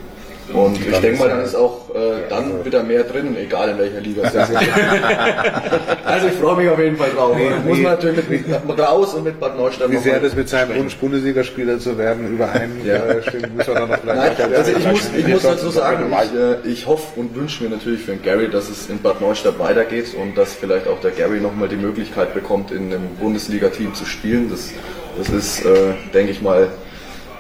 Und 0.54 0.80
ich 0.80 0.98
denke 1.00 1.20
mal, 1.20 1.30
dann 1.30 1.42
ist 1.42 1.56
auch 1.56 1.90
äh, 1.94 2.30
dann 2.30 2.64
wieder 2.64 2.84
mehr 2.84 3.04
drin, 3.04 3.36
egal 3.38 3.70
in 3.70 3.78
welcher 3.78 4.00
Liga 4.00 4.24
es 4.24 4.34
ist. 4.34 4.58
also 6.06 6.28
ich 6.28 6.34
freue 6.34 6.58
mich 6.58 6.70
auf 6.70 6.80
jeden 6.80 6.96
Fall 6.96 7.10
drauf. 7.10 7.36
Nee, 7.36 7.50
Muss 7.66 7.80
man 7.80 7.92
natürlich 7.94 8.30
mit, 8.30 8.68
mit 8.68 8.80
raus 8.80 9.14
und 9.14 9.26
mit 9.26 9.40
Bad 9.40 9.58
Neustadt 9.58 9.92
Wie 9.92 9.98
sehr 9.98 10.20
das 10.20 10.36
mit 10.36 10.48
seinem 10.48 10.78
Wunsch, 10.78 10.96
Bundesligaspieler 10.98 11.80
zu 11.80 11.98
werden, 11.98 12.28
übereinstimmt, 12.28 12.86
ja. 12.86 13.50
muss 13.56 13.68
man 13.68 13.76
dann 13.76 13.90
noch 13.90 14.04
Nein, 14.04 14.32
also 14.56 14.72
ich 14.72 14.88
muss, 14.88 15.10
ich 15.16 15.28
muss 15.28 15.44
dazu 15.44 15.70
sagen, 15.70 16.12
ich, 16.12 16.40
äh, 16.40 16.72
ich 16.72 16.88
hoffe 16.88 17.20
und 17.20 17.36
wünsche 17.36 17.64
mir 17.64 17.70
natürlich 17.70 18.02
für 18.02 18.12
den 18.12 18.22
Gary, 18.22 18.50
dass 18.50 18.70
es 18.70 18.90
in 18.90 19.02
Bad 19.02 19.20
Neustadt 19.20 19.60
weitergeht 19.60 20.16
und 20.20 20.38
dass 20.38 20.54
vielleicht 20.54 20.88
auch 20.88 21.02
der 21.02 21.12
Gary 21.12 21.42
nochmal 21.42 21.68
die 21.68 21.76
Möglichkeit 21.76 22.34
bekommt, 22.34 22.72
in 22.72 22.94
einem 22.94 23.16
Bundesliga-Team 23.20 23.94
zu 23.94 24.06
spielen. 24.06 24.50
Das, 24.50 24.72
das 25.18 25.30
ist, 25.30 25.66
äh, 25.66 25.94
denke 26.14 26.32
ich 26.32 26.42
mal, 26.42 26.70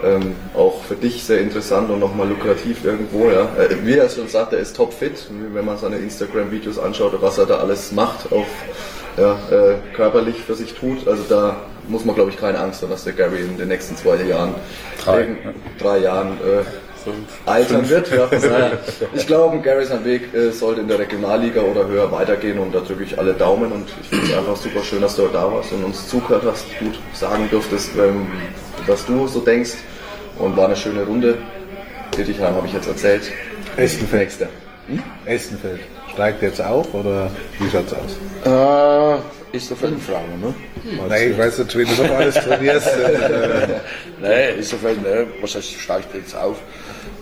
ähm, 0.03 0.35
auch 0.53 0.83
für 0.83 0.95
dich 0.95 1.23
sehr 1.23 1.39
interessant 1.39 1.89
und 1.89 1.99
nochmal 1.99 2.27
lukrativ 2.27 2.83
irgendwo. 2.85 3.29
Ja. 3.29 3.49
Äh, 3.57 3.85
wie 3.85 3.93
er 3.93 4.09
schon 4.09 4.27
sagt, 4.27 4.53
er 4.53 4.59
ist 4.59 4.75
topfit, 4.75 5.27
wenn 5.53 5.65
man 5.65 5.77
seine 5.77 5.97
Instagram-Videos 5.97 6.79
anschaut, 6.79 7.13
was 7.21 7.37
er 7.37 7.45
da 7.45 7.57
alles 7.57 7.91
macht, 7.91 8.31
auch 8.31 8.45
ja, 9.17 9.39
äh, 9.51 9.75
körperlich 9.95 10.41
für 10.41 10.55
sich 10.55 10.73
tut. 10.73 11.07
Also 11.07 11.23
da 11.27 11.61
muss 11.87 12.05
man, 12.05 12.15
glaube 12.15 12.29
ich, 12.29 12.37
keine 12.37 12.59
Angst 12.59 12.81
haben, 12.81 12.91
dass 12.91 13.03
der 13.03 13.13
Gary 13.13 13.41
in 13.41 13.57
den 13.57 13.69
nächsten 13.69 13.95
zwei 13.95 14.21
Jahren, 14.21 14.53
drei, 15.03 15.37
drei 15.79 15.99
Jahren 15.99 16.33
äh, 16.33 16.63
altern 17.45 17.89
wird. 17.89 18.11
Ja. 18.11 18.29
ich 19.13 19.27
glaube, 19.27 19.59
Garys 19.59 19.91
Weg 20.03 20.33
äh, 20.33 20.51
sollte 20.51 20.81
in 20.81 20.87
der 20.87 20.99
Regionalliga 20.99 21.61
oder 21.61 21.87
höher 21.87 22.11
weitergehen 22.11 22.59
und 22.59 22.73
da 22.73 22.79
drücke 22.79 23.03
ich 23.03 23.17
alle 23.17 23.33
Daumen 23.33 23.71
und 23.71 23.87
ich 24.01 24.09
finde 24.09 24.25
es 24.25 24.37
einfach 24.37 24.55
super 24.55 24.83
schön, 24.83 25.01
dass 25.01 25.15
du 25.15 25.27
da 25.27 25.51
warst 25.51 25.71
und 25.71 25.83
uns 25.83 26.07
zugehört 26.07 26.43
hast, 26.45 26.65
gut 26.79 26.99
sagen 27.13 27.47
durftest, 27.49 27.91
ähm, 27.97 28.27
was 28.85 29.05
du 29.05 29.27
so 29.27 29.39
denkst. 29.39 29.73
Und 30.37 30.55
war 30.55 30.65
eine 30.65 30.75
schöne 30.75 31.03
Runde. 31.03 31.37
Dittichheim 32.15 32.53
habe 32.53 32.67
ich 32.67 32.73
jetzt 32.73 32.87
erzählt. 32.87 33.31
Estenfeld. 33.75 34.31
Hm? 34.87 35.01
Estenfeld. 35.25 35.79
Steigt 36.13 36.41
jetzt 36.41 36.61
auf 36.61 36.93
oder 36.93 37.29
wie 37.59 37.69
schaut's 37.69 37.93
aus? 37.93 38.17
Äh, 38.45 39.55
ist 39.55 39.71
eine 39.71 39.97
Frage, 39.97 40.37
ne? 40.39 40.53
Hm. 40.83 41.07
Nein, 41.07 41.31
ich 41.31 41.37
weiß 41.37 41.59
natürlich, 41.59 41.95
du 41.95 42.03
noch 42.03 42.15
alles 42.15 42.35
trainierst. 42.35 42.87
Nein, 44.21 44.57
ist 44.59 44.73
doch 44.73 44.81
ne, 44.81 45.27
was 45.41 45.55
heißt, 45.55 45.73
steigt 45.73 46.13
jetzt 46.15 46.35
auf? 46.35 46.57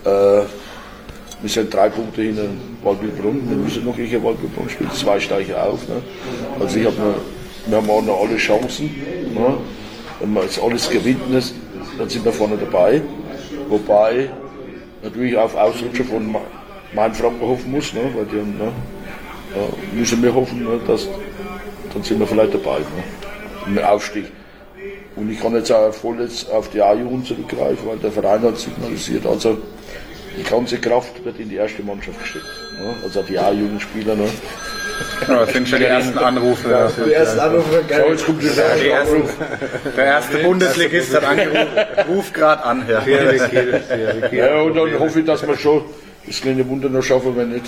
Äh, 0.06 0.43
wir 1.41 1.49
sind 1.49 1.74
drei 1.74 1.89
Punkte 1.89 2.22
hinter 2.22 2.45
Waldbildbrunn. 2.84 3.49
Wir 3.49 3.58
müssen 3.58 3.86
noch 3.86 3.95
gegen 3.95 4.24
Waldbildbrunn 4.24 4.70
spielen. 4.70 4.91
Zwei 4.91 5.20
steigen 5.20 5.53
auf. 5.56 5.88
Ne? 5.88 6.01
Also 6.60 6.80
ich 6.80 6.86
hab 6.86 6.97
ne, 6.97 7.16
wir 7.68 7.78
haben 7.78 7.89
auch 7.89 8.01
noch 8.01 8.22
alle 8.22 8.38
Chancen. 8.38 8.86
Ne? 9.34 9.58
Wenn 10.20 10.34
man 10.34 10.43
jetzt 10.43 10.62
alles 10.62 10.89
gewinnt, 10.89 11.22
dann 11.97 12.10
sind 12.10 12.24
wir 12.24 12.32
vorne 12.32 12.58
dabei. 12.58 13.01
Wobei 13.68 14.30
natürlich 15.03 15.38
auf 15.38 15.56
Ausrutscher 15.56 16.06
von 16.06 16.36
Mainfranken 16.93 17.47
hoffen 17.47 17.72
muss, 17.72 17.93
ne? 17.93 18.01
weil 18.16 18.26
die 18.26 18.36
ne? 18.36 18.72
Ja, 19.56 19.97
müssen 19.97 20.22
wir 20.24 20.34
hoffen, 20.34 20.64
ne? 20.64 20.80
dass 20.88 21.08
dann 21.93 22.03
sind 22.03 22.20
wir 22.20 22.28
vielleicht 22.28 22.53
dabei 22.53 22.80
ne? 22.80 23.78
im 23.78 23.78
Aufstieg. 23.80 24.26
Und 25.16 25.32
ich 25.32 25.39
kann 25.39 25.53
jetzt 25.53 25.72
auch 25.72 25.93
voll 25.93 26.20
jetzt 26.22 26.51
auf 26.51 26.70
die 26.70 26.82
A-Jugend 26.82 27.28
zurückgreifen, 27.28 27.88
weil 27.88 27.97
der 27.97 28.12
Verein 28.12 28.41
hat 28.41 28.58
signalisiert, 28.58 29.26
also 29.26 29.58
die 30.38 30.43
ganze 30.43 30.77
Kraft 30.77 31.23
wird 31.23 31.39
in 31.39 31.49
die 31.49 31.55
erste 31.55 31.83
Mannschaft 31.83 32.19
gesteckt. 32.19 32.45
Ne? 32.79 32.95
Also 33.03 33.21
die 33.23 33.38
A-Jugendspieler. 33.38 34.15
Ne? 34.15 34.29
Genau, 35.25 35.39
das 35.41 35.53
sind 35.53 35.67
schon 35.67 35.79
die 35.79 35.86
ersten 35.86 36.17
Anrufe. 36.17 36.69
Ja, 36.69 36.89
die 37.05 37.11
ersten 37.11 37.39
Anrufe, 37.39 37.83
geil. 37.88 38.03
So, 38.05 38.11
jetzt 38.11 38.25
kommt 38.25 38.43
der, 38.43 38.51
der, 38.51 38.86
erste, 38.86 39.23
der 39.97 40.05
erste 40.05 40.38
Bundesligist 40.38 41.15
hat 41.15 41.23
angerufen, 41.25 41.67
ruft 42.09 42.33
gerade 42.33 42.63
an. 42.63 42.86
Ja. 42.88 43.03
ja, 44.31 44.61
und 44.61 44.75
dann 44.75 44.99
hoffe 44.99 45.19
ich, 45.19 45.25
dass 45.25 45.45
wir 45.45 45.57
schon 45.57 45.83
das 46.25 46.41
kleine 46.41 46.67
Wunder 46.67 46.89
noch 46.89 47.03
schaffen, 47.03 47.36
wenn 47.36 47.51
nicht 47.51 47.65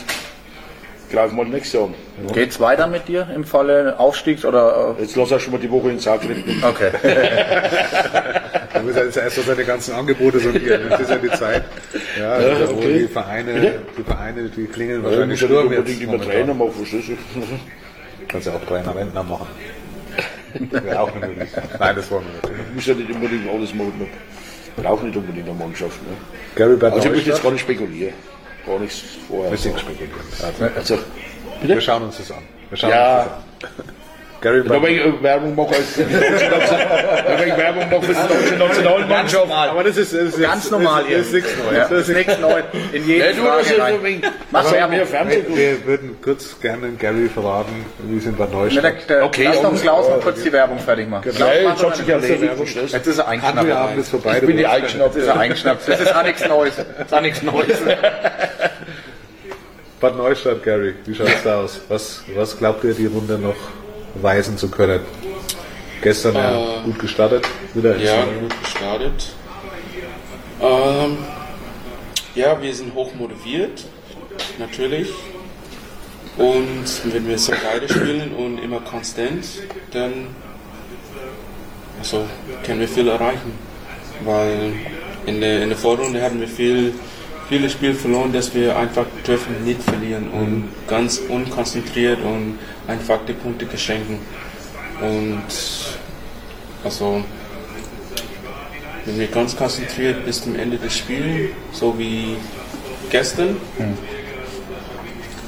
greifen 1.12 1.38
wir 1.38 1.46
nächstes 1.46 1.74
Jahr 1.74 1.84
an. 1.86 1.96
Ja. 2.28 2.34
Geht's 2.34 2.60
weiter 2.60 2.88
mit 2.88 3.08
dir 3.08 3.28
im 3.34 3.46
Falle 3.46 3.98
Aufstiegs 4.00 4.44
oder? 4.46 4.96
Jetzt 5.00 5.16
lass 5.16 5.32
er 5.32 5.40
schon 5.40 5.54
mal 5.54 5.60
die 5.60 5.72
Woche 5.72 5.90
in 5.92 6.00
Zagreb. 6.00 6.44
Okay. 6.62 6.92
da 8.78 8.84
muss 8.84 8.96
er 8.96 9.06
jetzt 9.06 9.18
erst 9.18 9.46
seine 9.46 9.64
ganzen 9.64 9.94
Angebote 9.96 10.40
sondieren. 10.40 10.90
Das 10.90 11.02
ist 11.02 11.10
ja 11.10 11.18
die 11.18 11.32
Zeit. 11.32 11.66
Ja, 12.18 12.42
ja 12.42 12.48
also 12.56 12.74
okay. 12.74 13.00
die 13.00 13.08
Vereine, 13.08 13.80
die 13.98 14.04
Vereine, 14.04 14.50
die 14.50 14.66
klingeln 14.66 15.04
ja, 15.04 15.10
wahrscheinlich 15.10 15.42
ja, 15.42 15.48
Sturm 15.48 15.72
jetzt. 15.72 15.90
Unbedingt 15.90 16.24
Trainer 16.24 16.54
machen, 16.54 16.74
verstehst 16.74 17.10
du? 17.10 17.18
Kannst 18.28 18.48
ja 18.48 18.54
auch 18.54 18.66
Trainer 18.66 18.96
Rentner 18.96 19.24
machen. 19.24 19.48
Wäre 20.72 21.00
auch 21.00 21.16
eine 21.16 21.28
Möglichkeit. 21.28 21.80
Nein, 21.80 21.96
das 21.96 22.12
wollen 22.12 22.26
wir 22.26 22.50
nicht. 22.50 22.62
Du 22.70 22.74
musst 22.74 22.88
ja 22.88 22.94
nicht 22.94 23.12
unbedingt 23.12 23.50
alles 23.50 23.74
machen. 23.74 24.08
Braucht 24.76 25.04
nicht 25.04 25.18
unbedingt 25.18 25.48
eine 25.48 25.58
Mannschaft. 25.58 26.02
Ne? 26.04 26.10
Gary 26.56 26.78
also 26.82 26.98
ich 26.98 27.12
möchte 27.12 27.30
jetzt 27.30 27.44
gar 27.44 27.52
nicht 27.52 27.62
spekulieren 27.62 28.14
gar 28.68 28.80
nichts 28.80 29.04
vorher. 29.28 29.52
Bisschen 29.52 29.78
spekulieren. 29.78 30.12
Also, 30.76 31.00
wir 31.62 31.82
schauen 31.82 32.04
uns 32.04 32.18
das 32.18 32.32
an. 32.32 32.44
Wir 32.70 32.78
schauen 32.78 32.90
ja. 32.92 33.24
uns 33.24 33.32
das 33.60 33.72
an. 33.72 33.86
Gary 34.42 34.64
da 34.64 34.82
wenn 34.82 34.94
ich 34.96 35.24
Werbung 35.24 35.56
mache 35.56 35.76
als 35.76 35.98
wenn 35.98 37.48
ich 37.48 37.58
Werbung 37.58 37.90
mache 37.90 38.02
für 38.02 38.14
die 38.14 38.28
deutsche 38.28 38.56
Nationalmannschaft. 38.58 39.52
Aber 39.52 39.84
das 39.84 39.98
ist, 39.98 40.14
das 40.14 40.22
ist 40.22 40.42
ganz 40.42 40.64
jetzt, 40.64 40.72
normal. 40.72 41.04
Das 41.10 41.22
ist 41.22 41.34
nichts 41.34 41.52
Neues. 41.58 41.90
Das 41.90 42.10
ist 42.10 42.16
nichts 42.16 42.40
Neues. 42.40 42.66
In 42.94 43.08
jedem 43.08 43.38
ja, 43.38 43.44
Frage 43.44 43.82
rein. 43.82 44.22
Machst 44.52 44.72
du 44.72 44.76
ja 44.76 44.88
mehr 44.88 45.06
Fernsehen? 45.06 45.46
Wir 45.56 45.86
würden 45.86 46.18
kurz 46.22 46.60
gerne 46.60 46.90
Gary 46.92 47.30
verraten, 47.30 47.86
wie 48.04 48.20
sind 48.20 48.38
wir 48.38 48.48
Neustadt. 48.48 48.96
Okay, 49.22 49.44
lass 49.46 49.62
doch 49.62 49.82
Klaus 49.82 50.10
noch 50.10 50.22
kurz 50.22 50.44
die 50.44 50.52
Werbung 50.52 50.80
fertig 50.80 51.10
machen. 51.10 51.32
Genau. 51.32 51.48
Ja, 51.48 51.70
jetzt 51.70 51.84
hat 51.84 51.96
sich 51.96 52.08
erledigt. 52.08 52.94
Jetzt 52.94 53.08
ist 53.08 53.18
er 53.18 53.28
eingeschnappt. 53.28 53.98
ist 53.98 54.10
vorbei. 54.10 54.38
Ich 54.40 54.48
bin 54.48 54.58
die 54.58 54.68
eingeschnappt. 54.68 55.16
Jetzt 55.16 55.24
ist 55.24 55.28
er 55.30 55.40
eingeschnappt. 55.40 55.88
Das 55.88 56.00
ist 56.00 56.16
auch 56.16 56.24
nichts 56.24 56.48
Neues. 56.48 56.76
Das 56.76 57.08
ist 57.08 57.14
auch 57.14 57.22
nichts 57.22 57.42
Neues. 57.42 57.78
Bad 60.00 60.16
Neustadt, 60.16 60.62
Gary, 60.64 60.94
wie 61.06 61.16
schaut 61.16 61.28
es 61.28 61.42
da 61.44 61.62
aus? 61.62 61.82
Was, 61.90 62.22
was 62.36 62.56
glaubt 62.56 62.84
ihr, 62.84 62.94
die 62.94 63.08
Runde 63.08 63.40
noch 63.40 63.56
weisen 64.16 64.58
zu 64.58 64.70
können. 64.70 65.02
Gestern 66.02 66.36
äh, 66.36 66.40
ja 66.40 66.82
gut 66.84 67.00
gestartet. 67.00 67.48
Wieder 67.74 67.98
ja, 67.98 68.24
gut 68.26 68.64
gestartet. 68.64 69.34
Ähm, 70.62 71.18
ja, 72.36 72.62
wir 72.62 72.74
sind 72.74 72.94
hoch 72.94 73.14
motiviert, 73.16 73.86
natürlich. 74.60 75.10
Und 76.38 76.86
wenn 77.12 77.28
wir 77.28 77.38
so 77.40 77.52
weiterspielen 77.52 78.32
und 78.36 78.60
immer 78.60 78.80
konstant, 78.82 79.44
dann 79.92 80.36
also, 82.00 82.26
können 82.64 82.80
wir 82.80 82.88
viel 82.88 83.08
erreichen. 83.08 83.54
Weil 84.24 84.74
in 85.26 85.42
der, 85.42 85.64
in 85.64 85.70
der 85.70 85.78
Vorrunde 85.78 86.22
haben 86.22 86.40
wir 86.40 86.48
viel, 86.48 86.94
viele 87.50 87.70
Spiele 87.70 87.96
verloren, 87.96 88.32
dass 88.34 88.54
wir 88.54 88.78
einfach 88.78 89.06
dürfen 89.26 89.64
nicht 89.64 89.82
verlieren 89.82 90.30
und 90.30 90.70
ganz 90.88 91.18
unkonzentriert 91.18 92.20
und 92.22 92.60
einfach 92.88 93.20
die 93.28 93.34
Punkte 93.34 93.66
geschenken. 93.66 94.20
Und 95.02 95.44
also 96.84 97.24
wenn 99.06 99.20
wir 99.20 99.28
ganz 99.28 99.56
konzentriert 99.56 100.26
bis 100.26 100.42
zum 100.42 100.56
Ende 100.56 100.78
des 100.78 100.98
Spiels, 100.98 101.52
so 101.72 101.98
wie 101.98 102.38
gestern, 103.10 103.58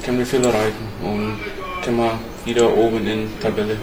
können 0.02 0.18
wir 0.18 0.26
viel 0.26 0.44
erreichen 0.44 0.88
und 1.02 1.38
können 1.84 1.98
wir 1.98 2.18
wieder 2.44 2.74
oben 2.74 3.06
in 3.06 3.28
der 3.40 3.40
Tabelle 3.40 3.76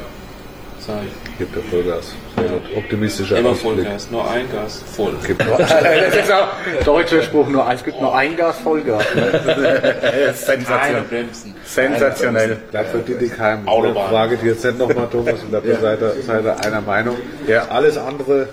sein. 0.88 1.08
Gibt 1.38 1.56
der 1.56 1.64
Vollgas. 1.64 2.16
Sehr 2.36 2.48
gut. 2.48 2.62
Optimistischer 2.78 3.38
Immer 3.38 3.50
Ausblick. 3.50 3.76
Vollgas, 3.76 4.10
nur 4.10 4.30
ein 4.30 4.52
Gas, 4.52 4.84
voll. 4.96 5.14
das 5.38 6.16
ist 6.16 6.32
auch 6.32 6.48
deutscher 6.84 7.22
Spruch, 7.22 7.48
nur, 7.50 7.70
es 7.72 7.84
gibt 7.84 8.02
nur 8.02 8.16
ein 8.16 8.36
Gas, 8.36 8.58
Vollgas. 8.60 9.04
Ne? 9.18 10.34
Sensationell. 10.34 11.02
Bremsen. 11.04 11.56
Sensationell. 11.66 12.58
Glaube, 12.72 12.86
für 12.88 13.00
Dittigheim 13.00 13.62
ich 13.64 13.70
Autobahn. 13.70 14.10
frage 14.10 14.36
ich 14.36 14.42
jetzt 14.44 14.64
nicht 14.64 14.78
nochmal, 14.78 15.08
Thomas, 15.12 15.36
ich 15.44 15.50
glaube, 15.50 15.68
ihr 15.68 15.80
seid, 15.80 16.02
ihr 16.02 16.24
seid 16.24 16.46
ihr 16.46 16.66
einer 16.66 16.82
Meinung. 16.82 17.18
Ja. 17.48 17.68
Alles 17.70 17.98
andere 17.98 18.50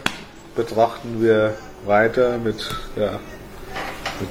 betrachten 0.56 1.22
wir 1.22 1.54
weiter 1.86 2.38
mit, 2.38 2.68
ja, 2.96 3.18
mit 4.20 4.30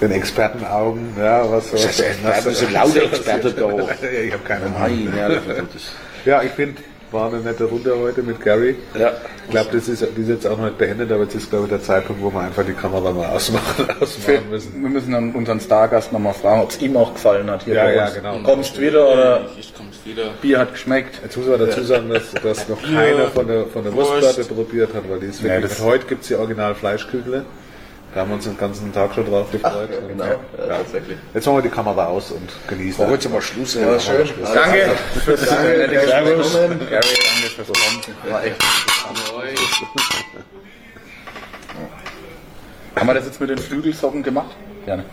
den 0.00 0.10
Expertenaugen. 0.10 1.14
Ja, 1.18 1.50
was, 1.50 1.72
was, 1.72 1.96
Das 1.96 2.44
das 2.44 2.58
sind 2.58 2.72
lauter 2.72 3.02
Experten 3.02 3.54
da. 3.56 3.68
ich 4.24 4.32
habe 4.32 4.42
keine 4.44 4.66
Ahnung. 4.66 4.74
Nein, 4.80 5.14
ja, 5.16 5.28
das 5.28 5.44
ist. 5.74 5.92
Ja, 6.24 6.42
ich 6.42 6.50
finde, 6.52 6.80
war 7.10 7.28
eine 7.28 7.40
nette 7.40 7.64
Runde 7.64 7.94
heute 7.98 8.22
mit 8.22 8.40
Gary. 8.42 8.76
Ja. 8.98 9.12
Ich 9.44 9.50
glaube, 9.50 9.68
das 9.72 9.88
ist, 9.88 10.06
die 10.16 10.22
ist 10.22 10.28
jetzt 10.28 10.46
auch 10.46 10.56
noch 10.56 10.64
nicht 10.66 10.78
beendet, 10.78 11.10
aber 11.12 11.24
jetzt 11.24 11.34
ist, 11.34 11.50
glaube 11.50 11.64
ich, 11.64 11.70
der 11.70 11.82
Zeitpunkt, 11.82 12.22
wo 12.22 12.30
wir 12.32 12.40
einfach 12.40 12.64
die 12.64 12.72
Kamera 12.72 13.10
mal 13.10 13.26
ausmachen, 13.26 13.86
ausmachen 14.00 14.48
müssen. 14.50 14.80
Wir 14.82 14.88
müssen 14.88 15.12
dann 15.12 15.32
unseren 15.34 15.60
Stargast 15.60 16.12
nochmal 16.12 16.32
fragen, 16.32 16.62
ob 16.62 16.70
es 16.70 16.80
ihm 16.80 16.96
auch 16.96 17.12
gefallen 17.12 17.50
hat 17.50 17.64
hier 17.64 17.74
Ja, 17.74 17.84
bei 17.84 17.94
ja, 17.96 18.04
uns. 18.06 18.14
genau. 18.14 18.38
Kommst 18.44 18.80
wieder 18.80 19.12
oder 19.12 19.46
Ich 19.58 19.74
komme 19.74 19.88
wieder. 20.04 20.30
Bier 20.40 20.58
hat 20.60 20.72
geschmeckt? 20.72 21.20
Jetzt 21.22 21.36
muss 21.36 21.46
man 21.48 21.58
dazu 21.58 21.82
sagen, 21.82 22.08
dass, 22.08 22.30
dass 22.42 22.68
noch 22.68 22.80
keiner 22.82 23.26
von 23.28 23.46
der, 23.46 23.66
von 23.66 23.82
der 23.84 23.92
Wurst. 23.92 24.12
Wurstplatte 24.12 24.54
probiert 24.54 24.94
hat, 24.94 25.02
weil 25.10 25.20
die 25.20 25.26
ist 25.26 25.42
wirklich. 25.42 25.70
das- 25.70 25.80
heute 25.82 26.06
gibt 26.06 26.22
es 26.22 26.28
die 26.28 26.34
Original 26.36 26.74
Fleischkügle. 26.74 27.44
Da 28.14 28.20
haben 28.20 28.28
wir 28.28 28.34
uns 28.34 28.44
den 28.44 28.58
ganzen 28.58 28.92
Tag 28.92 29.14
schon 29.14 29.24
drauf 29.24 29.50
gefreut. 29.50 29.88
Und, 29.98 30.08
Genau, 30.08 30.24
ja, 30.24 30.30
ja, 30.58 30.76
tatsächlich. 30.78 31.16
Jetzt 31.32 31.46
machen 31.46 31.56
wir 31.56 31.62
die 31.62 31.68
Kamera 31.70 32.06
aus 32.06 32.30
und 32.30 32.50
genießen. 32.68 33.06
Heute 33.06 33.28
mal 33.30 33.40
Schluss. 33.40 33.74
Ja, 33.74 33.98
Schön. 33.98 34.28
Danke 34.54 34.90
fürs 35.24 35.40
nette 35.50 35.88
Gespräch. 35.88 36.10
Gary, 36.12 36.78
danke 36.90 37.48
fürs 37.56 37.68
Kommen. 37.68 38.32
War 38.32 38.44
echt. 38.44 38.56
Haben 42.96 43.06
wir 43.06 43.14
das 43.14 43.24
jetzt 43.24 43.40
mit 43.40 43.48
den 43.48 43.58
Flügelsocken 43.58 44.22
gemacht? 44.22 44.54
Ja. 44.86 44.96
Ne? 44.96 45.04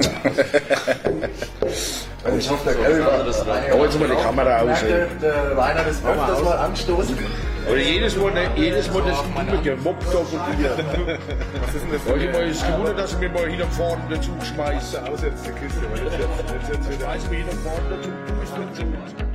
Ich 2.37 2.49
hoffe, 2.49 2.65
der 2.65 2.75
Gary 2.75 3.05
war 3.05 3.23
das 3.23 3.45
Oh, 3.73 3.83
jetzt 3.83 3.99
mal 3.99 4.09
die 4.09 4.15
Kamera 4.15 4.59
aus. 4.59 4.83
Der 5.21 5.57
Rainer 5.57 5.83
das 5.85 6.03
öfters 6.03 6.43
mal 6.43 6.57
anstoßen. 6.57 7.17
Aber 7.65 7.77
jedes 7.77 8.17
Mal, 8.17 8.31
ne, 8.31 8.49
jedes 8.55 8.91
Mal 8.91 9.03
das 9.03 9.17
Stimme 9.19 9.61
gemobbt 9.63 10.03
da 10.03 10.17
von 10.17 10.57
dir. 10.57 10.71
Was 11.61 11.75
ist 11.75 11.83
denn 11.83 11.91
das? 11.91 12.23
Ich 12.23 12.31
mal 12.31 12.47
ist 12.47 12.67
gewundert, 12.67 12.99
dass 12.99 13.13
ich 13.13 13.19
mir 13.19 13.29
mal 13.29 13.47
hinten 13.47 13.71
vorne 13.71 14.01
dazu 14.09 14.31
schmeiße. 14.53 15.01
Aus 15.03 15.21
jetzt 15.21 15.45
die 15.45 15.51
Kiste, 15.51 15.81
weil 15.91 16.03
jetzt, 16.03 16.17
jetzt, 16.17 16.51
jetzt, 16.51 16.69
jetzt 16.69 16.89
wieder. 16.91 17.05
Schmeiß 17.05 17.29
mir 17.29 17.37
hinten 17.37 17.57
vorne 17.59 17.89
dazu, 17.89 18.09
du 18.27 18.33
bist 18.39 18.57
nicht 18.57 18.77
schuld. 18.77 19.28